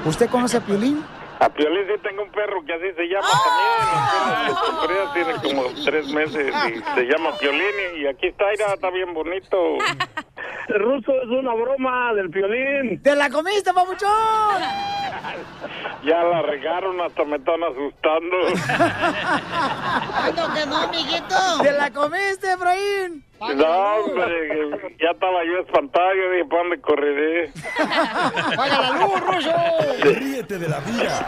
[0.06, 1.04] ¿Usted conoce a Piolín?
[1.40, 5.14] A Piolín sí tengo un perro que así se llama también.
[5.14, 9.58] Tiene como tres meses y se llama Piolín y aquí está, está bien bonito.
[10.68, 13.02] El ruso es una broma del violín.
[13.02, 14.10] ¡Te la comiste, papuchón!
[16.04, 18.38] Ya la regaron, hasta me están asustando.
[20.12, 21.36] ¿Cuándo que no, amiguito?
[21.64, 23.24] ¡Te la comiste, Efraín!
[23.40, 27.52] No, hombre, ya estaba yo espantado, yo dije, ¿para dónde correré?
[28.56, 29.54] ¡Paga la luz, Ruso!
[30.04, 31.26] Ríete de la vida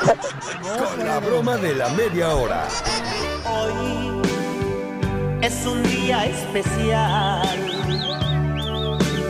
[0.77, 2.67] con la broma de la media hora.
[3.49, 4.21] Hoy
[5.41, 7.41] es un día especial,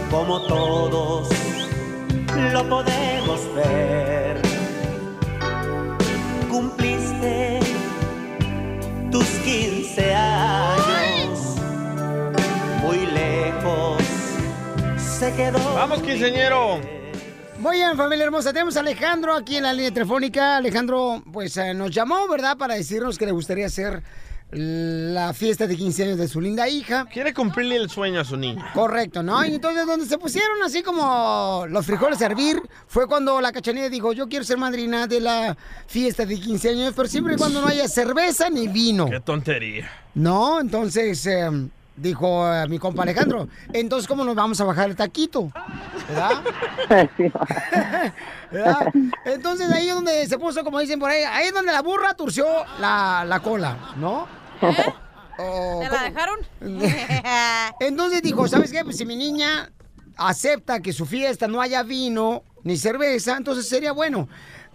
[0.09, 1.29] como todos
[2.53, 4.41] lo podemos ver.
[6.49, 7.59] Cumpliste
[9.11, 11.55] tus 15 años,
[12.81, 14.01] muy lejos
[14.97, 15.73] se quedó.
[15.73, 16.79] Vamos, quinceñero.
[17.59, 18.53] Muy bien, familia hermosa.
[18.53, 20.57] Tenemos a Alejandro aquí en la línea telefónica.
[20.57, 22.55] Alejandro, pues eh, nos llamó, ¿verdad?
[22.55, 24.03] Para decirnos que le gustaría hacer
[24.51, 27.05] la fiesta de 15 años de su linda hija.
[27.11, 28.71] Quiere cumplirle el sueño a su niña.
[28.73, 29.43] Correcto, ¿no?
[29.45, 33.89] Y entonces donde se pusieron así como los frijoles a hervir fue cuando la cachanilla
[33.89, 35.57] dijo, yo quiero ser madrina de la
[35.87, 39.09] fiesta de 15 años, pero siempre y cuando no haya cerveza ni vino.
[39.09, 39.89] Qué tontería.
[40.15, 41.49] No, entonces eh,
[41.97, 45.51] dijo eh, mi compa Alejandro, entonces ¿cómo nos vamos a bajar el taquito?
[46.07, 46.41] ¿Verdad?
[48.51, 48.87] ¿Verdad?
[49.25, 52.13] Entonces ahí es donde se puso, como dicen por ahí, ahí es donde la burra
[52.13, 52.45] turció
[52.79, 54.36] la, la cola, ¿no?
[55.39, 56.39] O- ¿Te la dejaron?
[57.79, 58.83] Entonces dijo, ¿sabes qué?
[58.83, 59.71] Pues si mi niña
[60.15, 64.27] acepta que su fiesta no haya vino ni cerveza, entonces sería bueno.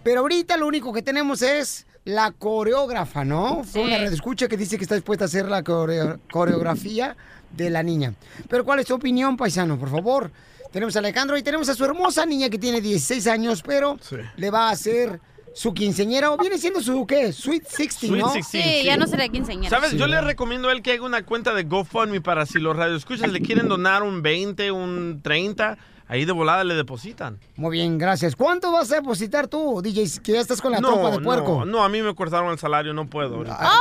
[0.03, 3.63] Pero ahorita lo único que tenemos es la coreógrafa, ¿no?
[3.65, 7.15] Fue una escucha que dice que está dispuesta a hacer la coreo- coreografía
[7.51, 8.13] de la niña.
[8.49, 9.77] Pero ¿cuál es tu opinión, paisano?
[9.77, 10.31] Por favor.
[10.71, 13.97] Tenemos a Alejandro y tenemos a su hermosa niña que tiene 16 años, pero
[14.37, 15.19] le va a hacer
[15.53, 17.31] su quinceñera o viene siendo su, ¿qué?
[17.31, 18.33] Sweet 16, Sweet ¿no?
[18.33, 19.69] 16, Sí, ya no será quinceañera.
[19.69, 19.91] ¿Sabes?
[19.91, 22.75] Sí, Yo le recomiendo a él que haga una cuenta de GoFundMe para si los
[22.75, 25.77] radioescuchas le quieren donar un 20, un 30,
[26.07, 27.39] ahí de volada le depositan.
[27.55, 28.35] Muy bien, gracias.
[28.35, 31.59] ¿Cuánto vas a depositar tú, DJ, que ya estás con la trompa de puerco?
[31.59, 33.35] No, no, a mí me cortaron el salario, no puedo.
[33.35, 33.71] ahorita.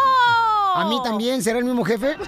[0.75, 1.43] ¿A mí también?
[1.43, 2.17] ¿Será el mismo jefe?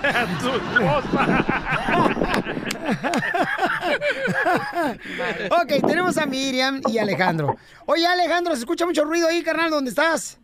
[5.50, 7.56] Ok, tenemos a Miriam y Alejandro.
[7.86, 10.38] Oye, Alejandro, se escucha mucho ruido ahí, carnal, ¿dónde estás?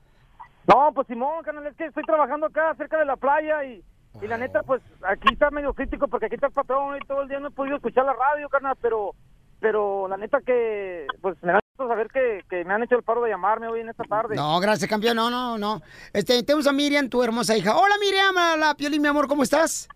[0.67, 3.83] No, pues Simón, canal, es que estoy trabajando acá cerca de la playa y,
[4.23, 7.23] y la neta, pues aquí está medio crítico porque aquí está el patrón y todo
[7.23, 9.15] el día no he podido escuchar la radio, carnal, pero
[9.61, 13.03] pero la neta que, pues me da gusto saber que, que me han hecho el
[13.03, 14.35] paro de llamarme hoy en esta tarde.
[14.35, 15.17] No, gracias, campeón.
[15.17, 15.83] No, no, no.
[16.15, 17.77] Este, tenemos a Miriam, tu hermosa hija.
[17.77, 19.87] Hola, Miriam, la Piolín, mi amor, ¿cómo estás?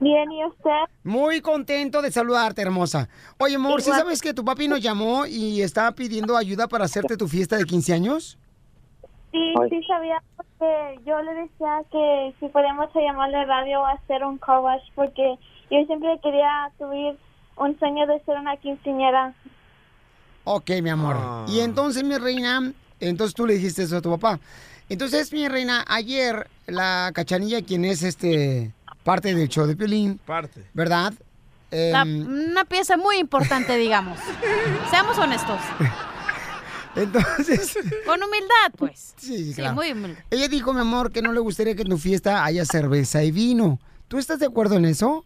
[0.00, 0.70] Bien, ¿y usted?
[1.04, 3.08] Muy contento de saludarte, hermosa.
[3.38, 7.16] Oye, amor, ¿sí sabes que tu papi nos llamó y estaba pidiendo ayuda para hacerte
[7.16, 8.38] tu fiesta de 15 años?
[9.30, 9.70] Sí, Ay.
[9.70, 14.60] sí sabía porque yo le decía que si podemos llamarle radio o hacer un car
[14.60, 15.38] wash porque
[15.70, 17.18] yo siempre quería subir
[17.56, 19.34] un sueño de ser una quinceañera.
[20.44, 21.16] Ok, mi amor.
[21.18, 21.46] Ah.
[21.48, 24.40] Y entonces, mi reina, entonces tú le dijiste eso a tu papá.
[24.88, 28.72] Entonces, mi reina, ayer la cachanilla, quien es este
[29.04, 30.64] parte del show de Piolín, Parte.
[30.74, 31.12] ¿verdad?
[31.70, 34.18] La- Em, una pieza muy importante, digamos.
[34.90, 35.58] Seamos honestos.
[36.96, 37.74] entonces,
[38.06, 39.14] Con humildad, pues.
[39.16, 39.74] sí, Sí, claro.
[39.74, 40.22] muy humilde.
[40.30, 43.30] Ella dijo, mi amor, que no le gustaría que en tu fiesta haya cerveza y
[43.30, 43.78] vino.
[44.08, 45.24] ¿Tú estás de acuerdo en eso?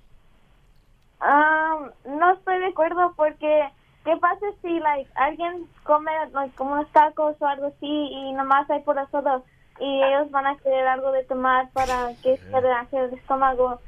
[1.20, 1.76] Ah,
[2.06, 3.64] no estoy de acuerdo porque
[4.04, 8.68] ¿qué pasa si like alguien come like, como unos tacos o algo así y nomás
[8.70, 9.44] hay por solo
[9.80, 13.80] y ellos van a querer algo de tomar para que se relaje el estómago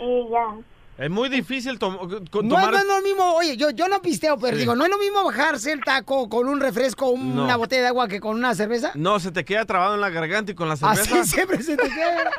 [0.00, 0.56] y ya.
[1.04, 1.96] Es muy difícil tom-
[2.30, 2.72] co- No, tomar...
[2.72, 4.62] no es lo mismo, oye, yo, yo no pisteo, pero Sí.
[4.62, 7.44] digo, no es lo mismo bajarse el taco con un refresco o No.
[7.44, 8.90] una botella de agua que con una cerveza.
[8.96, 11.02] No, se te queda trabado en la garganta y con la cerveza...
[11.20, 12.30] Así siempre se te queda.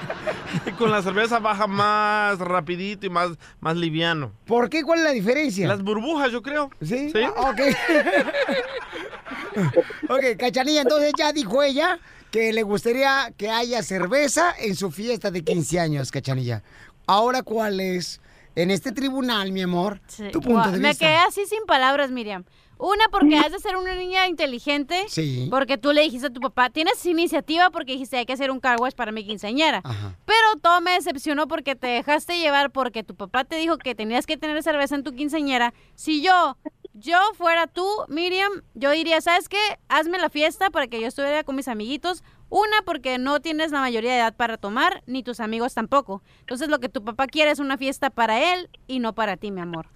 [0.66, 4.32] y con la cerveza baja más rapidito y más, más liviano.
[4.46, 4.82] ¿Por qué?
[4.82, 5.68] ¿Cuál es la diferencia?
[5.68, 6.70] Las burbujas, yo creo.
[6.80, 7.10] ¿Sí?
[7.10, 7.20] ¿Sí?
[7.36, 7.60] Ah, ok.
[10.08, 11.98] ok, Cachanilla, entonces ya dijo ella
[12.30, 16.62] que le gustaría que haya cerveza en su fiesta de 15 años, Cachanilla.
[17.06, 18.20] Ahora, ¿cuál es,
[18.54, 20.00] en este tribunal, mi amor,
[20.32, 21.06] tu punto de Me vista?
[21.06, 22.44] quedé así sin palabras, Miriam.
[22.78, 25.04] Una, porque has de ser una niña inteligente.
[25.08, 25.48] Sí.
[25.50, 28.58] Porque tú le dijiste a tu papá, tienes iniciativa porque dijiste, hay que hacer un
[28.58, 29.82] car wash para mi quinceañera.
[30.24, 34.24] Pero todo me decepcionó porque te dejaste llevar porque tu papá te dijo que tenías
[34.24, 35.74] que tener cerveza en tu quinceañera.
[35.94, 36.56] Si yo,
[37.00, 39.58] yo fuera tú, Miriam, yo diría, ¿sabes qué?
[39.88, 42.22] Hazme la fiesta para que yo estuviera con mis amiguitos.
[42.50, 46.22] Una, porque no tienes la mayoría de edad para tomar, ni tus amigos tampoco.
[46.40, 49.50] Entonces lo que tu papá quiere es una fiesta para él y no para ti,
[49.50, 49.86] mi amor.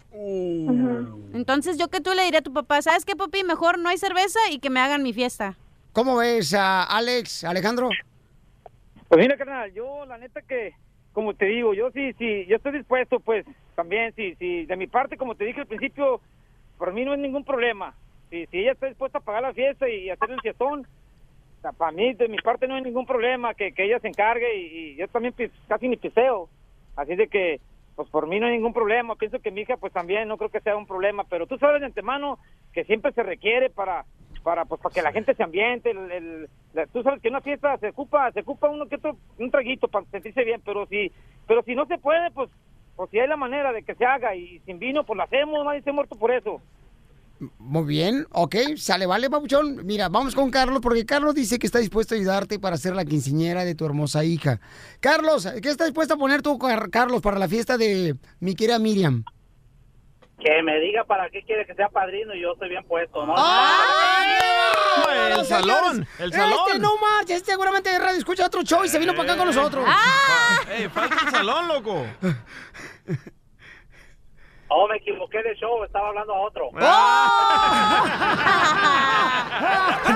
[1.32, 3.42] Entonces yo que tú le diría a tu papá, ¿sabes qué, papi?
[3.42, 5.56] Mejor no hay cerveza y que me hagan mi fiesta.
[5.92, 7.90] ¿Cómo ves a Alex, Alejandro?
[9.08, 10.72] Pues mira, carnal, yo la neta que,
[11.12, 13.44] como te digo, yo sí, sí, yo estoy dispuesto, pues,
[13.74, 16.20] también, sí, sí, de mi parte, como te dije al principio,
[16.78, 17.94] por mí no es ningún problema.
[18.30, 20.86] Si, si ella está dispuesta a pagar la fiesta y hacer el fiestón,
[21.78, 24.66] para mí, de mi parte no hay ningún problema, que, que ella se encargue y,
[24.92, 25.34] y yo también
[25.68, 26.50] casi ni piseo.
[26.96, 27.60] Así de que,
[27.96, 29.16] pues por mí no hay ningún problema.
[29.16, 31.80] Pienso que mi hija, pues también, no creo que sea un problema, pero tú sabes
[31.80, 32.38] de antemano
[32.72, 34.04] que siempre se requiere para
[34.42, 37.40] para pues para que la gente se ambiente el, el- la- tú sabes que una
[37.40, 41.10] fiesta se ocupa se ocupa uno que otro un traguito para sentirse bien pero si
[41.46, 42.50] pero si no se puede pues
[42.96, 45.64] pues si hay la manera de que se haga y sin vino pues lo hacemos
[45.64, 46.60] nadie se muerto por eso
[47.58, 49.84] Muy bien, ok, sale, vale, papuchón.
[49.84, 53.04] Mira, vamos con Carlos, porque Carlos dice que está dispuesto a ayudarte para ser la
[53.04, 54.60] quinceñera de tu hermosa hija.
[55.00, 58.78] Carlos, ¿qué estás dispuesto a poner tú, Car- Carlos, para la fiesta de mi querida
[58.78, 59.24] Miriam?
[60.40, 63.34] Que me diga para qué quiere que sea padrino y yo estoy bien puesto, ¿no?
[65.12, 66.58] el no, salón, el salón.
[66.66, 69.36] Este no marcha, este seguramente de radio escucha otro show y se vino para acá
[69.38, 69.86] con nosotros.
[70.70, 72.06] ¡Ey, falta el salón, loco!
[74.76, 76.68] Oh, me equivoqué de show, estaba hablando a otro.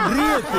[0.08, 0.58] Ríete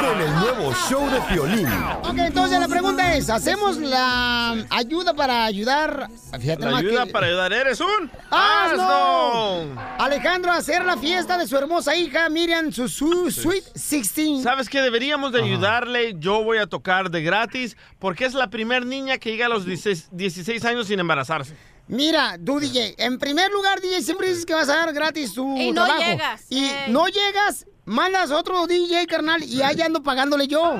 [0.00, 1.68] con el nuevo show de Piolín.
[2.02, 6.08] Ok, entonces la pregunta es, ¿hacemos la ayuda para ayudar?
[6.40, 9.80] Fíjate La ayuda que- para ayudar, ¿eres un ¡Asno!
[9.98, 14.42] Alejandro a hacer la fiesta de su hermosa hija Miriam, su, su Sweet 16.
[14.42, 14.80] ¿Sabes qué?
[14.82, 16.14] Deberíamos de ayudarle.
[16.18, 19.64] Yo voy a tocar de gratis porque es la primer niña que llega a los
[19.64, 21.56] 16 16 años sin embarazarse.
[21.90, 25.56] Mira, tú DJ, en primer lugar DJ siempre dices que vas a dar gratis tu
[25.56, 26.10] Y no trabajo.
[26.10, 30.76] llegas, Y no llegas, mandas otro DJ, carnal, y allá ando pagándole yo.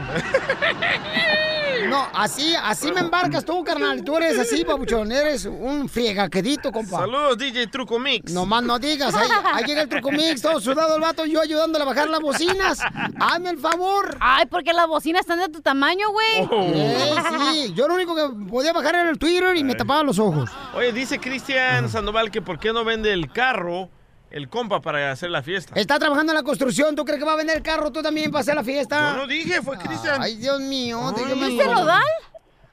[1.88, 4.04] No, así, así me embarcas tú, carnal.
[4.04, 5.10] Tú eres así, papuchón.
[5.10, 6.98] Eres un friegaquedito, compa.
[6.98, 8.32] Saludos, DJ Truco Mix.
[8.32, 11.40] No más no digas, ahí, ahí llega el truco mix, todo sudado el vato, yo
[11.40, 12.80] ayudándole a bajar las bocinas.
[13.18, 14.16] Hazme el favor.
[14.20, 16.48] Ay, porque las bocinas están de tu tamaño, güey.
[16.52, 17.14] Eh,
[17.52, 20.50] sí, yo lo único que podía bajar era el Twitter y me tapaba los ojos.
[20.74, 23.90] Oye, dice Cristian Sandoval que por qué no vende el carro,
[24.30, 25.72] el compa, para hacer la fiesta.
[25.78, 28.30] Está trabajando en la construcción, ¿tú crees que va a vender el carro tú también
[28.30, 29.12] para hacer la fiesta?
[29.12, 30.22] Yo no dije, fue Cristian.
[30.22, 31.00] Ay, Dios mío.
[31.08, 31.14] Ay.
[31.24, 32.02] déjame- ¿Dice Nodal?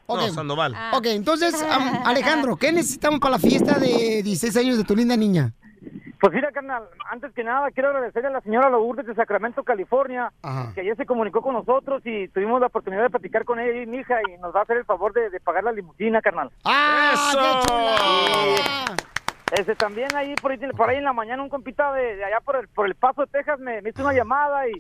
[0.10, 0.20] Ok.
[0.22, 0.76] No, Sandoval.
[0.94, 1.54] Ok, entonces,
[2.06, 5.54] Alejandro, ¿qué necesitamos para la fiesta de 16 años de tu linda niña?
[6.20, 10.32] Pues mira, carnal, antes que nada quiero agradecerle a la señora Lourdes de Sacramento, California,
[10.42, 10.72] Ajá.
[10.74, 13.86] que ayer se comunicó con nosotros y tuvimos la oportunidad de platicar con ella y
[13.86, 16.50] mi hija y nos va a hacer el favor de, de pagar la limusina, carnal.
[16.66, 18.96] ¡Ah, qué chulada!
[19.52, 22.42] Este, también ahí por, ahí por ahí en la mañana un compita de, de allá
[22.42, 24.74] por el, por el Paso de Texas me, me hizo una llamada y,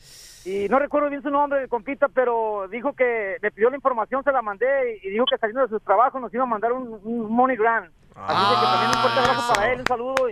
[0.43, 4.23] y no recuerdo bien su nombre del compita, pero dijo que me pidió la información,
[4.25, 6.73] se la mandé y, y dijo que saliendo de su trabajo nos iba a mandar
[6.73, 7.91] un, un money grant.
[8.19, 10.31] Así de que también un fuerte abrazo para él, un saludo y,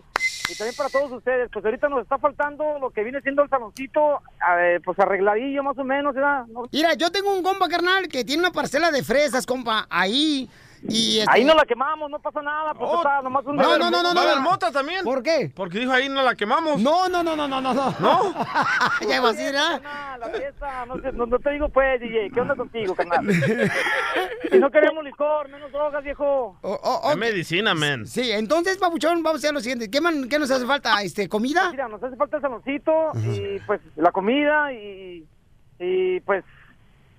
[0.50, 1.50] y también para todos ustedes.
[1.54, 5.62] Pues ahorita nos está faltando lo que viene siendo el saloncito, a ver, pues arregladillo
[5.64, 6.16] más o menos,
[6.72, 10.50] Mira, yo tengo un compa, carnal, que tiene una parcela de fresas, compa, ahí.
[10.88, 13.56] Y este- Ahí no la quemamos, no pasa nada, pues está nomás un...
[13.56, 14.42] No, no, no, no, ¿Va a no.
[14.42, 15.04] mota también?
[15.04, 15.52] ¿Por qué?
[15.56, 16.82] Porque dijo ahí no la quemamos.
[16.82, 17.74] No, no, no, no, no, no.
[17.74, 17.92] ¿No?
[18.00, 18.34] ¿No?
[19.10, 20.18] ya iba a decir, ¿ah?
[20.20, 23.26] La fiesta, no, sé, no, no te digo pues, DJ, ¿qué onda contigo, carnal?
[24.52, 26.58] si no queremos licor, menos drogas, viejo.
[27.10, 28.06] Es medicina, man.
[28.06, 29.90] Sí, entonces, papuchón, vamos a hacer lo siguiente.
[29.90, 31.02] ¿Qué, man- qué nos hace falta?
[31.02, 31.72] Este, ¿Comida?
[31.72, 35.26] Mira, nos hace falta el saloncito y pues la comida y,
[35.80, 36.44] y pues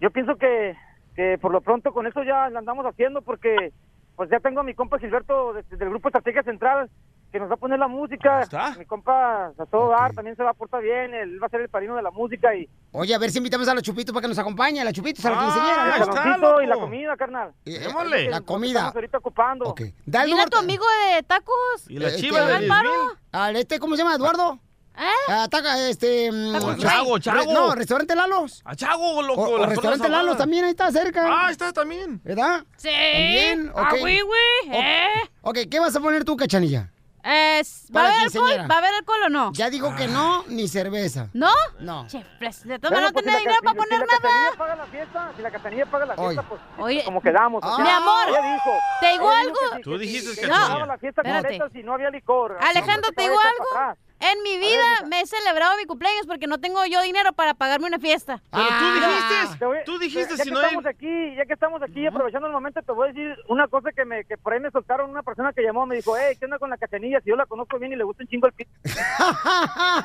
[0.00, 0.76] yo pienso que,
[1.16, 3.72] que por lo pronto con eso ya la andamos haciendo porque
[4.14, 6.88] pues ya tengo a mi compa Gilberto de- del grupo Estrategia Central
[7.32, 8.46] que nos va a poner la música.
[8.78, 11.60] Mi compa a todo dar, también se va a portar bien, él va a ser
[11.60, 12.68] el padrino de la música y...
[12.92, 15.24] Oye, a ver si invitamos a la Chupitos para que nos acompañe, a la Chupitos,
[15.26, 16.62] a la Ah, quinceañera.
[16.62, 17.52] y la comida, carnal.
[17.66, 18.30] Eh, Démosle.
[18.30, 18.78] La comida.
[18.78, 19.74] Estamos ahorita ocupando.
[20.06, 20.84] Da el Dile a tu amigo
[21.14, 21.90] de tacos.
[21.90, 22.90] Eh, la este, chiva de al- 10 mil.
[23.32, 24.14] Al este, ¿cómo se llama?
[24.14, 24.60] ¿Eduardo?
[24.98, 25.10] ¿Eh?
[25.28, 26.30] Ah, taca, este...
[26.32, 27.52] mm, Taco Chago, Chago.
[27.52, 28.62] No, restaurante Lalos.
[28.64, 29.42] A Chago, loco.
[29.42, 31.26] O, o restaurante Lalos también, ahí está cerca.
[31.28, 32.20] Ah, está también.
[32.24, 32.64] ¿Verdad?
[32.76, 32.88] Sí.
[32.88, 34.00] También, Ah, ok.
[34.00, 34.40] güey, güey.
[34.72, 35.08] ¿Eh?
[35.42, 36.90] Ok, ¿qué vas a poner tú, cachanilla?
[37.28, 38.70] Es- ¿Va a haber alcohol?
[38.70, 39.52] ¿Va a haber alcohol o no?
[39.52, 41.28] Ya digo que no, ni cerveza.
[41.34, 41.50] ¿No?
[41.80, 42.06] No.
[42.06, 44.06] Che, pues, de todas no pues, tenía si dinero la, para si- poner si la
[44.06, 44.20] nada.
[44.22, 47.04] Cachanilla paga la fiesta, si la Cachanilla paga la fiesta, pues Oye.
[47.04, 47.62] como quedamos.
[47.64, 48.70] sea, Mi amor, ella dijo,
[49.00, 49.54] ¿te digo algo?
[49.76, 50.68] que Tú que dijiste, sí, que Cachanilla.
[50.68, 52.58] pagaba la fiesta completa si no había licor.
[52.60, 53.96] Alejandro, ¿te digo algo?
[54.18, 57.86] En mi vida me he celebrado mi cumpleaños porque no tengo yo dinero para pagarme
[57.86, 58.40] una fiesta.
[58.50, 58.94] Pero tú Ah.
[58.94, 60.64] dijiste, Te voy- tú dijiste ya si que no hay...
[60.66, 63.92] estamos aquí, ya que estamos aquí aprovechando el momento, te voy a decir una cosa
[63.92, 66.46] que me que por ahí me soltaron una persona que llamó, me dijo, hey, ¿qué
[66.46, 67.20] onda con la cachanilla?
[67.20, 68.70] Si yo la conozco bien y le gusta un chingo el pito.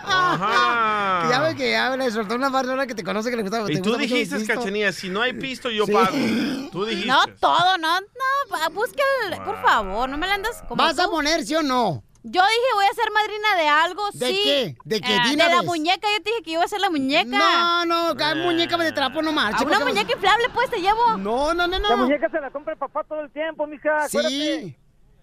[0.03, 1.29] Ajá.
[1.29, 3.61] Ya ves que ya le soltó una persona que te conoce que le gusta.
[3.71, 4.53] Y tú gusta dijiste, pisto.
[4.55, 5.91] Cachanilla, si no hay pisto, yo Sí.
[5.93, 6.11] pago.
[6.71, 7.07] Tú dijiste.
[7.07, 11.05] No todo, no, no, busca el, por favor, no me la andas como ¿Vas a
[11.05, 11.11] tú.
[11.11, 12.03] poner sí o no?
[12.23, 14.41] Yo dije voy a ser madrina de algo, ¿De sí.
[14.43, 14.76] qué?
[14.85, 15.18] ¿De qué?
[15.19, 15.65] Ah, Di de la vez.
[15.65, 17.26] muñeca, yo te dije que iba a ser la muñeca.
[17.26, 19.60] No, no, cada muñeca de trapo no marcha.
[19.60, 21.18] A una porque- muñeca inflable, pues, te llevo.
[21.18, 21.89] No, no, no, no.
[21.89, 24.06] La muñeca se la compra el papá todo el tiempo, mija.
[24.06, 24.30] acuérdate.
[24.35, 24.77] Sí.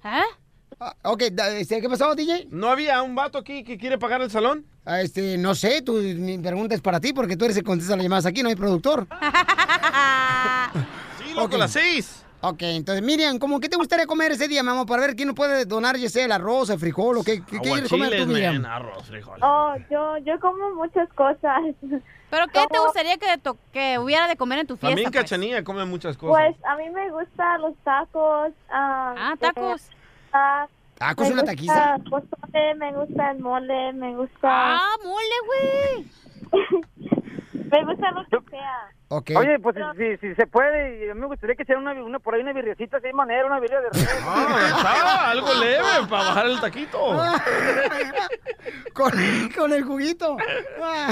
[0.05, 0.23] ¿Eh?
[0.81, 2.49] Ah, ok, da- este, ¿qué pasó, DJ?
[2.51, 4.66] ¿No había un vato aquí que quiere pagar el salón?
[4.85, 7.66] Ah, Este, no sé, tu, mi pregunta es para ti porque tú eres el que
[7.66, 9.07] contesta las llamadas aquí, no hay productor.
[11.25, 12.25] Sí, loco, las seis.
[12.40, 14.86] Ok, entonces, Miriam, ¿cómo qué te gustaría comer ese día, mamá?
[14.86, 17.59] Para ver quién nos puede donar, ya sea el arroz, el frijol o qué, qué
[17.59, 18.62] quieres comer tú, Miriam.
[18.62, 19.39] man, arroz, frijol.
[19.43, 21.60] Oh, yo, yo como muchas cosas.
[22.31, 24.89] ¿Pero qué te Como- gustaría que, to- que hubiera de comer en tu fiesta?
[24.89, 25.23] También pues?
[25.24, 26.55] Cachanilla come muchas cosas.
[26.55, 28.52] Pues a mí me gustan los tacos.
[28.70, 29.82] Ah, tacos.
[30.97, 31.97] ¿Tacos me una gusta taquiza?
[32.10, 34.48] pozole, me gusta el mole, me gusta...
[34.51, 36.06] Ah, mole, güey.
[37.52, 38.90] me gusta lo que sea.
[39.11, 39.31] Ok.
[39.37, 41.93] Oye, pues si, si, si se puede, y a mí me gustaría que hiciera una,
[41.93, 44.09] una por ahí una birriacita así manera, una birria de res.
[44.23, 46.99] Ah, está, algo leve para bajar el taquito.
[48.93, 49.13] con,
[49.57, 50.37] con el juguito.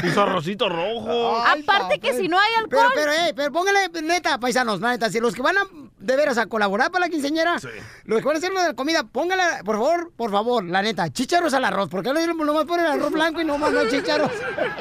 [0.02, 1.42] Y su arrocito rojo.
[1.44, 2.92] Ay, Aparte que si no hay Pero, alcohol.
[2.94, 5.62] pero, eh, pero póngale, neta, paisanos, neta, si los que van a,
[5.98, 7.56] de veras, a colaborar para la quinceañera,
[8.04, 10.82] los que van a hacer lo de la comida, póngale, por favor, por favor, la
[10.82, 14.30] neta, chícharos al arroz, porque no nomás ponen arroz blanco y nomás no hay chícharos.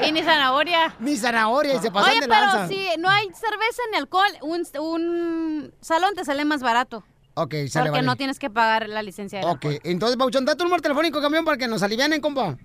[0.06, 0.94] Y ni zanahoria.
[0.98, 2.68] Ni zanahoria, y se pasan Oye, de pero lanza.
[2.68, 7.04] si no hay cerveza ni alcohol, un, un salón te sale más barato.
[7.34, 8.02] Ok, sale, porque vale.
[8.06, 11.44] no tienes que pagar la licencia de Ok, entonces, Pauchón, da tu número telefónico, camión,
[11.44, 12.56] para que nos alivianen, compa.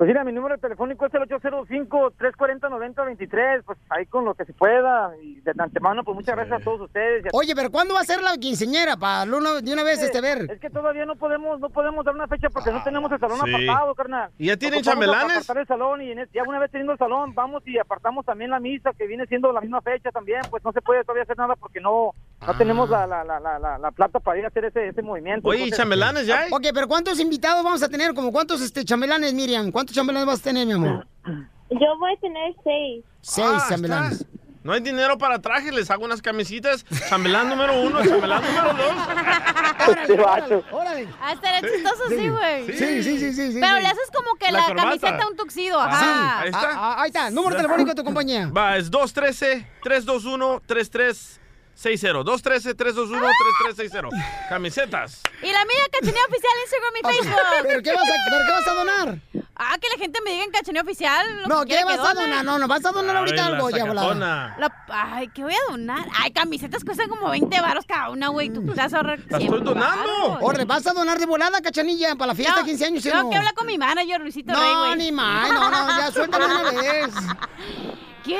[0.00, 5.12] Pues mira, mi número telefónico es el 805-340-9023, pues ahí con lo que se pueda.
[5.22, 7.26] Y de antemano, pues muchas gracias a todos ustedes.
[7.34, 8.96] Oye, pero ¿cuándo va a ser la quinceañera?
[8.96, 10.50] Para de una vez este ver.
[10.50, 13.40] Es que todavía no podemos no podemos dar una fecha porque no tenemos el salón
[13.44, 13.52] sí.
[13.66, 14.30] apartado, carnal.
[14.38, 15.36] ¿Y ya tienen Ocupamos chambelanes?
[15.36, 18.24] apartar el salón y en es- ya una vez teniendo el salón vamos y apartamos
[18.24, 20.40] también la misa que viene siendo la misma fecha también.
[20.48, 22.12] Pues no se puede todavía hacer nada porque no
[22.46, 25.02] no tenemos la, la, la, la, la, la plata para ir a hacer ese, ese
[25.02, 25.52] movimiento.
[25.52, 26.50] Entonces- ya hay?
[26.52, 28.14] Ok, pero ¿cuántos invitados vamos a tener?
[28.14, 29.70] Como cuántos este chambelanes, Miriam?
[29.70, 31.06] ¿Cuántos chambelanes vas a tener, mi amor?
[31.24, 33.04] Yo voy a tener seis.
[33.20, 34.24] Seis Ah, chambelanes.
[34.62, 36.84] No hay dinero para trajes, les hago unas camisitas.
[37.08, 38.92] Chambelán número uno, chambelán número dos.
[40.72, 41.08] ¡Órale!
[41.18, 42.66] Ah, estaría chistoso así, güey.
[42.66, 43.82] Sí, sí, sí, sí, sí, Pero sí.
[43.82, 46.70] le haces como que La camiseta un tuxido, Ah, ahí está.
[46.72, 48.50] Ah, ah, ahí está, número telefónico de tu compañía.
[48.54, 51.39] Va, es 213-321-3360.
[51.80, 54.08] 213-321-3360.
[54.48, 55.20] Camisetas.
[55.42, 57.36] Y la mía, Cachaneo Oficial, Instagram y Facebook.
[57.66, 59.18] ¿Pero qué vas a, pero qué vas a donar?
[59.62, 61.42] Ah, que la gente me diga en Cachaneo Oficial.
[61.42, 62.44] lo No, que ¿qué vas que a donar?
[62.44, 64.56] No, no, vas a donar ahorita algo ya, volada.
[64.58, 66.06] La- ay, ¿qué voy a donar?
[66.18, 68.50] Ay, camisetas cuestan como 20 varos cada una, güey.
[68.50, 70.38] Tú te vas a ahorrar La 100 estoy donando.
[70.40, 73.02] Órale, ¿vas a donar de volada, cachanilla, para la fiesta de 15 años?
[73.02, 73.30] ¿sí o Tengo no?
[73.30, 74.96] que hablar con mi manager, Luisito Rey, No, güey.
[74.98, 77.10] ni más, no, no, ya suéltalo de una vez.
[78.24, 78.38] ¿Qué?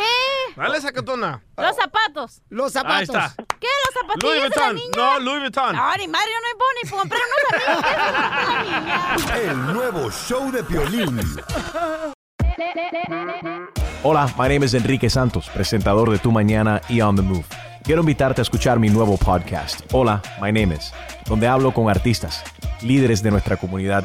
[0.56, 1.42] Dale, sacatona.
[1.56, 2.42] Los zapatos.
[2.50, 3.34] Los Ahí está.
[3.58, 3.66] ¿Qué?
[3.86, 4.74] ¿Los zapatillos Louis de la Vuitton.
[4.76, 4.90] niña?
[4.96, 5.76] No, Louis Vuitton.
[5.76, 7.84] No, ni madre, yo no puedo ni comprar unos
[9.14, 9.40] amigos.
[9.40, 11.20] El nuevo show de Piolín.
[14.02, 17.44] Hola, my name is Enrique Santos, presentador de Tu Mañana y On the Move.
[17.84, 20.92] Quiero invitarte a escuchar mi nuevo podcast, Hola, my name is,
[21.26, 22.42] donde hablo con artistas,
[22.82, 24.04] líderes de nuestra comunidad